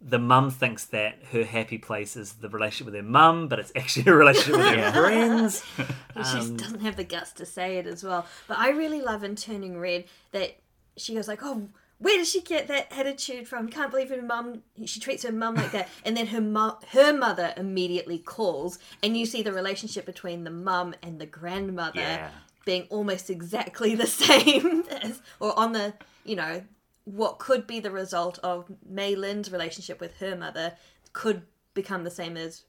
the 0.00 0.18
mum 0.18 0.50
thinks 0.50 0.84
that 0.86 1.18
her 1.32 1.44
happy 1.44 1.78
place 1.78 2.16
is 2.16 2.34
the 2.34 2.48
relationship 2.48 2.86
with 2.86 2.94
her 2.94 3.02
mum, 3.08 3.48
but 3.48 3.58
it's 3.58 3.72
actually 3.74 4.10
a 4.10 4.14
relationship 4.14 4.56
with 4.56 4.66
her 4.66 4.76
Yeah. 4.76 4.92
friends. 4.92 5.64
And 6.14 6.26
she 6.26 6.38
Um, 6.50 6.56
doesn't 6.56 6.80
have 6.80 6.96
the 6.96 7.04
guts 7.04 7.32
to 7.34 7.46
say 7.46 7.78
it 7.78 7.86
as 7.86 8.02
well. 8.04 8.26
But 8.48 8.58
I 8.58 8.70
really 8.70 9.00
love 9.00 9.22
in 9.24 9.36
Turning 9.36 9.78
Red 9.78 10.04
that 10.32 10.56
she 10.96 11.14
goes 11.14 11.28
like, 11.28 11.40
"Oh, 11.42 11.68
where 11.98 12.16
does 12.16 12.30
she 12.30 12.40
get 12.40 12.66
that 12.68 12.86
attitude 12.92 13.46
from? 13.48 13.68
Can't 13.68 13.90
believe 13.90 14.10
her 14.10 14.22
mum. 14.22 14.62
She 14.84 14.98
treats 15.00 15.22
her 15.24 15.32
mum 15.32 15.54
like 15.56 15.72
that." 15.72 15.88
And 16.04 16.16
then 16.16 16.28
her 16.28 16.40
mum, 16.40 16.76
her 16.90 17.12
mother 17.12 17.52
immediately 17.56 18.18
calls, 18.18 18.78
and 19.02 19.16
you 19.16 19.26
see 19.26 19.42
the 19.42 19.52
relationship 19.52 20.06
between 20.06 20.44
the 20.44 20.50
mum 20.50 20.94
and 21.02 21.20
the 21.20 21.26
grandmother 21.26 22.00
Yeah. 22.00 22.30
being 22.64 22.86
almost 22.90 23.30
exactly 23.30 23.94
the 23.94 24.06
same 24.24 24.84
as, 25.02 25.20
or 25.40 25.56
on 25.58 25.72
the, 25.72 25.94
you 26.24 26.34
know, 26.36 26.62
what 27.16 27.38
could 27.38 27.66
be 27.66 27.80
the 27.80 27.90
result 27.90 28.38
of 28.42 28.66
Meilin's 28.88 29.50
relationship 29.50 30.00
with 30.00 30.18
her 30.18 30.36
mother 30.36 30.74
could 31.12 31.42
become 31.74 32.04
the 32.04 32.10
same 32.10 32.36
as 32.36 32.62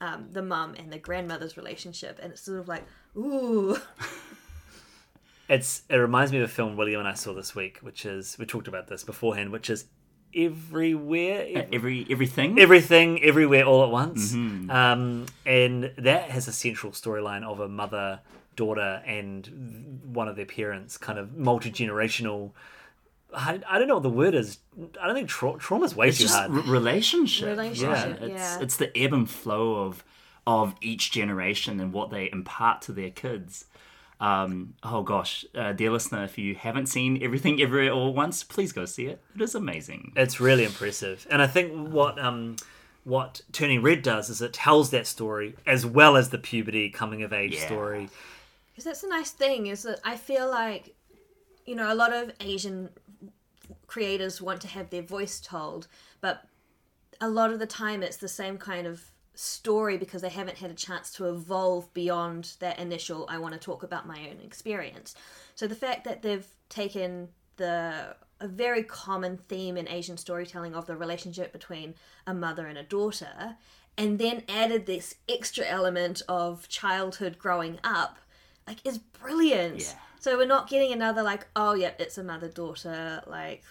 um, 0.00 0.28
the 0.30 0.42
mum 0.42 0.74
and 0.78 0.92
the 0.92 0.98
grandmother's 0.98 1.56
relationship, 1.56 2.18
and 2.22 2.32
it's 2.32 2.42
sort 2.42 2.58
of 2.60 2.68
like, 2.68 2.84
ooh, 3.16 3.78
It's 5.48 5.82
it 5.88 5.96
reminds 5.96 6.30
me 6.30 6.38
of 6.38 6.44
a 6.44 6.48
film 6.52 6.76
William 6.76 6.98
and 7.00 7.08
I 7.08 7.14
saw 7.14 7.32
this 7.32 7.54
week, 7.54 7.78
which 7.80 8.04
is 8.04 8.36
we 8.38 8.44
talked 8.44 8.68
about 8.68 8.88
this 8.88 9.02
beforehand, 9.02 9.50
which 9.50 9.70
is 9.70 9.86
everywhere. 10.36 11.46
Ev- 11.48 11.68
Every 11.72 12.06
everything. 12.10 12.58
everything 12.60 13.22
everywhere 13.22 13.64
all 13.64 13.82
at 13.82 13.90
once 13.90 14.32
Mm-hmm. 14.34 14.70
um, 14.70 15.24
and 15.46 15.90
that 15.96 16.28
has 16.30 16.48
a 16.48 16.52
central 16.52 16.92
storyline 16.92 17.44
of 17.44 17.60
a 17.60 17.68
mother 17.68 18.20
daughter 18.56 19.02
and 19.06 20.00
one 20.12 20.28
of 20.28 20.36
their 20.36 20.44
parents 20.44 20.98
kind 20.98 21.18
of 21.18 21.34
multi-generational 21.38 22.50
I, 23.34 23.60
I 23.68 23.78
don't 23.78 23.88
know 23.88 23.94
what 23.94 24.02
the 24.02 24.08
word 24.10 24.34
is 24.34 24.58
i 25.00 25.06
don't 25.06 25.14
think 25.14 25.28
tra- 25.28 25.58
trauma's 25.58 25.94
way 25.94 26.08
it's 26.08 26.18
too 26.18 26.24
just 26.24 26.34
hard 26.36 26.50
r- 26.50 26.60
relationship. 26.62 27.48
Relationship, 27.48 28.18
Yeah. 28.20 28.26
It's 28.26 28.34
yeah. 28.34 28.58
it's 28.60 28.76
the 28.78 28.96
ebb 28.98 29.12
and 29.12 29.28
flow 29.28 29.84
of 29.86 30.02
of 30.46 30.74
each 30.80 31.10
generation 31.10 31.78
and 31.78 31.92
what 31.92 32.08
they 32.10 32.30
impart 32.32 32.80
to 32.82 32.92
their 32.92 33.10
kids. 33.10 33.66
Um, 34.20 34.74
oh 34.82 35.02
gosh, 35.02 35.44
uh, 35.54 35.72
dear 35.74 35.90
listener, 35.92 36.24
if 36.24 36.38
you 36.38 36.54
haven't 36.54 36.86
seen 36.86 37.22
Everything 37.22 37.60
Everywhere 37.60 37.92
All 37.92 38.12
Once, 38.14 38.42
please 38.42 38.72
go 38.72 38.84
see 38.86 39.06
it. 39.06 39.20
It 39.36 39.42
is 39.42 39.54
amazing. 39.54 40.12
it's 40.16 40.40
really 40.40 40.64
impressive 40.64 41.26
and 41.30 41.40
i 41.42 41.46
think 41.46 41.72
what 41.92 42.18
um 42.18 42.56
what 43.04 43.42
turning 43.52 43.80
red 43.82 44.02
does 44.02 44.28
is 44.30 44.42
it 44.42 44.52
tells 44.52 44.90
that 44.90 45.06
story 45.06 45.54
as 45.66 45.84
well 45.86 46.16
as 46.16 46.30
the 46.30 46.38
puberty 46.38 46.90
coming 46.90 47.22
of 47.22 47.32
age 47.32 47.54
Yeah. 47.54 47.66
story 47.66 48.08
because 48.72 48.84
that's 48.84 49.00
the 49.02 49.08
nice 49.08 49.30
thing 49.30 49.66
is 49.68 49.82
that 49.84 49.98
I 50.04 50.16
feel 50.16 50.48
like, 50.48 50.94
you 51.66 51.74
know, 51.74 51.92
a 51.92 51.96
lot 51.96 52.12
of 52.12 52.30
Asian 52.40 52.88
creators 53.88 54.40
want 54.40 54.60
to 54.60 54.68
have 54.68 54.90
their 54.90 55.02
voice 55.02 55.40
told, 55.40 55.88
but 56.20 56.44
a 57.20 57.28
lot 57.28 57.50
of 57.50 57.58
the 57.58 57.66
time 57.66 58.04
it's 58.04 58.18
the 58.18 58.28
same 58.28 58.56
kind 58.56 58.86
of 58.86 59.10
story 59.34 59.96
because 59.96 60.22
they 60.22 60.28
haven't 60.28 60.58
had 60.58 60.70
a 60.70 60.74
chance 60.74 61.12
to 61.12 61.28
evolve 61.28 61.92
beyond 61.94 62.52
that 62.58 62.78
initial 62.78 63.24
I 63.28 63.38
want 63.38 63.54
to 63.54 63.60
talk 63.60 63.82
about 63.82 64.06
my 64.06 64.28
own 64.28 64.40
experience. 64.44 65.14
So 65.54 65.66
the 65.66 65.74
fact 65.74 66.04
that 66.04 66.22
they've 66.22 66.46
taken 66.68 67.28
the 67.56 68.16
a 68.40 68.46
very 68.46 68.84
common 68.84 69.36
theme 69.48 69.76
in 69.76 69.88
Asian 69.88 70.16
storytelling 70.16 70.74
of 70.74 70.86
the 70.86 70.96
relationship 70.96 71.52
between 71.52 71.94
a 72.26 72.32
mother 72.32 72.66
and 72.66 72.78
a 72.78 72.84
daughter 72.84 73.56
and 73.96 74.18
then 74.18 74.44
added 74.48 74.86
this 74.86 75.16
extra 75.28 75.66
element 75.66 76.22
of 76.28 76.68
childhood 76.68 77.36
growing 77.38 77.80
up 77.82 78.18
like 78.66 78.84
is 78.84 78.98
brilliant. 78.98 79.80
Yeah. 79.80 79.92
So 80.20 80.36
we're 80.36 80.46
not 80.46 80.68
getting 80.68 80.92
another 80.92 81.22
like 81.22 81.46
oh 81.56 81.74
yeah 81.74 81.92
it's 81.98 82.18
a 82.18 82.24
mother 82.24 82.48
daughter 82.48 83.22
like 83.26 83.64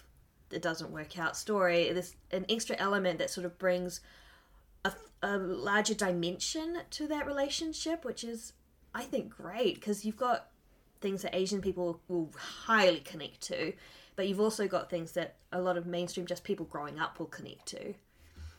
it 0.52 0.62
doesn't 0.62 0.92
work 0.92 1.18
out 1.20 1.36
story. 1.36 1.92
There's 1.92 2.16
an 2.32 2.46
extra 2.50 2.76
element 2.78 3.20
that 3.20 3.30
sort 3.30 3.46
of 3.46 3.58
brings 3.58 4.02
a, 4.86 4.94
a 5.22 5.38
larger 5.38 5.94
dimension 5.94 6.80
to 6.92 7.08
that 7.08 7.26
relationship, 7.26 8.06
which 8.06 8.24
is, 8.24 8.54
I 8.94 9.04
think, 9.04 9.36
great 9.36 9.76
because 9.76 10.06
you've 10.06 10.18
got 10.18 10.48
things 11.02 11.22
that 11.22 11.36
Asian 11.36 11.62
people 11.62 12.02
will 12.08 12.32
highly 12.38 13.00
connect 13.00 13.42
to, 13.42 13.74
but 14.16 14.28
you've 14.28 14.40
also 14.40 14.68
got 14.68 14.90
things 14.90 15.12
that 15.12 15.36
a 15.52 15.62
lot 15.62 15.78
of 15.78 15.86
mainstream 15.86 16.26
just 16.26 16.44
people 16.44 16.66
growing 16.66 17.00
up 17.00 17.20
will 17.20 17.28
connect 17.28 17.68
to. 17.68 17.94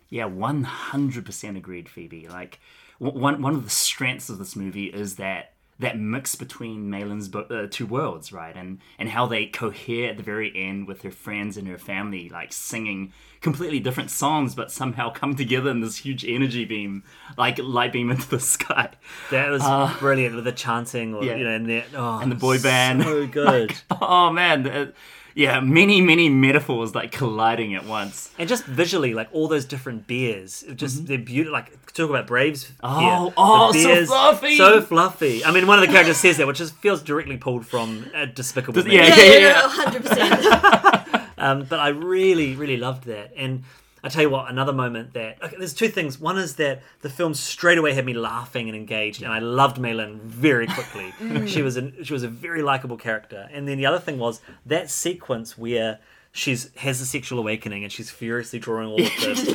Yeah, 0.09 0.27
one 0.27 0.65
hundred 0.65 1.27
percent 1.27 1.57
agreed, 1.57 1.89
Phoebe. 1.89 2.29
Like 2.29 2.61
one 2.99 3.43
one 3.43 3.55
of 3.55 3.65
the 3.65 3.71
strengths 3.71 4.31
of 4.31 4.39
this 4.39 4.57
movie 4.57 4.87
is 4.87 5.17
that 5.17 5.53
that 5.81 5.99
mix 5.99 6.35
between 6.35 6.91
Meilin's 6.91 7.29
bo- 7.29 7.43
uh, 7.51 7.67
two 7.71 7.87
worlds, 7.87 8.33
right? 8.33 8.57
And 8.57 8.79
and 8.99 9.09
how 9.11 9.27
they 9.27 9.47
cohere 9.47 10.11
at 10.11 10.17
the 10.17 10.23
very 10.23 10.53
end 10.57 10.87
with 10.89 11.03
her 11.03 11.11
friends 11.11 11.57
and 11.57 11.69
her 11.69 11.79
family, 11.79 12.29
like 12.29 12.53
singing 12.53 13.13
completely 13.41 13.79
different 13.79 14.11
songs, 14.11 14.55
but 14.57 14.73
somehow 14.73 15.11
come 15.13 15.37
together 15.37 15.71
in 15.71 15.81
this 15.81 15.99
huge 15.99 16.25
energy 16.25 16.65
beam, 16.65 17.05
like 17.37 17.59
light 17.59 17.93
beam 17.93 18.11
into 18.11 18.29
the 18.29 18.41
sky. 18.57 18.91
that 19.31 19.49
was 19.51 19.63
brilliant 20.01 20.35
with 20.35 20.45
the 20.45 20.53
chanting 20.53 21.15
or 21.15 21.21
Uh, 21.23 21.27
yeah. 21.27 21.37
you 21.37 21.45
know 21.45 21.55
and 21.55 21.67
the, 21.67 21.83
oh, 21.95 22.19
And 22.19 22.33
the 22.33 22.37
boy 22.37 22.61
band. 22.61 23.05
so 23.05 23.27
good 23.29 23.73
Oh 24.03 24.31
man, 24.33 24.67
uh, 24.67 24.87
yeah, 25.35 25.61
many 25.61 26.01
many 26.01 26.29
metaphors 26.29 26.95
like 26.95 27.13
colliding 27.13 27.75
at 27.75 27.85
once. 27.85 28.31
And 28.39 28.49
just 28.49 28.65
visually, 28.65 29.15
like 29.15 29.29
all 29.33 29.49
those 29.49 29.65
different 29.65 30.07
beers, 30.07 30.63
it 30.65 30.77
just 30.77 31.07
they're 31.07 31.19
beautiful. 31.19 31.53
Like 31.53 31.93
talk 31.93 32.11
about 32.11 32.27
Braves. 32.27 32.73
Oh, 32.83 32.99
here. 33.27 33.35
oh, 33.37 33.73
The 33.73 33.83
so 33.83 34.07
fluffy. 34.07 34.57
so 34.57 34.81
fluffy. 34.83 35.45
I 35.45 35.51
mean, 35.53 35.67
one 35.67 35.79
of 35.79 35.87
the 35.87 35.93
characters 35.93 36.17
says 36.19 36.37
that, 36.39 36.47
which 36.47 36.59
just 36.59 36.75
feels 36.77 37.03
directly 37.03 37.37
pulled 37.37 37.67
from 37.67 38.07
uh, 38.15 38.27
Despicable 38.27 38.83
Me. 38.85 38.97
Yeah, 38.97 39.07
Yeah, 39.07 39.17
yeah, 39.17 39.25
yeah, 39.25 39.39
yeah. 39.39 39.53
no, 39.61 39.69
hundred 39.69 40.03
percent. 40.05 41.15
Um, 41.41 41.67
but 41.69 41.79
I 41.79 41.91
really, 41.91 42.57
really 42.57 42.77
loved 42.77 43.05
that. 43.05 43.33
And 43.37 43.63
I 44.03 44.09
tell 44.09 44.23
you 44.23 44.31
what, 44.31 44.51
another 44.51 44.73
moment 44.73 45.15
that 45.15 45.43
okay, 45.43 45.57
there's 45.59 45.75
two 45.75 45.89
things. 45.89 46.19
One 46.21 46.39
is 46.39 46.57
that 46.57 46.83
the 47.01 47.11
film 47.11 47.35
straight 47.35 47.79
away 47.79 47.95
had 47.95 48.07
me 48.07 48.15
laughing 48.15 48.69
and 48.69 48.77
engaged, 48.77 49.23
and 49.23 49.33
I 49.33 49.41
loved 49.41 49.79
Meilin 49.79 50.21
very 50.21 50.67
quickly. 50.67 51.13
Mm. 51.29 51.49
She 51.49 51.63
was 51.63 51.77
a 51.77 52.05
she 52.05 52.13
was 52.13 52.23
a 52.23 52.29
very 52.29 52.63
likable 52.63 52.97
character. 52.97 53.49
And 53.53 53.67
then 53.67 53.77
the 53.77 53.87
other 53.87 53.99
thing 53.99 54.19
was 54.19 54.41
that 54.65 54.89
sequence 54.89 55.59
where 55.59 55.99
she's 56.33 56.73
has 56.77 57.01
a 57.01 57.07
sexual 57.07 57.39
awakening 57.39 57.83
and 57.83 57.93
she's 57.93 58.11
furiously 58.11 58.59
drawing 58.59 58.89
all 58.89 59.01
of 59.01 59.05
the 59.05 59.11
pictures, 59.11 59.49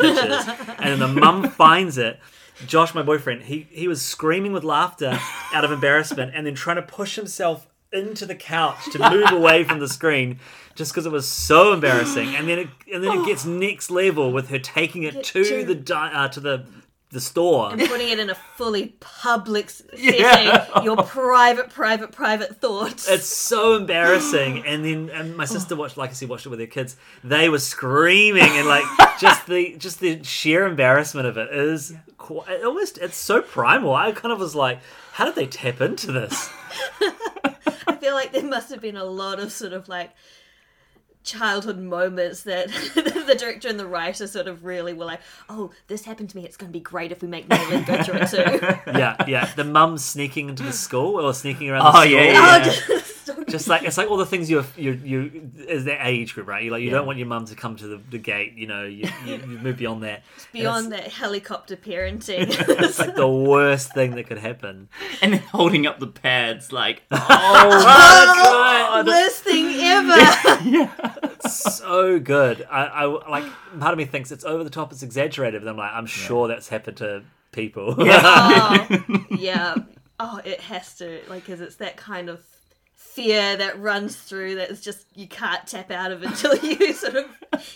and 0.78 0.88
then 0.88 1.00
the 1.00 1.08
mum 1.08 1.50
finds 1.50 1.98
it. 1.98 2.20
Josh, 2.68 2.94
my 2.94 3.02
boyfriend, 3.02 3.44
he 3.44 3.68
he 3.72 3.88
was 3.88 4.02
screaming 4.02 4.52
with 4.52 4.64
laughter 4.64 5.20
out 5.54 5.66
of 5.66 5.72
embarrassment, 5.72 6.34
and 6.36 6.46
then 6.46 6.54
trying 6.54 6.76
to 6.76 6.82
push 6.82 7.16
himself 7.16 7.68
into 7.94 8.26
the 8.26 8.36
couch 8.36 8.78
to 8.92 9.00
move 9.10 9.32
away 9.32 9.64
from 9.64 9.80
the 9.80 9.88
screen 9.88 10.40
just 10.76 10.92
because 10.92 11.06
it 11.06 11.12
was 11.12 11.28
so 11.28 11.72
embarrassing. 11.74 12.36
And 12.36 12.48
then 12.48 12.60
it 12.60 12.68
and 12.94 13.04
then 13.04 13.20
it 13.20 13.26
gets 13.26 13.46
next 13.46 13.92
level 13.92 14.32
with 14.34 14.50
her 14.50 14.60
taking 14.60 15.04
it 15.04 15.24
to 15.26 15.44
to- 15.44 15.64
the 15.64 15.76
di- 15.76 16.12
uh, 16.14 16.28
to 16.30 16.40
the 16.40 16.66
the 17.12 17.22
store. 17.22 17.72
And 17.72 17.80
putting 17.88 18.10
it 18.10 18.18
in 18.18 18.32
a 18.32 18.36
fully 18.58 18.96
public 19.00 19.70
setting, 19.70 20.16
Yeah. 20.20 20.82
your 20.82 20.98
private, 20.98 21.70
private, 21.70 22.12
private 22.12 22.60
thoughts. 22.60 23.08
it's 23.08 23.28
so 23.28 23.76
embarrassing. 23.76 24.66
And 24.66 24.84
then 24.84 25.12
and 25.12 25.38
my 25.38 25.46
sister 25.46 25.76
watched 25.76 25.96
like 25.96 26.10
I 26.10 26.14
said 26.14 26.28
watched 26.30 26.48
it 26.48 26.50
with 26.50 26.60
her 26.60 26.66
kids. 26.66 26.96
They 27.24 27.50
were 27.50 27.60
screaming 27.60 28.42
and 28.58 28.68
like 28.68 28.84
just 29.20 29.46
the 29.46 29.76
just 29.78 30.00
the 30.00 30.24
sheer 30.24 30.66
embarrassment 30.66 31.28
of 31.28 31.38
it 31.38 31.54
is 31.54 31.94
quite, 32.18 32.50
it 32.50 32.66
almost 32.66 32.98
it's 32.98 33.16
so 33.18 33.44
primal. 33.44 33.94
I 33.94 34.12
kind 34.12 34.34
of 34.34 34.40
was 34.40 34.56
like 34.56 34.80
how 35.12 35.26
did 35.26 35.36
they 35.36 35.46
tap 35.46 35.82
into 35.82 36.12
this 36.12 36.50
I 37.88 37.96
feel 37.96 38.14
like 38.14 38.32
there 38.32 38.44
must 38.44 38.70
have 38.70 38.82
been 38.82 38.98
a 38.98 39.04
lot 39.06 39.40
of 39.40 39.52
sort 39.52 39.74
of 39.74 39.88
like 39.88 40.12
childhood 41.24 41.80
moments 41.80 42.44
that 42.44 42.68
the 42.96 43.36
director 43.40 43.70
and 43.70 43.80
the 43.80 43.86
writer 43.88 44.28
sort 44.28 44.48
of 44.48 44.66
really 44.66 44.94
were 44.94 45.06
like, 45.06 45.22
oh, 45.50 45.72
this 45.88 46.04
happened 46.04 46.30
to 46.32 46.36
me. 46.38 46.44
It's 46.46 46.58
going 46.58 46.70
to 46.70 46.74
be 46.78 46.82
great 46.82 47.12
if 47.14 47.22
we 47.22 47.28
make 47.30 47.48
Meilin 47.48 47.86
go 47.86 48.04
through 48.04 48.16
it 48.22 48.28
too. 48.30 48.92
yeah 49.00 49.16
yeah 49.28 49.50
the 49.56 49.64
mum 49.64 49.98
sneaking 49.98 50.50
into 50.50 50.64
the 50.64 50.74
school 50.74 51.22
or 51.26 51.34
sneaking 51.34 51.70
around 51.70 51.84
the 51.86 51.90
Oh, 52.00 52.02
school 52.02 52.12
yeah, 52.12 52.20
oh, 52.20 52.58
yeah. 52.58 52.64
just, 52.64 52.86
so 52.88 53.00
just 53.54 53.68
like 53.68 53.84
it's 53.84 53.98
like 54.00 54.10
all 54.10 54.18
the 54.18 54.26
things 54.26 54.50
you 54.50 54.66
you 54.76 54.92
you 55.04 55.52
is 55.68 55.86
that 55.86 56.00
age 56.08 56.34
group 56.34 56.48
right? 56.48 56.64
You 56.64 56.72
like 56.72 56.82
you 56.82 56.88
Yeah. 56.88 56.96
don't 56.96 57.06
want 57.06 57.20
your 57.20 57.28
mum 57.28 57.46
to 57.46 57.56
come 57.56 57.76
to 57.76 57.88
the, 57.88 58.02
the 58.10 58.18
gate 58.18 58.54
you 58.56 58.66
know 58.66 58.84
you, 58.84 59.08
you, 59.26 59.34
you 59.36 59.58
move 59.60 59.78
beyond 59.78 60.02
that 60.02 60.24
And 60.54 60.54
beyond 60.54 60.92
that 60.92 61.08
helicopter 61.10 61.76
parenting. 61.76 62.48
it's 62.84 62.98
like 62.98 63.14
the 63.16 63.28
worst 63.30 63.94
thing 63.94 64.16
that 64.16 64.26
could 64.26 64.40
happen. 64.40 64.90
And 65.22 65.34
then 65.34 65.42
holding 65.42 65.86
up 65.86 66.00
the 66.00 66.08
pads 66.08 66.72
like 66.72 67.04
oh, 67.12 67.18
oh 67.30 67.84
my 67.84 69.04
god. 69.04 69.06
Worst 69.08 69.44
thing 69.44 69.68
ever. 69.68 70.18
yeah, 70.68 71.16
so 71.48 72.20
good. 72.20 72.66
I, 72.72 72.86
I 72.86 73.06
like 73.06 73.46
part 73.80 73.92
of 73.94 73.98
me 74.00 74.06
thinks 74.06 74.32
it's 74.32 74.44
over 74.46 74.64
the 74.64 74.72
top 74.72 74.92
it's 74.92 75.04
exaggerated 75.04 75.62
but 75.62 75.70
I'm 75.70 75.78
like 75.78 75.92
I'm 75.94 76.08
sure 76.08 76.48
that's 76.48 76.70
happened 76.70 76.98
to 76.98 77.24
people. 77.52 77.96
Oh, 78.00 79.08
yeah. 79.30 79.76
Oh, 80.20 80.40
it 80.46 80.62
has 80.62 80.96
to, 80.98 81.20
like, 81.28 81.44
because 81.46 81.60
it's 81.60 81.78
that 81.78 81.98
kind 81.98 82.30
of 82.30 82.40
fear 83.14 83.56
that 83.58 83.80
runs 83.80 84.16
through 84.16 84.56
that 84.56 84.72
is 84.72 84.82
just 84.82 85.06
you 85.16 85.28
can't 85.28 85.66
tap 85.68 85.92
out 85.92 86.12
of 86.12 86.24
until 86.24 86.56
you 86.64 86.94
sort 86.94 87.16
of 87.16 87.26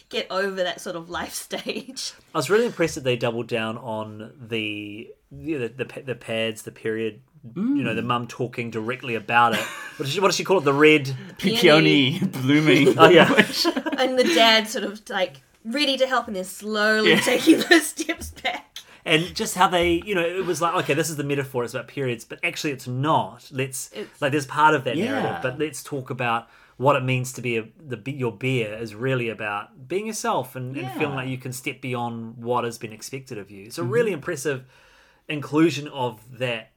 get 0.10 0.28
over 0.32 0.56
that 0.56 0.82
sort 0.82 0.96
of 0.96 1.10
life 1.10 1.34
stage. 1.34 2.14
I 2.34 2.38
was 2.38 2.50
really 2.50 2.66
impressed 2.66 2.96
that 2.96 3.04
they 3.04 3.16
doubled 3.16 3.48
down 3.48 3.78
on 3.78 4.34
the 4.40 5.10
you 5.32 5.60
the, 5.60 5.68
the 5.68 6.02
the 6.02 6.16
pads, 6.16 6.64
the 6.64 6.72
period. 6.72 7.22
You 7.56 7.82
know, 7.84 7.94
the 7.94 8.02
mum 8.02 8.28
talking 8.28 8.72
directly 8.72 9.16
about 9.16 9.54
it. 9.54 9.60
What 9.96 10.06
does 10.06 10.14
she, 10.14 10.20
what 10.20 10.28
does 10.28 10.36
she 10.36 10.44
call 10.44 10.58
it? 10.58 10.66
The 10.66 10.74
red. 10.74 11.16
Peony 11.38 12.20
blooming. 12.20 12.88
Oh 12.98 13.08
yeah. 13.08 13.32
And 13.98 14.20
the 14.20 14.26
dad 14.36 14.68
sort 14.68 14.84
of 14.84 15.08
like 15.10 15.38
ready 15.64 15.96
to 15.98 16.08
help 16.08 16.28
and 16.28 16.36
then 16.36 16.44
slowly 16.44 17.16
taking 17.18 17.60
those 17.62 17.88
steps 17.96 18.32
back. 18.32 18.77
And 19.08 19.36
just 19.36 19.56
how 19.56 19.68
they 19.68 20.02
you 20.06 20.14
know 20.16 20.22
it 20.22 20.46
was 20.46 20.62
like 20.62 20.74
okay 20.76 20.94
this 20.94 21.10
is 21.10 21.16
the 21.16 21.24
metaphor 21.24 21.64
it's 21.64 21.74
about 21.74 21.88
periods 21.88 22.24
but 22.26 22.40
actually 22.44 22.72
it's 22.74 22.88
not 22.88 23.48
let's 23.52 23.92
It's- 23.94 24.22
like 24.22 24.32
there's 24.32 24.46
part 24.46 24.74
of 24.76 24.84
that 24.84 24.96
Yeah. 24.98 25.06
narrative 25.12 25.40
but 25.42 25.58
let's 25.60 25.82
talk 25.84 26.10
about 26.10 26.48
what 26.78 26.96
it 26.96 27.04
means 27.04 27.34
to 27.34 27.42
be 27.42 27.58
a, 27.58 27.68
the 27.80 28.00
your 28.12 28.32
beer 28.32 28.76
is 28.76 28.94
really 28.94 29.30
about 29.30 29.88
being 29.88 30.06
yourself 30.08 30.56
and, 30.56 30.78
and 30.78 30.92
feeling 30.92 31.16
like 31.16 31.28
you 31.28 31.38
can 31.40 31.52
step 31.52 31.82
beyond 31.82 32.38
what 32.38 32.64
has 32.64 32.78
been 32.78 32.94
expected 32.94 33.38
of 33.38 33.50
you 33.50 33.66
it's 33.66 33.78
a 33.78 33.82
Mm-hmm. 33.82 33.92
really 33.92 34.12
impressive 34.12 34.66
inclusion 35.28 35.88
of 35.88 36.22
that 36.38 36.72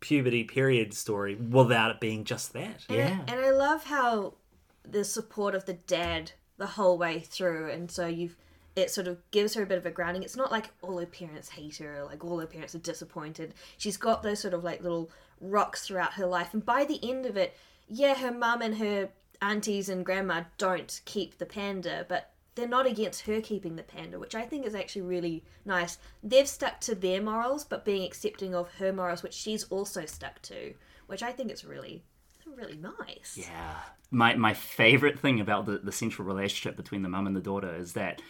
puberty 0.00 0.44
period 0.44 0.94
story 0.94 1.34
without 1.34 1.90
it 1.90 2.00
being 2.00 2.24
just 2.24 2.52
that 2.54 2.84
And, 2.88 2.98
Yeah. 2.98 3.18
I, 3.28 3.32
and 3.32 3.44
I 3.44 3.50
love 3.50 3.84
how 3.84 4.34
the 4.82 5.04
support 5.04 5.54
of 5.54 5.66
the 5.66 5.74
dad 5.74 6.32
the 6.56 6.66
whole 6.66 6.98
way 6.98 7.20
through, 7.20 7.70
and 7.70 7.90
so 7.90 8.06
you've 8.06 8.36
it 8.76 8.90
sort 8.90 9.08
of 9.08 9.18
gives 9.30 9.54
her 9.54 9.62
a 9.62 9.66
bit 9.66 9.78
of 9.78 9.86
a 9.86 9.90
grounding. 9.90 10.22
It's 10.22 10.36
not 10.36 10.52
like 10.52 10.70
all 10.82 10.98
her 10.98 11.06
parents 11.06 11.48
hate 11.48 11.76
her, 11.78 12.04
like 12.04 12.24
all 12.24 12.38
her 12.38 12.46
parents 12.46 12.74
are 12.74 12.78
disappointed. 12.78 13.54
She's 13.78 13.96
got 13.96 14.22
those 14.22 14.40
sort 14.40 14.54
of 14.54 14.64
like 14.64 14.82
little 14.82 15.10
rocks 15.40 15.86
throughout 15.86 16.14
her 16.14 16.26
life, 16.26 16.52
and 16.52 16.64
by 16.64 16.84
the 16.84 17.00
end 17.08 17.26
of 17.26 17.36
it, 17.36 17.56
yeah, 17.88 18.14
her 18.14 18.32
mum 18.32 18.62
and 18.62 18.76
her 18.78 19.08
aunties 19.42 19.88
and 19.88 20.04
grandma 20.04 20.44
don't 20.58 21.00
keep 21.04 21.38
the 21.38 21.46
panda, 21.46 22.04
but 22.08 22.30
they're 22.54 22.68
not 22.68 22.86
against 22.86 23.22
her 23.22 23.40
keeping 23.40 23.76
the 23.76 23.82
panda, 23.82 24.18
which 24.18 24.34
I 24.34 24.42
think 24.42 24.66
is 24.66 24.74
actually 24.74 25.02
really 25.02 25.44
nice. 25.64 25.98
They've 26.22 26.48
stuck 26.48 26.80
to 26.80 26.94
their 26.94 27.22
morals, 27.22 27.64
but 27.64 27.84
being 27.84 28.04
accepting 28.04 28.54
of 28.54 28.70
her 28.74 28.92
morals, 28.92 29.22
which 29.22 29.34
she's 29.34 29.64
also 29.64 30.04
stuck 30.04 30.42
to, 30.42 30.74
which 31.06 31.22
I 31.22 31.32
think 31.32 31.50
is 31.50 31.64
really, 31.64 32.04
really 32.46 32.76
nice. 32.76 33.38
Yeah. 33.38 33.76
My 34.10 34.34
my 34.34 34.54
favorite 34.54 35.18
thing 35.18 35.40
about 35.40 35.66
the, 35.66 35.78
the 35.78 35.92
central 35.92 36.26
relationship 36.26 36.76
between 36.76 37.02
the 37.02 37.08
mum 37.08 37.26
and 37.26 37.36
the 37.36 37.40
daughter 37.40 37.74
is 37.74 37.92
that 37.94 38.20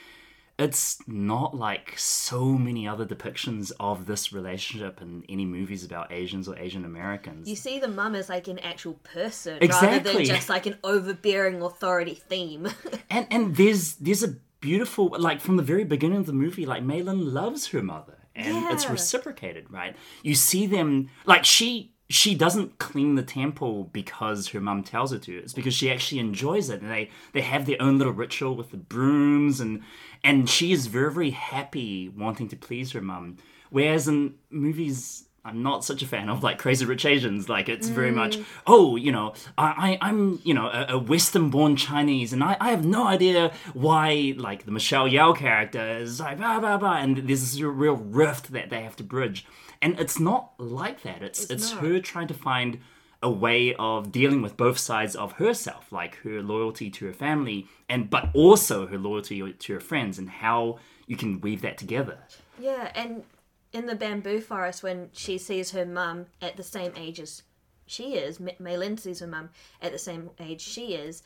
it's 0.61 0.99
not 1.07 1.57
like 1.57 1.95
so 1.97 2.45
many 2.45 2.87
other 2.87 3.07
depictions 3.07 3.73
of 3.81 4.05
this 4.05 4.31
relationship 4.31 5.01
in 5.01 5.25
any 5.29 5.47
movies 5.47 5.85
about 5.85 6.13
Asians 6.13 6.49
or 6.49 6.59
Asian 6.59 6.85
Americans. 6.85 7.49
You 7.49 7.57
see 7.57 7.79
the 7.79 7.89
mum 7.89 8.15
as 8.15 8.29
like 8.29 8.47
an 8.47 8.59
actual 8.59 8.95
person 9.03 9.59
rather 9.67 10.01
than 10.01 10.25
just 10.25 10.51
like 10.51 10.67
an 10.67 10.77
overbearing 10.85 11.63
authority 11.63 12.15
theme. 12.15 12.69
and 13.11 13.27
and 13.31 13.57
there's 13.57 13.95
there's 13.95 14.23
a 14.23 14.37
beautiful 14.61 15.17
like 15.19 15.41
from 15.41 15.57
the 15.57 15.63
very 15.63 15.85
beginning 15.85 16.19
of 16.19 16.27
the 16.27 16.33
movie 16.35 16.67
like 16.67 16.85
Meilin 16.85 17.33
loves 17.33 17.69
her 17.69 17.83
mother 17.83 18.19
and 18.37 18.71
it's 18.71 18.89
reciprocated 18.91 19.71
right 19.71 19.97
you 20.23 20.35
see 20.35 20.67
them 20.67 21.09
like 21.25 21.47
she 21.47 21.95
she 22.11 22.35
doesn't 22.35 22.79
clean 22.79 23.15
the 23.15 23.23
temple 23.23 23.85
because 23.85 24.49
her 24.49 24.61
mum 24.61 24.83
tells 24.83 25.13
her 25.13 25.19
to 25.19 25.39
it's 25.39 25.53
because 25.53 25.73
she 25.73 25.91
actually 25.91 26.19
enjoys 26.19 26.69
it 26.69 26.83
and 26.83 26.91
they 26.91 27.09
they 27.33 27.41
have 27.41 27.67
their 27.67 27.81
own 27.81 27.99
little 27.99 28.13
ritual 28.13 28.57
with 28.57 28.71
the 28.73 28.77
brooms 28.77 29.61
and 29.61 29.81
and 30.23 30.49
she 30.49 30.73
is 30.73 30.87
very 30.87 31.13
very 31.13 31.31
happy 31.31 32.09
wanting 32.09 32.49
to 32.49 32.57
please 32.57 32.93
her 32.93 33.01
mum 33.01 33.37
whereas 33.71 34.09
in 34.09 34.35
movies 34.51 35.25
I'm 35.45 35.63
not 35.63 35.85
such 35.85 36.03
a 36.03 36.07
fan 36.07 36.29
of 36.29 36.43
like 36.43 36.59
Crazy 36.59 36.85
Rich 36.85 37.07
Asians. 37.07 37.49
Like 37.49 37.69
it's 37.69 37.89
very 37.89 38.11
much, 38.11 38.37
mm. 38.37 38.45
oh, 38.67 38.97
you 38.97 39.11
know, 39.11 39.33
I, 39.57 39.99
I 40.01 40.09
I'm 40.09 40.41
you 40.45 40.53
know 40.53 40.67
a, 40.67 40.95
a 40.95 40.99
Western-born 40.99 41.77
Chinese, 41.77 42.33
and 42.33 42.45
I, 42.45 42.57
I 42.61 42.71
have 42.71 42.85
no 42.85 43.07
idea 43.07 43.53
why 43.73 44.35
like 44.37 44.65
the 44.67 44.71
Michelle 44.71 45.09
Yeoh 45.09 45.37
character 45.37 45.99
is 45.99 46.21
like 46.21 46.39
blah 46.39 46.61
blah 46.61 46.77
blah, 46.77 46.99
and 46.99 47.17
there's 47.17 47.41
this 47.41 47.61
real 47.61 47.97
rift 47.97 48.53
that 48.53 48.69
they 48.69 48.83
have 48.83 48.97
to 48.97 49.03
bridge, 49.03 49.47
and 49.81 49.99
it's 49.99 50.21
not 50.21 50.53
like 50.59 51.03
that. 51.03 51.23
It's 51.23 51.49
it's, 51.49 51.73
not. 51.73 51.81
her 51.81 52.01
trying 52.01 52.29
to 52.29 52.35
find 52.35 52.79
a 53.23 53.31
way 53.31 53.75
of 53.75 54.11
dealing 54.11 54.41
with 54.41 54.57
both 54.57 54.79
sides 54.79 55.15
of 55.15 55.33
herself, 55.33 55.93
like 55.93 56.17
her 56.23 56.43
loyalty 56.43 56.89
to 56.91 57.07
her 57.07 57.13
family, 57.13 57.67
and 57.89 58.09
but 58.09 58.31
also 58.35 58.87
her 58.87 58.99
loyalty 58.99 59.53
to 59.53 59.73
her 59.75 59.81
friends, 59.81 60.19
and 60.19 60.31
how 60.31 60.79
you 61.07 61.17
can 61.17 61.41
weave 61.41 61.61
that 61.63 61.77
together. 61.77 62.19
yeah, 62.59 62.91
and 62.95 63.25
in 63.73 63.87
the 63.87 63.95
bamboo 63.95 64.41
forest 64.41 64.83
when 64.83 65.09
she 65.13 65.39
sees 65.39 65.71
her 65.71 65.87
mum 65.87 66.27
at 66.41 66.57
the 66.57 66.63
same 66.63 66.93
age 66.97 67.21
as 67.21 67.43
she 67.87 68.15
is, 68.15 68.41
Ma- 68.41 68.53
Meilin 68.61 68.99
sees 68.99 69.21
her 69.21 69.27
mum 69.27 69.51
at 69.83 69.93
the 69.93 69.99
same 69.99 70.31
age 70.41 70.61
she 70.61 70.95
is, 70.95 71.23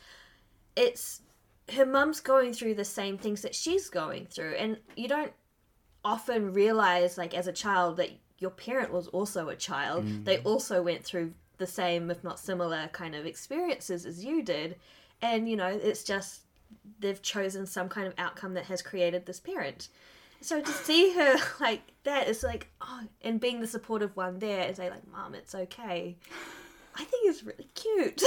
it's 0.75 1.21
her 1.73 1.85
mum's 1.85 2.19
going 2.19 2.53
through 2.53 2.75
the 2.75 2.85
same 2.85 3.17
things 3.17 3.41
that 3.41 3.55
she's 3.55 3.89
going 3.89 4.25
through, 4.25 4.53
and 4.55 4.77
you 4.95 5.07
don't 5.07 5.31
often 6.03 6.53
realize, 6.53 7.17
like 7.17 7.33
as 7.33 7.47
a 7.47 7.53
child, 7.53 7.97
that 7.97 8.11
your 8.37 8.51
parent 8.51 8.91
was 8.91 9.07
also 9.07 9.49
a 9.49 9.55
child. 9.55 10.05
Mm. 10.05 10.25
They 10.25 10.37
also 10.39 10.83
went 10.83 11.03
through 11.03 11.33
the 11.57 11.67
same, 11.67 12.09
if 12.11 12.23
not 12.23 12.39
similar, 12.39 12.89
kind 12.91 13.15
of 13.15 13.25
experiences 13.25 14.05
as 14.05 14.23
you 14.23 14.41
did, 14.41 14.75
and 15.21 15.49
you 15.49 15.55
know, 15.55 15.67
it's 15.67 16.03
just 16.03 16.41
they've 16.99 17.21
chosen 17.21 17.65
some 17.65 17.89
kind 17.89 18.07
of 18.07 18.13
outcome 18.17 18.53
that 18.53 18.65
has 18.65 18.81
created 18.81 19.25
this 19.25 19.39
parent. 19.39 19.89
So 20.41 20.61
to 20.61 20.71
see 20.85 21.13
her 21.13 21.35
like 21.59 21.81
that 22.03 22.27
is 22.27 22.43
like, 22.43 22.67
oh, 22.81 23.01
and 23.21 23.39
being 23.39 23.61
the 23.61 23.67
supportive 23.67 24.15
one 24.15 24.39
there 24.39 24.67
and 24.67 24.75
say 24.75 24.89
like, 24.89 25.07
"Mom, 25.11 25.35
it's 25.35 25.55
okay." 25.55 26.15
I 26.97 27.03
think 27.03 27.29
it's 27.29 27.43
really 27.43 27.67
cute. 27.75 28.23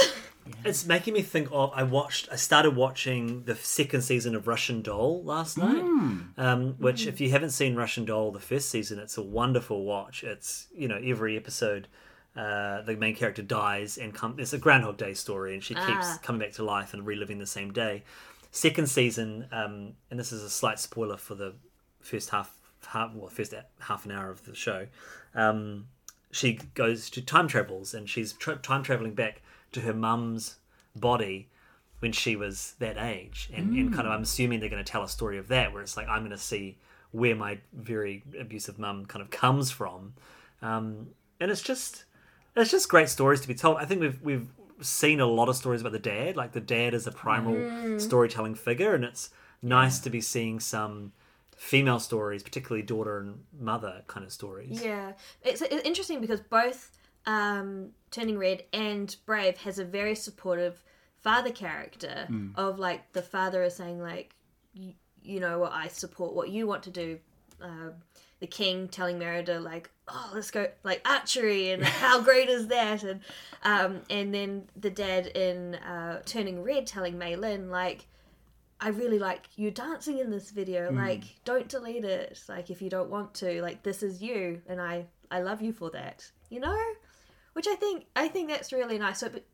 It's 0.63 0.85
making 0.85 1.13
me 1.13 1.21
think 1.21 1.49
of. 1.51 1.71
I 1.75 1.83
watched. 1.83 2.29
I 2.31 2.35
started 2.35 2.75
watching 2.75 3.43
the 3.43 3.55
second 3.55 4.01
season 4.01 4.35
of 4.35 4.47
Russian 4.47 4.81
Doll 4.81 5.23
last 5.23 5.57
night. 5.57 5.81
Um, 6.37 6.75
which, 6.77 7.07
if 7.07 7.19
you 7.19 7.31
haven't 7.31 7.51
seen 7.51 7.75
Russian 7.75 8.05
Doll, 8.05 8.31
the 8.31 8.39
first 8.39 8.69
season, 8.69 8.99
it's 8.99 9.17
a 9.17 9.23
wonderful 9.23 9.83
watch. 9.85 10.23
It's 10.23 10.67
you 10.75 10.87
know 10.87 10.99
every 11.03 11.35
episode, 11.37 11.87
uh, 12.35 12.81
the 12.83 12.95
main 12.95 13.15
character 13.15 13.41
dies 13.41 13.97
and 13.97 14.13
come. 14.13 14.35
It's 14.39 14.53
a 14.53 14.57
Groundhog 14.57 14.97
Day 14.97 15.13
story, 15.13 15.53
and 15.53 15.63
she 15.63 15.73
keeps 15.73 15.87
Ah. 15.87 16.19
coming 16.21 16.39
back 16.39 16.53
to 16.53 16.63
life 16.63 16.93
and 16.93 17.05
reliving 17.05 17.39
the 17.39 17.45
same 17.47 17.71
day. 17.73 18.03
Second 18.51 18.87
season, 18.89 19.47
um, 19.51 19.93
and 20.09 20.19
this 20.19 20.31
is 20.31 20.43
a 20.43 20.49
slight 20.49 20.79
spoiler 20.79 21.17
for 21.17 21.35
the 21.35 21.53
first 22.01 22.29
half, 22.29 22.55
half 22.87 23.13
well, 23.13 23.29
first 23.29 23.53
half 23.79 24.05
an 24.05 24.11
hour 24.11 24.29
of 24.29 24.45
the 24.45 24.55
show. 24.55 24.87
Um, 25.35 25.87
she 26.31 26.53
goes 26.75 27.09
to 27.11 27.21
time 27.21 27.47
travels 27.47 27.93
and 27.93 28.07
she's 28.09 28.33
tra- 28.33 28.55
time 28.57 28.83
traveling 28.83 29.13
back 29.15 29.41
to 29.71 29.81
her 29.81 29.93
mum's 29.93 30.57
body 30.95 31.49
when 31.99 32.11
she 32.11 32.35
was 32.35 32.75
that 32.79 32.97
age 32.97 33.49
and, 33.53 33.75
and 33.75 33.93
kind 33.93 34.07
of 34.07 34.13
i'm 34.13 34.21
assuming 34.21 34.59
they're 34.59 34.69
going 34.69 34.83
to 34.83 34.89
tell 34.91 35.03
a 35.03 35.09
story 35.09 35.37
of 35.37 35.47
that 35.47 35.73
where 35.73 35.81
it's 35.81 35.97
like 35.97 36.07
i'm 36.07 36.19
going 36.21 36.29
to 36.31 36.37
see 36.37 36.77
where 37.11 37.35
my 37.35 37.57
very 37.73 38.23
abusive 38.39 38.77
mum 38.79 39.05
kind 39.05 39.21
of 39.23 39.29
comes 39.31 39.69
from 39.71 40.13
um, 40.61 41.07
and 41.39 41.49
it's 41.51 41.61
just 41.61 42.05
it's 42.61 42.71
just 42.71 42.89
great 42.89 43.09
stories 43.09 43.41
to 43.41 43.47
be 43.47 43.55
told. 43.55 43.77
I 43.77 43.85
think 43.85 44.01
we've 44.01 44.21
we've 44.21 44.47
seen 44.81 45.19
a 45.19 45.25
lot 45.25 45.49
of 45.49 45.55
stories 45.55 45.81
about 45.81 45.91
the 45.91 45.99
dad 45.99 46.37
like 46.37 46.53
the 46.53 46.61
dad 46.61 46.93
is 46.93 47.05
a 47.05 47.11
primal 47.11 47.99
storytelling 47.99 48.55
figure 48.55 48.95
and 48.95 49.03
it's 49.03 49.29
nice 49.61 49.99
to 49.99 50.09
be 50.09 50.21
seeing 50.21 50.57
some 50.57 51.11
female 51.53 51.99
stories 51.99 52.41
particularly 52.41 52.81
daughter 52.81 53.19
and 53.19 53.43
mother 53.59 54.03
kind 54.07 54.25
of 54.25 54.31
stories. 54.31 54.81
Yeah, 54.81 55.11
it's, 55.43 55.61
it's 55.61 55.83
interesting 55.85 56.21
because 56.21 56.39
both 56.39 56.91
um, 57.25 57.89
Turning 58.11 58.37
Red 58.37 58.63
and 58.71 59.13
Brave 59.25 59.57
has 59.57 59.77
a 59.77 59.83
very 59.83 60.15
supportive 60.15 60.81
father 61.21 61.51
character 61.51 62.27
of 62.55 62.79
like 62.79 63.11
the 63.11 63.21
father 63.21 63.61
is 63.63 63.75
saying 63.75 63.99
like, 63.99 64.35
you, 64.73 64.93
you 65.21 65.39
know 65.41 65.59
what, 65.59 65.73
I 65.73 65.89
support 65.89 66.33
what 66.33 66.49
you 66.49 66.65
want 66.65 66.83
to 66.83 66.91
do. 66.91 67.19
Um 67.61 67.93
the 68.39 68.47
king 68.47 68.87
telling 68.87 69.19
Merida 69.19 69.59
like, 69.59 69.89
oh, 70.07 70.31
let's 70.33 70.51
go 70.51 70.67
like 70.83 71.01
archery 71.05 71.71
and 71.71 71.83
how 71.83 72.21
great 72.21 72.49
is 72.49 72.67
that? 72.67 73.03
And 73.03 73.21
um, 73.63 74.01
and 74.09 74.33
then 74.33 74.69
the 74.75 74.89
dad 74.89 75.27
in 75.27 75.75
uh, 75.75 76.21
Turning 76.25 76.63
Red 76.63 76.87
telling 76.87 77.15
Meilin 77.15 77.69
like. 77.69 78.05
I 78.81 78.91
really 78.91 79.19
like 79.19 79.41
you 79.57 79.71
dancing 79.71 80.19
in 80.19 80.29
this 80.31 80.51
video. 80.51 80.89
Like, 80.89 81.23
don't 81.43 81.67
delete 81.67 82.05
it. 82.05 82.41
Like, 82.47 82.69
if 82.69 82.81
you 82.81 82.89
don't 82.89 83.09
want 83.09 83.33
to, 83.33 83.61
like, 83.61 83.83
this 83.83 84.01
is 84.01 84.21
you, 84.21 84.61
and 84.67 84.79
I 84.79 85.07
I 85.29 85.41
love 85.41 85.61
you 85.61 85.73
for 85.73 85.89
that. 85.89 86.31
You 86.49 86.61
know, 86.61 86.79
which 87.51 87.67
I 87.67 87.75
think 87.75 88.05
I 88.15 88.29
think 88.29 88.47
that's 88.47 88.71
really 88.71 88.97
nice. 88.97 89.19
So 89.19 89.25
it 89.27 89.45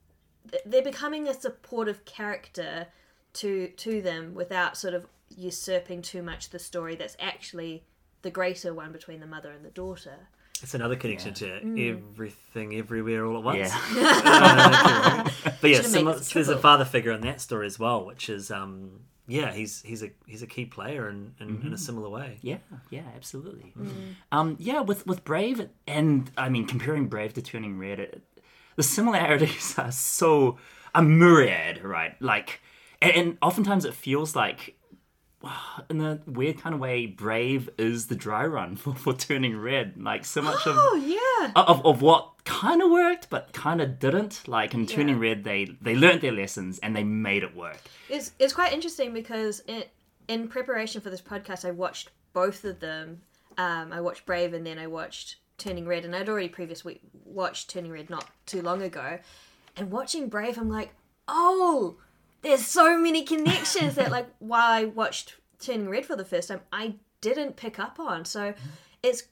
they're 0.65 0.83
becoming 0.83 1.27
a 1.27 1.33
supportive 1.33 2.05
character 2.05 2.87
to 3.33 3.69
to 3.69 4.01
them 4.01 4.33
without 4.35 4.77
sort 4.77 4.93
of 4.93 5.07
usurping 5.35 6.01
too 6.01 6.21
much 6.21 6.49
the 6.51 6.59
story 6.59 6.95
that's 6.95 7.17
actually 7.19 7.83
the 8.25 8.31
greater 8.31 8.73
one 8.73 8.91
between 8.91 9.19
the 9.19 9.27
mother 9.27 9.51
and 9.51 9.63
the 9.63 9.69
daughter. 9.69 10.17
It's 10.63 10.73
another 10.73 10.95
connection 10.95 11.35
to 11.35 11.45
mm. 11.45 11.91
everything, 11.91 12.75
everywhere, 12.75 13.23
all 13.23 13.37
at 13.37 13.43
once. 13.43 13.69
Yeah. 13.69 15.23
Uh, 15.45 15.51
but 15.61 15.69
yeah, 15.69 15.77
Should've 15.77 15.91
similar, 15.91 16.19
there's 16.19 16.49
a 16.49 16.57
father 16.57 16.85
figure 16.85 17.11
in 17.11 17.21
that 17.21 17.39
story 17.39 17.67
as 17.67 17.77
well, 17.77 18.03
which 18.03 18.29
is 18.29 18.49
um, 18.49 19.01
yeah, 19.27 19.53
he's 19.53 19.81
he's 19.83 20.01
a 20.01 20.09
he's 20.25 20.41
a 20.41 20.47
key 20.47 20.65
player 20.65 21.07
in 21.07 21.33
in, 21.39 21.47
in 21.47 21.55
a 21.55 21.59
mm-hmm. 21.59 21.75
similar 21.75 22.09
way. 22.09 22.39
Yeah, 22.41 22.57
yeah, 22.89 23.03
absolutely. 23.15 23.73
Mm. 23.77 23.85
Mm. 23.85 24.15
Um, 24.31 24.55
yeah, 24.59 24.81
with 24.81 25.05
with 25.05 25.23
Brave 25.23 25.69
and 25.87 26.31
I 26.37 26.49
mean 26.49 26.65
comparing 26.65 27.07
Brave 27.07 27.33
to 27.33 27.41
Turning 27.41 27.77
Red, 27.77 27.99
it, 27.99 28.23
the 28.75 28.83
similarities 28.83 29.75
are 29.77 29.91
so 29.91 30.57
a 30.95 31.03
myriad, 31.03 31.83
right? 31.83 32.19
Like, 32.19 32.61
and, 33.01 33.11
and 33.11 33.37
oftentimes 33.41 33.85
it 33.85 33.93
feels 33.93 34.35
like. 34.35 34.74
In 35.89 36.01
a 36.01 36.19
weird 36.25 36.59
kind 36.59 36.73
of 36.73 36.81
way, 36.81 37.05
Brave 37.05 37.69
is 37.77 38.07
the 38.07 38.15
dry 38.15 38.45
run 38.45 38.75
for, 38.81 38.95
for 38.95 39.13
Turning 39.13 39.57
Red. 39.57 40.01
Like 40.01 40.25
so 40.25 40.41
much 40.41 40.65
of 40.65 40.75
Oh 40.77 40.95
yeah. 41.45 41.51
of, 41.55 41.85
of 41.85 42.01
what 42.01 42.31
kind 42.45 42.81
of 42.81 42.91
worked 42.91 43.29
but 43.29 43.53
kind 43.53 43.81
of 43.81 43.99
didn't. 43.99 44.47
Like 44.47 44.73
in 44.73 44.85
Turning 44.87 45.15
Yeah. 45.21 45.29
Red, 45.29 45.43
they 45.43 45.65
they 45.81 45.95
learned 45.95 46.21
their 46.21 46.31
lessons 46.31 46.79
and 46.79 46.95
they 46.95 47.03
made 47.03 47.43
it 47.43 47.55
work. 47.55 47.79
It's 48.09 48.31
it's 48.39 48.53
quite 48.53 48.73
interesting 48.73 49.13
because 49.13 49.61
in 49.67 49.83
in 50.27 50.47
preparation 50.47 51.01
for 51.01 51.09
this 51.09 51.21
podcast, 51.21 51.65
I 51.65 51.71
watched 51.71 52.09
both 52.33 52.63
of 52.65 52.79
them. 52.79 53.21
Um, 53.57 53.93
I 53.93 54.01
watched 54.01 54.25
Brave 54.25 54.53
and 54.53 54.65
then 54.65 54.77
I 54.79 54.87
watched 54.87 55.37
Turning 55.57 55.85
Red, 55.87 56.03
and 56.03 56.15
I'd 56.15 56.27
already 56.27 56.49
previously 56.49 56.99
watched 57.23 57.69
Turning 57.69 57.91
Red 57.91 58.09
not 58.09 58.27
too 58.45 58.61
long 58.61 58.81
ago. 58.81 59.19
And 59.77 59.91
watching 59.91 60.27
Brave, 60.27 60.57
I'm 60.57 60.69
like, 60.69 60.93
oh, 61.27 61.97
there's 62.45 62.65
so 62.65 62.97
many 62.99 63.23
connections 63.23 63.95
that 63.95 64.11
like 64.11 64.27
while 64.39 64.71
I 64.71 64.85
watched 64.85 65.35
Turning 65.59 65.89
Red 65.89 66.05
for 66.05 66.15
the 66.15 66.23
first 66.23 66.49
time, 66.49 66.61
I 66.71 66.95
didn't 67.19 67.55
pick 67.55 67.79
up 67.79 67.99
on. 67.99 68.23
So 68.23 68.53
it's 69.01 69.23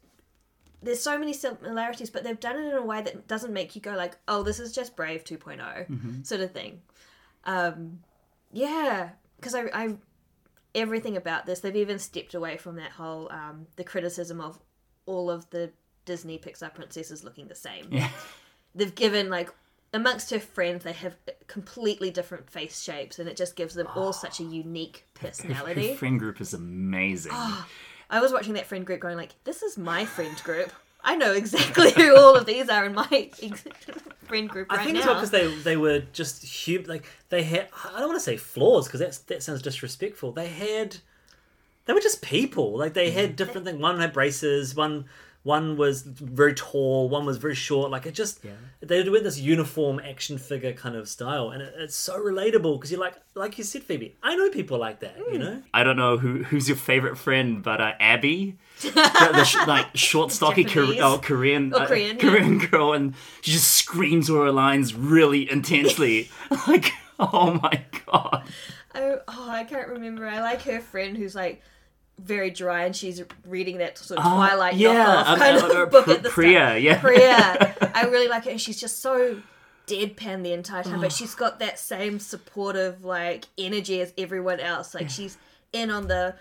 there's 0.82 0.99
so 0.99 1.18
many 1.18 1.32
similarities, 1.32 2.09
but 2.09 2.24
they've 2.24 2.39
done 2.39 2.57
it 2.57 2.66
in 2.66 2.74
a 2.74 2.84
way 2.84 3.01
that 3.01 3.28
doesn't 3.28 3.53
make 3.53 3.76
you 3.76 3.82
go 3.82 3.93
like, 3.93 4.18
oh, 4.28 4.43
this 4.43 4.59
is 4.59 4.74
just 4.74 4.95
Brave 4.97 5.24
2.0 5.24 6.26
sort 6.26 6.41
of 6.41 6.51
thing. 6.51 6.82
Um, 7.45 7.99
yeah, 8.51 9.09
because 9.38 9.55
I, 9.55 9.66
I 9.74 9.95
everything 10.74 11.16
about 11.16 11.45
this, 11.45 11.59
they've 11.59 11.76
even 11.76 11.99
stepped 11.99 12.34
away 12.34 12.57
from 12.57 12.78
that 12.78 12.91
whole 12.91 13.32
um, 13.32 13.68
the 13.76 13.84
criticism 13.84 14.41
of 14.41 14.59
all 15.05 15.30
of 15.30 15.47
the 15.51 15.72
Disney 16.05 16.39
Pixar 16.39 16.74
princesses 16.74 17.24
looking 17.24 17.47
the 17.47 17.55
same. 17.55 17.88
Yeah. 17.91 18.09
They've 18.76 18.93
given 18.95 19.30
like 19.30 19.53
amongst 19.94 20.32
her 20.32 20.39
friends, 20.39 20.84
they 20.84 20.94
have 20.94 21.16
completely 21.48 22.10
different 22.10 22.50
face 22.50 22.82
shapes, 22.82 23.20
and 23.20 23.30
it 23.30 23.38
just 23.38 23.56
gives 23.56 23.76
them 23.76 23.88
all 23.96 24.12
such 24.12 24.39
a 24.39 24.44
unique 24.44 25.06
personality 25.14 25.54
Her 25.54 25.66
personality. 25.68 25.96
friend 25.98 26.20
group 26.20 26.41
is 26.41 26.54
amazing. 26.54 27.32
Ah, 27.34 27.68
I 28.10 28.20
was 28.20 28.32
watching 28.34 28.54
that 28.54 28.66
friend 28.66 28.86
group 28.86 29.00
going 29.00 29.18
like, 29.18 29.36
this 29.44 29.62
is 29.64 29.78
my 29.78 30.06
friend 30.06 30.36
group. 30.44 30.72
I 31.06 31.16
know 31.16 31.34
exactly 31.34 31.91
who 31.91 32.16
all 32.16 32.36
of 32.36 32.46
these 32.46 32.70
are 32.70 32.86
in 32.86 32.94
my 32.94 33.08
ex- 33.41 33.66
friend 34.24 34.50
group 34.50 34.72
right 34.72 34.78
now. 34.78 34.82
I 34.82 34.86
think 34.86 34.96
now. 34.96 35.00
it's 35.00 35.08
well 35.08 35.16
because 35.16 35.32
they 35.32 35.54
they 35.62 35.78
were 35.78 36.00
just 36.14 36.44
human. 36.44 36.88
Like 36.88 37.06
they 37.30 37.44
had, 37.44 37.68
I 37.94 38.00
don't 38.00 38.08
want 38.08 38.20
to 38.20 38.24
say 38.24 38.38
flaws 38.38 38.88
because 38.88 39.02
that's 39.02 39.18
that 39.20 39.44
sounds 39.44 39.62
disrespectful. 39.62 40.32
They 40.32 40.48
had, 40.48 40.98
they 41.86 41.94
were 41.94 42.00
just 42.00 42.22
people. 42.22 42.78
Like 42.78 42.94
they 42.94 43.12
had 43.12 43.36
different 43.36 43.66
things. 43.68 43.82
One 43.82 44.00
had 44.00 44.14
braces. 44.14 44.76
One 44.76 45.06
one 45.44 45.76
was 45.76 46.04
very 46.04 46.54
tall. 46.54 47.10
One 47.10 47.26
was 47.26 47.38
very 47.38 47.56
short. 47.56 47.91
Like 47.91 48.06
it 48.06 48.14
just 48.14 48.39
yeah. 48.44 48.52
they 48.80 49.08
were 49.08 49.20
this 49.20 49.38
uniform 49.38 50.00
action 50.00 50.38
figure 50.38 50.72
kind 50.72 50.96
of 50.96 51.10
style, 51.10 51.50
and 51.50 51.62
it, 51.62 51.74
it's 51.78 51.96
so 51.96 52.18
relatable 52.18 52.78
because 52.78 52.91
you're 52.91 53.02
like 53.02 53.16
like 53.36 53.58
you 53.58 53.66
said, 53.66 53.84
Phoebe. 53.84 54.16
I 54.24 54.36
know 54.36 54.50
people 54.50 54.78
like 54.78 55.02
that. 55.02 55.18
You 55.32 55.39
know. 55.39 55.62
I 55.74 55.84
don't 55.84 55.98
know 55.98 56.18
who 56.18 56.44
who's 56.44 56.70
your 56.70 56.78
favorite 56.78 57.18
friend, 57.18 57.62
but 57.62 57.82
uh, 57.82 57.91
Abby, 58.00 58.58
the, 58.82 58.91
the 58.91 59.44
sh- 59.44 59.68
like 59.68 59.88
short, 59.98 60.32
stocky 60.32 60.64
Kor- 60.64 60.96
oh, 61.02 61.20
Korean, 61.22 61.74
Oh, 61.76 61.80
uh, 61.80 61.88
Korean, 61.88 62.18
yeah. 62.18 62.22
Korean 62.22 62.58
girl, 62.60 62.94
and 62.94 63.14
she 63.41 63.52
just 63.52 63.70
screams 63.72 64.30
all 64.30 64.44
her 64.44 64.52
lines 64.52 64.96
really 64.96 65.52
intensely. 65.52 66.30
like, 66.68 66.94
oh 67.20 67.60
my 67.62 67.84
god! 68.06 68.44
Oh, 68.96 69.20
oh, 69.28 69.50
I 69.50 69.66
can't 69.66 69.89
remember. 69.89 70.26
I 70.26 70.39
like 70.39 70.62
her 70.62 70.80
friend 70.80 71.18
who's 71.18 71.36
like 71.36 71.62
very 72.20 72.49
dry 72.51 72.86
and 72.86 72.95
she's 72.95 73.22
reading 73.45 73.78
that 73.80 73.97
sort 73.97 74.20
of 74.20 74.26
Twilight 74.26 74.76
Uh, 74.76 74.78
yeah, 74.78 75.05
knockoff 75.05 75.26
um, 75.28 75.39
kind 75.39 75.57
uh, 75.57 75.66
of 75.66 75.72
uh, 75.72 75.86
book 75.88 76.05
Pri- 76.05 76.14
at 76.16 76.24
the 76.24 76.30
Priya, 76.30 76.59
start. 76.59 76.82
yeah. 76.82 76.99
Priya. 77.01 77.91
I 77.95 78.03
really 78.05 78.28
like 78.28 78.45
her 78.45 78.51
and 78.51 78.61
she's 78.61 78.80
just 78.80 79.01
so 79.01 79.41
deadpan 79.88 80.43
the 80.43 80.53
entire 80.53 80.84
time, 80.84 81.01
but 81.01 81.11
she's 81.11 81.36
got 81.36 81.59
that 81.59 81.78
same 81.80 82.20
supportive 82.20 83.03
like 83.03 83.45
energy 83.57 83.99
as 84.01 84.14
everyone 84.18 84.59
else. 84.59 84.93
Like 84.93 85.09
she's 85.09 85.38
in 85.74 85.89
on 85.91 86.07
the 86.07 86.36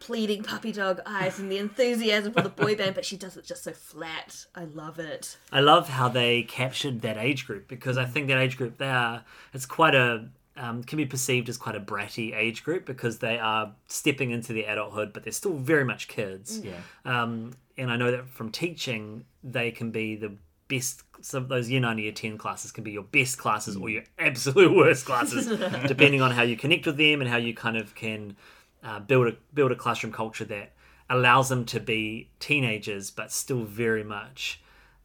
pleading 0.00 0.42
puppy 0.44 0.70
dog 0.72 1.00
eyes 1.06 1.38
and 1.40 1.50
the 1.50 1.58
enthusiasm 1.58 2.32
for 2.32 2.40
the 2.42 2.48
boy 2.48 2.74
band, 2.76 2.94
but 2.94 3.04
she 3.04 3.16
does 3.16 3.36
it 3.36 3.44
just 3.44 3.64
so 3.64 3.72
flat. 3.72 4.46
I 4.54 4.64
love 4.64 4.98
it. 4.98 5.36
I 5.52 5.60
love 5.60 5.88
how 5.88 6.08
they 6.08 6.42
captured 6.42 7.02
that 7.02 7.16
age 7.18 7.46
group 7.46 7.68
because 7.68 7.96
I 7.98 8.04
think 8.04 8.28
that 8.28 8.38
age 8.38 8.56
group 8.56 8.78
they 8.78 8.88
are 8.88 9.24
it's 9.52 9.66
quite 9.66 9.94
a 9.94 10.28
um, 10.58 10.82
can 10.82 10.96
be 10.96 11.06
perceived 11.06 11.48
as 11.48 11.56
quite 11.56 11.76
a 11.76 11.80
bratty 11.80 12.36
age 12.36 12.64
group 12.64 12.84
because 12.84 13.18
they 13.18 13.38
are 13.38 13.74
stepping 13.86 14.32
into 14.32 14.52
their 14.52 14.70
adulthood, 14.70 15.12
but 15.12 15.22
they're 15.22 15.32
still 15.32 15.54
very 15.54 15.84
much 15.84 16.08
kids. 16.08 16.60
Yeah. 16.60 16.72
Um, 17.04 17.52
and 17.76 17.90
I 17.90 17.96
know 17.96 18.10
that 18.10 18.28
from 18.28 18.50
teaching, 18.50 19.24
they 19.42 19.70
can 19.70 19.90
be 19.90 20.16
the 20.16 20.36
best. 20.66 21.02
Of 21.32 21.48
those 21.48 21.68
year 21.68 21.80
nine, 21.80 21.98
year 21.98 22.12
ten 22.12 22.38
classes 22.38 22.70
can 22.70 22.84
be 22.84 22.92
your 22.92 23.02
best 23.02 23.38
classes 23.38 23.76
or 23.76 23.88
your 23.88 24.04
absolute 24.20 24.76
worst 24.76 25.04
classes, 25.04 25.46
depending 25.88 26.22
on 26.22 26.30
how 26.30 26.42
you 26.42 26.56
connect 26.56 26.86
with 26.86 26.96
them 26.96 27.20
and 27.20 27.28
how 27.28 27.38
you 27.38 27.54
kind 27.54 27.76
of 27.76 27.92
can 27.96 28.36
uh, 28.84 29.00
build 29.00 29.26
a 29.26 29.36
build 29.52 29.72
a 29.72 29.74
classroom 29.74 30.12
culture 30.12 30.44
that 30.44 30.74
allows 31.10 31.48
them 31.48 31.64
to 31.64 31.80
be 31.80 32.30
teenagers, 32.38 33.10
but 33.10 33.32
still 33.32 33.64
very 33.64 34.04
much 34.04 34.60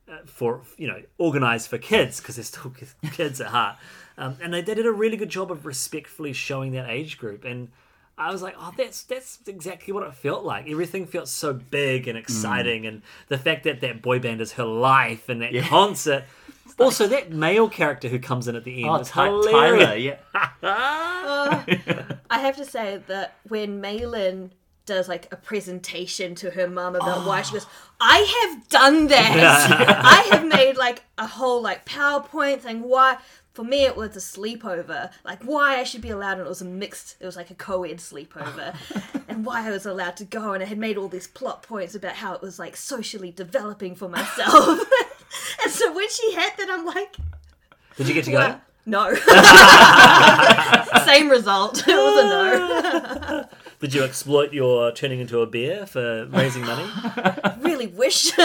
uh, 0.08 0.18
for 0.26 0.62
you 0.78 0.88
know 0.88 1.02
organized 1.18 1.68
for 1.68 1.78
kids 1.78 2.20
because 2.20 2.36
they're 2.36 2.46
still 2.46 2.72
kids 3.12 3.42
at 3.42 3.48
heart. 3.48 3.78
Um, 4.18 4.38
and 4.42 4.54
they, 4.54 4.62
they 4.62 4.76
did 4.76 4.86
a 4.86 4.92
really 4.92 5.18
good 5.18 5.30
job 5.30 5.52
of 5.52 5.66
respectfully 5.66 6.34
showing 6.34 6.72
that 6.74 6.90
age 6.90 7.18
group 7.18 7.44
and. 7.46 7.70
I 8.16 8.32
was 8.32 8.44
like, 8.44 8.54
oh, 8.60 8.72
that's 8.78 9.02
that's 9.02 9.40
exactly 9.48 9.92
what 9.92 10.04
it 10.04 10.14
felt 10.14 10.46
like. 10.46 10.70
Everything 10.70 11.08
felt 11.08 11.28
so 11.28 11.52
big 11.52 12.08
and 12.08 12.16
exciting, 12.16 12.86
and 12.86 13.02
the 13.28 13.40
fact 13.40 13.64
that 13.64 13.82
that 13.82 14.04
boy 14.04 14.20
band 14.20 14.40
is 14.40 14.52
her 14.52 14.66
life 14.66 15.30
and 15.30 15.42
that 15.42 15.52
concert. 15.64 16.26
Also, 16.80 17.08
that 17.08 17.32
male 17.32 17.68
character 17.70 18.08
who 18.10 18.20
comes 18.20 18.48
in 18.48 18.56
at 18.56 18.64
the 18.64 18.82
end 18.84 18.90
Oh, 18.92 18.96
is 18.98 19.10
Ty- 19.10 19.26
hilarious. 19.28 19.84
Tyler, 19.84 19.96
yeah. 19.96 20.18
I 22.30 22.40
have 22.40 22.56
to 22.58 22.66
say 22.66 23.02
that 23.08 23.36
when 23.48 23.82
Meilin 23.82 24.52
does 24.86 25.08
like 25.08 25.32
a 25.32 25.36
presentation 25.36 26.36
to 26.36 26.52
her 26.52 26.68
mum 26.68 26.96
about 26.96 27.26
why 27.26 27.42
she 27.42 27.54
goes, 27.54 27.66
I 28.02 28.20
have 28.42 28.68
done 28.70 29.08
that. 29.08 30.00
I 30.04 30.36
have 30.36 30.46
made 30.46 30.78
like 30.78 31.04
a 31.18 31.28
whole 31.28 31.62
like 31.62 31.86
PowerPoint 31.86 32.62
thing. 32.62 32.82
Why? 32.82 33.18
For 33.54 33.64
me, 33.64 33.86
it 33.86 33.96
was 33.96 34.16
a 34.16 34.20
sleepover. 34.20 35.12
Like 35.24 35.44
why 35.44 35.80
I 35.80 35.84
should 35.84 36.02
be 36.02 36.10
allowed, 36.10 36.40
and 36.40 36.42
it 36.42 36.50
was 36.50 36.62
a 36.62 36.66
mixed. 36.66 37.18
It 37.20 37.26
was 37.26 37.36
like 37.36 37.52
a 37.52 37.56
co-ed 37.56 37.98
sleepover, 37.98 38.76
and 39.28 39.46
why 39.46 39.68
I 39.68 39.70
was 39.72 39.86
allowed 39.86 40.18
to 40.18 40.26
go. 40.26 40.54
And 40.54 40.64
I 40.64 40.66
had 40.66 40.80
made 40.80 40.98
all 40.98 41.08
these 41.08 41.28
plot 41.28 41.62
points 41.62 41.94
about 41.94 42.14
how 42.16 42.34
it 42.34 42.42
was 42.42 42.58
like 42.58 42.76
socially 42.76 43.32
developing 43.32 43.96
for 43.96 44.10
myself. 44.10 44.80
and 45.64 45.72
so 45.72 45.94
when 45.94 46.10
she 46.10 46.34
had 46.34 46.52
that, 46.58 46.68
I'm 46.70 46.86
like, 46.86 47.16
Did 47.96 48.08
you 48.08 48.14
get 48.16 48.26
to 48.26 48.32
go? 48.32 48.38
"Well, 48.38 48.62
no. 48.86 49.14
Same 51.06 51.30
result. 51.30 51.88
It 51.88 51.96
was 51.96 52.24
a 52.24 52.28
no. 52.28 53.48
Did 53.84 53.94
you 53.94 54.06
exploit 54.06 54.54
your 54.54 54.94
turning 54.94 55.20
into 55.20 55.42
a 55.42 55.46
bear 55.46 55.86
for 55.86 56.26
raising 56.28 56.66
money? 56.66 56.90
really 57.60 57.88
wish. 57.88 58.32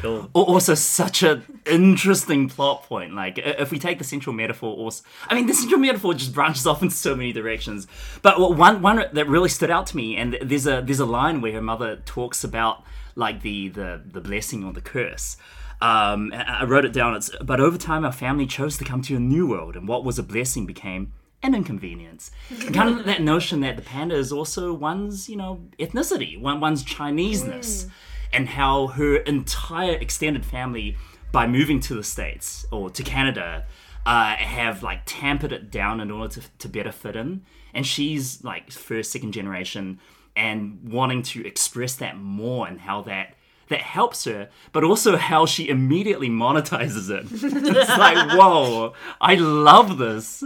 Cool. 0.00 0.30
Also, 0.32 0.74
such 0.74 1.22
an 1.22 1.44
interesting 1.66 2.48
plot 2.48 2.84
point. 2.84 3.14
Like, 3.14 3.38
if 3.38 3.70
we 3.70 3.78
take 3.78 3.98
the 3.98 4.04
central 4.04 4.34
metaphor, 4.34 4.74
also, 4.74 5.04
I 5.28 5.34
mean, 5.34 5.46
the 5.46 5.52
central 5.52 5.78
metaphor 5.78 6.14
just 6.14 6.32
branches 6.32 6.66
off 6.66 6.82
in 6.82 6.88
so 6.88 7.14
many 7.14 7.32
directions. 7.32 7.86
But 8.22 8.38
one 8.56 8.80
one 8.80 9.04
that 9.12 9.28
really 9.28 9.50
stood 9.50 9.70
out 9.70 9.86
to 9.88 9.96
me, 9.96 10.16
and 10.16 10.38
there's 10.40 10.66
a 10.66 10.80
there's 10.82 11.00
a 11.00 11.06
line 11.06 11.42
where 11.42 11.52
her 11.52 11.60
mother 11.60 11.96
talks 12.06 12.42
about 12.44 12.82
like 13.14 13.42
the 13.42 13.68
the 13.68 14.00
the 14.04 14.20
blessing 14.22 14.64
or 14.64 14.72
the 14.72 14.80
curse. 14.80 15.36
Um, 15.82 16.32
I 16.32 16.60
I 16.60 16.64
wrote 16.64 16.86
it 16.86 16.94
down. 16.94 17.14
It's 17.14 17.30
but 17.42 17.60
over 17.60 17.76
time, 17.76 18.04
our 18.04 18.12
family 18.12 18.46
chose 18.46 18.78
to 18.78 18.84
come 18.84 19.02
to 19.02 19.16
a 19.16 19.20
new 19.20 19.46
world, 19.46 19.76
and 19.76 19.86
what 19.86 20.02
was 20.02 20.18
a 20.18 20.22
blessing 20.22 20.64
became 20.64 21.12
an 21.42 21.54
inconvenience. 21.54 22.30
Kind 22.72 23.00
of 23.00 23.04
that 23.06 23.22
notion 23.22 23.60
that 23.60 23.76
the 23.76 23.82
panda 23.82 24.14
is 24.14 24.32
also 24.32 24.72
one's, 24.72 25.28
you 25.28 25.36
know, 25.36 25.60
ethnicity, 25.78 26.40
one 26.40 26.60
one's 26.60 26.84
Chineseness, 26.84 27.86
and 28.32 28.48
how 28.48 28.88
her 28.88 29.16
entire 29.16 29.94
extended 29.94 30.44
family, 30.44 30.96
by 31.32 31.46
moving 31.46 31.80
to 31.80 31.94
the 31.94 32.04
states 32.04 32.66
or 32.70 32.90
to 32.90 33.02
Canada, 33.02 33.64
uh, 34.06 34.36
have 34.36 34.82
like 34.82 35.02
tampered 35.06 35.52
it 35.52 35.70
down 35.70 36.00
in 36.00 36.10
order 36.10 36.40
to, 36.40 36.42
to 36.58 36.68
better 36.68 36.92
fit 36.92 37.16
in. 37.16 37.42
And 37.72 37.86
she's 37.86 38.42
like 38.42 38.70
first, 38.72 39.12
second 39.12 39.32
generation, 39.32 40.00
and 40.36 40.80
wanting 40.90 41.22
to 41.22 41.46
express 41.46 41.94
that 41.96 42.16
more 42.16 42.66
and 42.66 42.80
how 42.80 43.02
that 43.02 43.34
that 43.68 43.80
helps 43.80 44.24
her, 44.24 44.50
but 44.72 44.82
also 44.82 45.16
how 45.16 45.46
she 45.46 45.68
immediately 45.68 46.28
monetizes 46.28 47.08
it. 47.08 47.26
it's 47.30 47.98
like, 47.98 48.32
whoa, 48.36 48.94
I 49.20 49.36
love 49.36 49.96
this. 49.96 50.42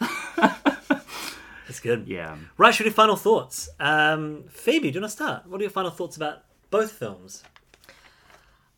That's 0.36 1.80
good. 1.80 2.08
Yeah. 2.08 2.36
Right, 2.56 2.74
should 2.74 2.84
we 2.84 2.90
do 2.90 2.94
final 2.94 3.16
thoughts? 3.16 3.68
Um, 3.78 4.44
Phoebe, 4.48 4.90
do 4.90 4.96
you 4.96 5.00
want 5.00 5.10
to 5.10 5.16
start? 5.16 5.46
What 5.46 5.60
are 5.60 5.64
your 5.64 5.70
final 5.70 5.90
thoughts 5.90 6.16
about 6.16 6.44
both 6.70 6.92
films? 6.92 7.44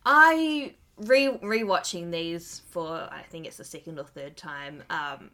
I 0.05 0.75
re 0.97 1.27
rewatching 1.27 2.11
these 2.11 2.61
for 2.69 3.07
I 3.11 3.21
think 3.29 3.45
it's 3.45 3.57
the 3.57 3.63
second 3.63 3.99
or 3.99 4.05
third 4.05 4.37
time. 4.37 4.83
Um, 4.89 5.31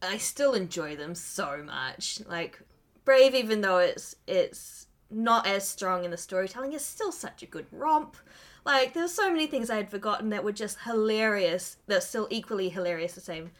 I 0.00 0.18
still 0.18 0.54
enjoy 0.54 0.96
them 0.96 1.14
so 1.14 1.62
much. 1.64 2.20
Like 2.28 2.60
Brave, 3.04 3.34
even 3.34 3.60
though 3.60 3.78
it's 3.78 4.14
it's 4.26 4.86
not 5.10 5.46
as 5.46 5.68
strong 5.68 6.04
in 6.04 6.10
the 6.10 6.16
storytelling, 6.16 6.72
is 6.72 6.84
still 6.84 7.12
such 7.12 7.42
a 7.42 7.46
good 7.46 7.66
romp. 7.72 8.16
Like 8.64 8.94
there's 8.94 9.12
so 9.12 9.30
many 9.30 9.46
things 9.46 9.70
I 9.70 9.76
had 9.76 9.90
forgotten 9.90 10.30
that 10.30 10.44
were 10.44 10.52
just 10.52 10.78
hilarious. 10.84 11.78
They're 11.86 12.00
still 12.00 12.28
equally 12.30 12.68
hilarious 12.68 13.14
the 13.14 13.20
same 13.20 13.50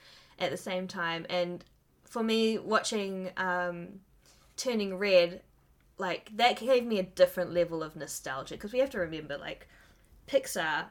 at 0.42 0.50
the 0.50 0.56
same 0.56 0.86
time. 0.86 1.26
And 1.30 1.64
for 2.04 2.22
me, 2.22 2.58
watching 2.58 3.30
um, 3.36 4.00
Turning 4.56 4.98
Red, 4.98 5.42
like 5.98 6.30
that 6.36 6.58
gave 6.58 6.84
me 6.84 6.98
a 6.98 7.04
different 7.04 7.52
level 7.52 7.82
of 7.82 7.96
nostalgia. 7.96 8.54
Because 8.54 8.72
we 8.72 8.80
have 8.80 8.90
to 8.90 8.98
remember, 8.98 9.38
like 9.38 9.68
Pixar 10.26 10.86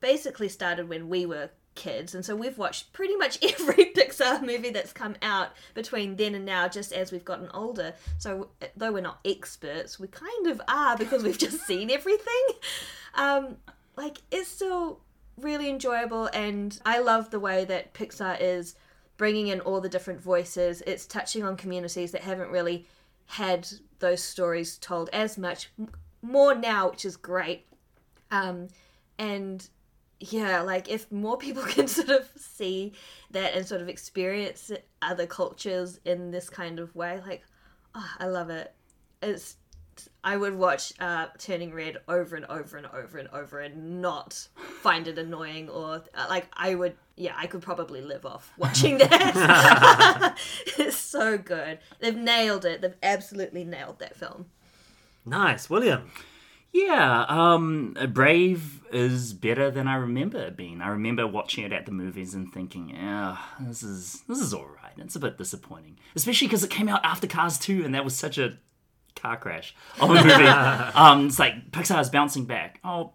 basically 0.00 0.48
started 0.48 0.88
when 0.88 1.08
we 1.08 1.24
were 1.24 1.50
kids. 1.74 2.14
And 2.14 2.24
so 2.24 2.36
we've 2.36 2.58
watched 2.58 2.92
pretty 2.92 3.16
much 3.16 3.38
every 3.42 3.86
pixar 3.86 4.40
movie 4.42 4.70
that's 4.70 4.92
come 4.92 5.16
out 5.22 5.50
between 5.74 6.16
then 6.16 6.34
and 6.34 6.44
now 6.44 6.68
just 6.68 6.92
as 6.92 7.12
we've 7.12 7.24
gotten 7.24 7.48
older. 7.52 7.94
So 8.18 8.50
though 8.76 8.92
we're 8.92 9.00
not 9.00 9.20
experts 9.24 9.98
we 9.98 10.08
kind 10.08 10.46
of 10.46 10.60
are 10.68 10.96
because 10.96 11.22
we've 11.22 11.38
just 11.38 11.66
seen 11.66 11.90
everything. 11.90 12.44
Um, 13.16 13.58
like 13.96 14.18
it's 14.32 14.48
still 14.48 14.98
really 15.38 15.68
enjoyable 15.68 16.28
and 16.32 16.80
i 16.84 16.98
love 16.98 17.30
the 17.30 17.40
way 17.40 17.64
that 17.64 17.92
pixar 17.94 18.36
is 18.40 18.74
bringing 19.16 19.48
in 19.48 19.60
all 19.60 19.80
the 19.80 19.88
different 19.88 20.20
voices 20.20 20.82
it's 20.86 21.06
touching 21.06 21.42
on 21.42 21.56
communities 21.56 22.12
that 22.12 22.22
haven't 22.22 22.50
really 22.50 22.86
had 23.26 23.66
those 23.98 24.22
stories 24.22 24.78
told 24.78 25.08
as 25.12 25.38
much 25.38 25.70
more 26.22 26.54
now 26.54 26.90
which 26.90 27.04
is 27.04 27.16
great 27.16 27.66
um, 28.30 28.68
and 29.18 29.68
yeah, 30.20 30.62
like 30.62 30.88
if 30.88 31.10
more 31.12 31.36
people 31.36 31.62
can 31.68 31.86
sort 31.86 32.08
of 32.08 32.28
see 32.36 32.92
that 33.30 33.54
and 33.54 33.66
sort 33.66 33.80
of 33.80 33.88
experience 33.88 34.70
other 35.02 35.26
cultures 35.26 36.00
in 36.04 36.30
this 36.30 36.48
kind 36.48 36.78
of 36.78 36.94
way, 36.94 37.20
like, 37.26 37.42
oh, 37.94 38.10
I 38.18 38.26
love 38.26 38.50
it. 38.50 38.74
It's 39.22 39.56
I 40.22 40.36
would 40.36 40.54
watch 40.54 40.92
uh, 41.00 41.26
Turning 41.38 41.72
Red 41.72 41.98
over 42.08 42.36
and 42.36 42.46
over 42.46 42.76
and 42.76 42.86
over 42.86 43.18
and 43.18 43.28
over 43.28 43.60
and 43.60 44.00
not 44.00 44.48
find 44.80 45.06
it 45.06 45.18
annoying 45.18 45.68
or 45.68 46.02
uh, 46.14 46.26
like 46.28 46.48
I 46.54 46.74
would. 46.74 46.96
Yeah, 47.16 47.34
I 47.36 47.46
could 47.46 47.62
probably 47.62 48.00
live 48.00 48.26
off 48.26 48.52
watching 48.58 48.98
that. 48.98 50.36
it's 50.78 50.98
so 50.98 51.38
good. 51.38 51.78
They've 52.00 52.16
nailed 52.16 52.64
it. 52.64 52.80
They've 52.80 52.96
absolutely 53.02 53.64
nailed 53.64 53.98
that 54.00 54.16
film. 54.16 54.46
Nice, 55.24 55.70
William. 55.70 56.10
Yeah, 56.74 57.24
um, 57.28 57.96
Brave 58.08 58.82
is 58.92 59.32
better 59.32 59.70
than 59.70 59.86
I 59.86 59.94
remember 59.94 60.38
it 60.38 60.56
being. 60.56 60.80
I 60.80 60.88
remember 60.88 61.24
watching 61.24 61.62
it 61.64 61.72
at 61.72 61.86
the 61.86 61.92
movies 61.92 62.34
and 62.34 62.52
thinking, 62.52 62.90
yeah, 62.90 63.36
this 63.60 63.84
is 63.84 64.24
this 64.26 64.40
is 64.40 64.52
all 64.52 64.66
right. 64.66 64.92
It's 64.98 65.14
a 65.14 65.20
bit 65.20 65.38
disappointing, 65.38 65.98
especially 66.16 66.48
because 66.48 66.64
it 66.64 66.70
came 66.70 66.88
out 66.88 67.04
after 67.04 67.28
Cars 67.28 67.58
2, 67.58 67.84
and 67.84 67.94
that 67.94 68.04
was 68.04 68.16
such 68.16 68.38
a 68.38 68.58
car 69.16 69.36
crash 69.36 69.74
of 70.00 70.10
a 70.10 70.14
movie. 70.14 70.44
um, 70.44 71.26
it's 71.26 71.38
like 71.38 71.70
Pixar's 71.70 72.10
bouncing 72.10 72.44
back. 72.44 72.80
Oh, 72.84 73.12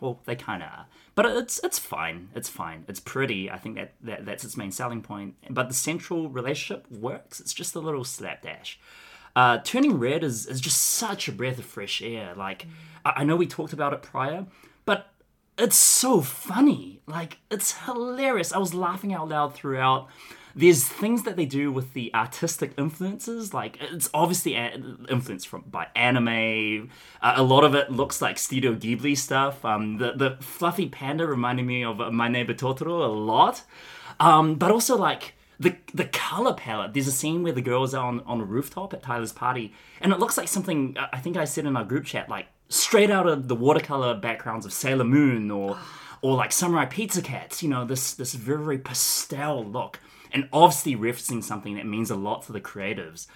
well, 0.00 0.20
they 0.24 0.36
kind 0.36 0.62
of 0.62 0.68
are, 0.68 0.86
but 1.14 1.26
it's 1.26 1.60
it's 1.62 1.78
fine. 1.78 2.30
It's 2.34 2.48
fine. 2.48 2.84
It's 2.88 3.00
pretty. 3.00 3.50
I 3.50 3.58
think 3.58 3.76
that, 3.76 3.92
that 4.02 4.24
that's 4.24 4.44
its 4.44 4.56
main 4.56 4.72
selling 4.72 5.02
point. 5.02 5.34
But 5.50 5.68
the 5.68 5.74
central 5.74 6.28
relationship 6.30 6.90
works. 6.90 7.40
It's 7.40 7.52
just 7.52 7.74
a 7.74 7.80
little 7.80 8.04
slapdash. 8.04 8.78
Uh, 9.36 9.58
Turning 9.58 9.98
Red 9.98 10.24
is, 10.24 10.46
is 10.46 10.60
just 10.60 10.80
such 10.80 11.28
a 11.28 11.32
breath 11.32 11.58
of 11.58 11.64
fresh 11.64 12.02
air. 12.02 12.34
Like, 12.34 12.66
I, 13.04 13.12
I 13.18 13.24
know 13.24 13.36
we 13.36 13.46
talked 13.46 13.72
about 13.72 13.92
it 13.92 14.02
prior, 14.02 14.46
but 14.84 15.12
it's 15.56 15.76
so 15.76 16.22
funny. 16.22 17.02
Like, 17.06 17.38
it's 17.50 17.72
hilarious. 17.84 18.52
I 18.52 18.58
was 18.58 18.74
laughing 18.74 19.12
out 19.12 19.28
loud 19.28 19.54
throughout. 19.54 20.08
There's 20.58 20.84
things 20.84 21.22
that 21.22 21.36
they 21.36 21.46
do 21.46 21.70
with 21.70 21.92
the 21.92 22.12
artistic 22.12 22.72
influences, 22.76 23.54
like 23.54 23.78
it's 23.80 24.10
obviously 24.12 24.56
influenced 24.56 25.46
from 25.46 25.62
by 25.70 25.86
anime. 25.94 26.90
Uh, 27.22 27.34
a 27.36 27.44
lot 27.44 27.62
of 27.62 27.76
it 27.76 27.92
looks 27.92 28.20
like 28.20 28.38
Studio 28.38 28.74
Ghibli 28.74 29.16
stuff. 29.16 29.64
Um, 29.64 29.98
the 29.98 30.12
the 30.12 30.36
fluffy 30.40 30.88
panda 30.88 31.28
reminded 31.28 31.64
me 31.64 31.84
of 31.84 32.00
uh, 32.00 32.10
My 32.10 32.26
Neighbor 32.26 32.54
Totoro 32.54 33.04
a 33.04 33.12
lot, 33.12 33.62
um, 34.18 34.56
but 34.56 34.72
also 34.72 34.96
like 34.96 35.34
the 35.60 35.76
the 35.94 36.06
color 36.06 36.54
palette. 36.54 36.92
There's 36.92 37.06
a 37.06 37.12
scene 37.12 37.44
where 37.44 37.52
the 37.52 37.62
girls 37.62 37.94
are 37.94 38.04
on 38.04 38.18
on 38.26 38.40
a 38.40 38.44
rooftop 38.44 38.92
at 38.92 39.02
Tyler's 39.04 39.32
party, 39.32 39.72
and 40.00 40.12
it 40.12 40.18
looks 40.18 40.36
like 40.36 40.48
something 40.48 40.96
I 41.12 41.18
think 41.18 41.36
I 41.36 41.44
said 41.44 41.66
in 41.66 41.76
our 41.76 41.84
group 41.84 42.04
chat, 42.04 42.28
like 42.28 42.46
straight 42.68 43.12
out 43.12 43.28
of 43.28 43.46
the 43.46 43.54
watercolor 43.54 44.14
backgrounds 44.14 44.66
of 44.66 44.72
Sailor 44.72 45.04
Moon 45.04 45.52
or 45.52 45.78
or 46.20 46.36
like 46.36 46.52
Samurai 46.52 46.86
Pizza 46.86 47.22
Cats. 47.22 47.62
You 47.62 47.68
know, 47.68 47.84
this 47.84 48.14
this 48.14 48.34
very 48.34 48.78
pastel 48.78 49.64
look, 49.64 50.00
and 50.32 50.48
obviously 50.52 50.96
referencing 50.96 51.42
something 51.42 51.76
that 51.76 51.86
means 51.86 52.10
a 52.10 52.16
lot 52.16 52.42
to 52.42 52.52
the 52.52 52.60
creatives. 52.60 53.26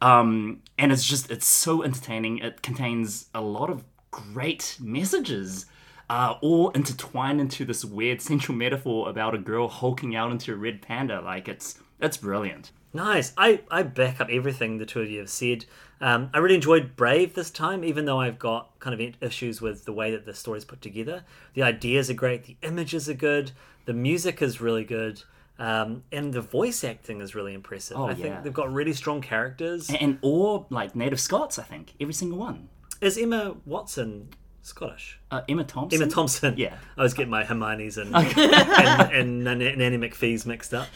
Um, 0.00 0.62
and 0.78 0.92
it's 0.92 1.04
just 1.04 1.30
it's 1.30 1.46
so 1.46 1.82
entertaining. 1.82 2.38
It 2.38 2.62
contains 2.62 3.26
a 3.34 3.40
lot 3.40 3.70
of 3.70 3.84
great 4.10 4.76
messages 4.80 5.66
uh, 6.10 6.34
all 6.42 6.70
intertwined 6.70 7.40
into 7.40 7.64
this 7.64 7.84
weird 7.84 8.20
central 8.20 8.56
metaphor 8.56 9.08
about 9.08 9.34
a 9.34 9.38
girl 9.38 9.68
hulking 9.68 10.14
out 10.14 10.30
into 10.30 10.52
a 10.52 10.56
red 10.56 10.82
panda. 10.82 11.20
Like 11.20 11.48
it's 11.48 11.78
it's 12.00 12.16
brilliant. 12.16 12.70
Nice. 12.92 13.32
I, 13.38 13.62
I 13.70 13.82
back 13.84 14.20
up 14.20 14.28
everything 14.30 14.76
the 14.76 14.84
two 14.84 15.00
of 15.00 15.10
you 15.10 15.20
have 15.20 15.30
said. 15.30 15.64
Um, 16.02 16.28
I 16.34 16.38
really 16.38 16.56
enjoyed 16.56 16.96
Brave 16.96 17.34
this 17.34 17.50
time, 17.50 17.84
even 17.84 18.04
though 18.04 18.20
I've 18.20 18.38
got 18.38 18.78
kind 18.80 19.00
of 19.00 19.14
issues 19.22 19.62
with 19.62 19.86
the 19.86 19.92
way 19.92 20.10
that 20.10 20.26
the 20.26 20.34
story's 20.34 20.66
put 20.66 20.82
together. 20.82 21.24
The 21.54 21.62
ideas 21.62 22.10
are 22.10 22.14
great, 22.14 22.44
the 22.44 22.56
images 22.60 23.08
are 23.08 23.14
good, 23.14 23.52
the 23.86 23.94
music 23.94 24.42
is 24.42 24.60
really 24.60 24.84
good, 24.84 25.22
um, 25.58 26.02
and 26.10 26.32
the 26.32 26.40
voice 26.40 26.82
acting 26.82 27.20
is 27.20 27.34
really 27.34 27.54
impressive. 27.54 27.96
Oh, 27.96 28.06
I 28.06 28.14
think 28.14 28.42
they've 28.42 28.52
got 28.52 28.72
really 28.72 28.92
strong 28.92 29.20
characters. 29.20 29.88
And, 29.88 30.00
and 30.00 30.18
all 30.22 30.66
like 30.70 30.96
native 30.96 31.20
Scots, 31.20 31.58
I 31.58 31.62
think 31.62 31.94
every 32.00 32.14
single 32.14 32.38
one. 32.38 32.68
Is 33.00 33.18
Emma 33.18 33.56
Watson 33.66 34.28
Scottish? 34.62 35.18
Uh, 35.30 35.42
Emma 35.48 35.64
Thompson. 35.64 36.00
Emma 36.02 36.10
Thompson. 36.10 36.54
Yeah. 36.56 36.76
I 36.96 37.02
was 37.02 37.14
getting 37.14 37.30
my 37.30 37.44
Hermione's 37.44 37.98
and, 37.98 38.14
and, 38.16 39.12
and, 39.12 39.44
Nan- 39.44 39.58
Nanny 39.78 39.98
McPhee's 39.98 40.46
mixed 40.46 40.72
up. 40.72 40.88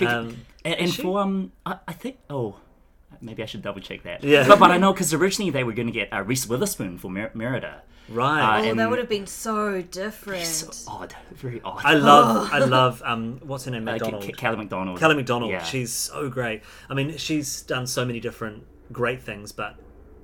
Um, 0.00 0.44
and, 0.64 0.74
and 0.74 0.94
for 0.94 1.20
um, 1.20 1.52
I, 1.64 1.78
I 1.86 1.92
think 1.92 2.18
oh, 2.28 2.56
maybe 3.20 3.42
I 3.42 3.46
should 3.46 3.62
double 3.62 3.80
check 3.80 4.02
that. 4.02 4.24
Yeah. 4.24 4.46
but, 4.46 4.58
but 4.58 4.70
I 4.70 4.76
know 4.76 4.92
because 4.92 5.14
originally 5.14 5.50
they 5.50 5.64
were 5.64 5.72
going 5.72 5.86
to 5.86 5.92
get 5.92 6.12
uh, 6.12 6.22
Reese 6.22 6.48
Witherspoon 6.48 6.98
for 6.98 7.10
Mer- 7.10 7.30
Merida. 7.34 7.82
Right. 8.08 8.40
Uh, 8.42 8.60
Oh, 8.66 8.70
and- 8.70 8.78
that 8.78 8.90
would 8.90 8.98
have 8.98 9.08
been 9.08 9.26
so 9.26 9.80
different. 9.82 10.44
So 10.44 10.70
odd, 10.92 11.14
very 11.32 11.60
odd. 11.64 11.82
I 11.84 11.94
love, 11.94 12.50
I 12.52 12.58
love, 12.58 13.02
um, 13.04 13.40
what's 13.42 13.64
her 13.64 13.70
name? 13.70 13.88
Uh, 13.88 13.98
K- 13.98 14.18
K- 14.20 14.32
Kelly 14.32 14.56
Macdonald. 14.56 14.98
Kelly 15.00 15.14
Macdonald. 15.14 15.50
Yeah. 15.50 15.62
She's 15.62 15.92
so 15.92 16.28
great. 16.28 16.62
I 16.90 16.94
mean, 16.94 17.16
she's 17.16 17.62
done 17.62 17.86
so 17.86 18.04
many 18.04 18.20
different 18.20 18.64
great 18.92 19.22
things, 19.22 19.52
but 19.52 19.76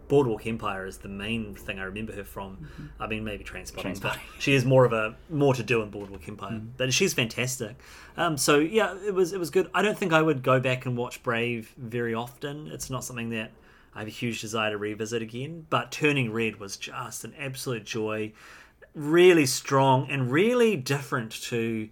Boardwalk 0.08 0.44
Empire 0.46 0.86
is 0.86 0.98
the 0.98 1.08
main 1.08 1.54
thing 1.54 1.78
I 1.78 1.84
remember 1.84 2.12
her 2.12 2.24
from. 2.24 2.68
I 2.98 3.06
mean, 3.06 3.22
maybe 3.24 3.44
Trainspotting, 3.44 4.00
but 4.00 4.18
she 4.40 4.54
is 4.54 4.64
more 4.64 4.84
of 4.84 4.92
a 4.92 5.14
more 5.30 5.54
to 5.54 5.62
do 5.62 5.82
in 5.82 5.90
Boardwalk 5.90 6.26
Empire. 6.28 6.60
But 6.76 6.92
she's 6.92 7.14
fantastic. 7.14 7.76
Um, 8.16 8.36
so 8.36 8.58
yeah, 8.58 8.96
it 9.06 9.14
was 9.14 9.32
it 9.32 9.38
was 9.38 9.50
good. 9.50 9.70
I 9.72 9.82
don't 9.82 9.96
think 9.96 10.12
I 10.12 10.20
would 10.20 10.42
go 10.42 10.58
back 10.58 10.84
and 10.84 10.96
watch 10.96 11.22
Brave 11.22 11.72
very 11.78 12.12
often. 12.12 12.66
It's 12.72 12.90
not 12.90 13.04
something 13.04 13.30
that 13.30 13.52
I 13.94 14.00
have 14.00 14.08
a 14.08 14.12
huge 14.12 14.40
desire 14.40 14.70
to 14.70 14.78
revisit 14.78 15.22
again. 15.22 15.66
But 15.68 15.90
Turning 15.90 16.32
Red 16.32 16.56
was 16.56 16.76
just 16.76 17.24
an 17.24 17.34
absolute 17.38 17.84
joy. 17.84 18.32
Really 18.94 19.46
strong 19.46 20.10
and 20.10 20.30
really 20.30 20.76
different 20.76 21.32
to 21.42 21.88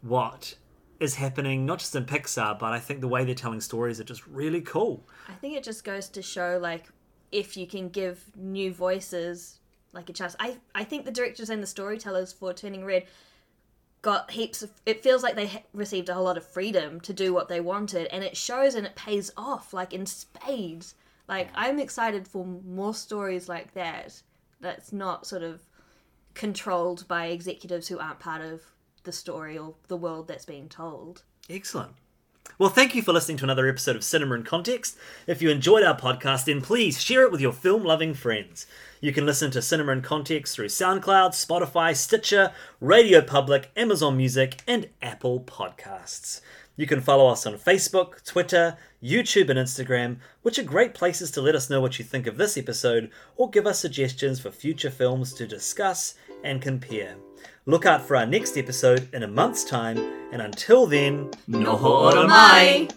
what 0.00 0.56
is 1.00 1.16
happening 1.16 1.66
not 1.66 1.80
just 1.80 1.96
in 1.96 2.04
Pixar, 2.04 2.58
but 2.58 2.72
I 2.72 2.78
think 2.78 3.00
the 3.00 3.08
way 3.08 3.24
they're 3.24 3.34
telling 3.34 3.60
stories 3.60 4.00
are 4.00 4.04
just 4.04 4.26
really 4.26 4.60
cool. 4.60 5.08
I 5.28 5.32
think 5.32 5.56
it 5.56 5.64
just 5.64 5.84
goes 5.84 6.08
to 6.10 6.22
show 6.22 6.58
like 6.62 6.88
if 7.32 7.56
you 7.56 7.66
can 7.66 7.88
give 7.88 8.24
new 8.36 8.72
voices 8.72 9.58
like 9.92 10.08
a 10.08 10.12
chance. 10.12 10.36
I 10.38 10.58
I 10.74 10.84
think 10.84 11.04
the 11.04 11.10
directors 11.10 11.50
and 11.50 11.62
the 11.62 11.66
storytellers 11.66 12.32
for 12.32 12.52
Turning 12.52 12.84
Red 12.84 13.06
got 14.02 14.30
heaps 14.30 14.62
of 14.62 14.70
it 14.86 15.02
feels 15.02 15.22
like 15.22 15.36
they 15.36 15.64
received 15.72 16.08
a 16.08 16.14
whole 16.14 16.24
lot 16.24 16.36
of 16.36 16.46
freedom 16.46 17.00
to 17.00 17.12
do 17.12 17.32
what 17.32 17.48
they 17.48 17.60
wanted 17.60 18.08
and 18.08 18.24
it 18.24 18.36
shows 18.36 18.74
and 18.74 18.86
it 18.86 18.96
pays 18.96 19.30
off 19.36 19.72
like 19.72 19.92
in 19.92 20.06
spades. 20.06 20.94
Like 21.32 21.48
I'm 21.54 21.78
excited 21.78 22.28
for 22.28 22.44
more 22.44 22.92
stories 22.92 23.48
like 23.48 23.72
that 23.72 24.20
that's 24.60 24.92
not 24.92 25.26
sort 25.26 25.42
of 25.42 25.62
controlled 26.34 27.08
by 27.08 27.28
executives 27.28 27.88
who 27.88 27.98
aren't 27.98 28.20
part 28.20 28.42
of 28.42 28.60
the 29.04 29.12
story 29.12 29.56
or 29.56 29.74
the 29.88 29.96
world 29.96 30.28
that's 30.28 30.44
being 30.44 30.68
told. 30.68 31.22
Excellent. 31.48 31.92
Well, 32.58 32.68
thank 32.68 32.94
you 32.94 33.00
for 33.00 33.14
listening 33.14 33.38
to 33.38 33.44
another 33.44 33.66
episode 33.66 33.96
of 33.96 34.04
Cinema 34.04 34.34
in 34.34 34.42
Context. 34.42 34.98
If 35.26 35.40
you 35.40 35.48
enjoyed 35.48 35.82
our 35.82 35.98
podcast, 35.98 36.44
then 36.44 36.60
please 36.60 37.00
share 37.00 37.22
it 37.22 37.32
with 37.32 37.40
your 37.40 37.54
film 37.54 37.82
loving 37.82 38.12
friends. 38.12 38.66
You 39.00 39.14
can 39.14 39.24
listen 39.24 39.50
to 39.52 39.62
Cinema 39.62 39.92
in 39.92 40.02
Context 40.02 40.54
through 40.54 40.66
SoundCloud, 40.66 41.30
Spotify, 41.30 41.96
Stitcher, 41.96 42.52
Radio 42.78 43.22
Public, 43.22 43.70
Amazon 43.74 44.18
Music, 44.18 44.60
and 44.68 44.90
Apple 45.00 45.40
Podcasts. 45.40 46.42
You 46.76 46.86
can 46.86 47.00
follow 47.00 47.28
us 47.28 47.46
on 47.46 47.54
Facebook, 47.54 48.22
Twitter, 48.24 48.76
YouTube, 49.02 49.50
and 49.50 49.58
Instagram, 49.58 50.16
which 50.42 50.58
are 50.58 50.64
great 50.64 50.94
places 50.94 51.30
to 51.32 51.42
let 51.42 51.54
us 51.54 51.68
know 51.68 51.80
what 51.80 51.98
you 51.98 52.04
think 52.04 52.26
of 52.26 52.36
this 52.36 52.56
episode 52.56 53.10
or 53.36 53.50
give 53.50 53.66
us 53.66 53.80
suggestions 53.80 54.40
for 54.40 54.50
future 54.50 54.90
films 54.90 55.32
to 55.34 55.46
discuss 55.46 56.14
and 56.44 56.62
compare. 56.62 57.16
Look 57.66 57.86
out 57.86 58.02
for 58.06 58.16
our 58.16 58.26
next 58.26 58.56
episode 58.56 59.08
in 59.12 59.22
a 59.22 59.28
month's 59.28 59.64
time, 59.64 59.98
and 60.32 60.42
until 60.42 60.86
then, 60.86 61.30
Noho 61.48 62.26
Bye. 62.28 62.88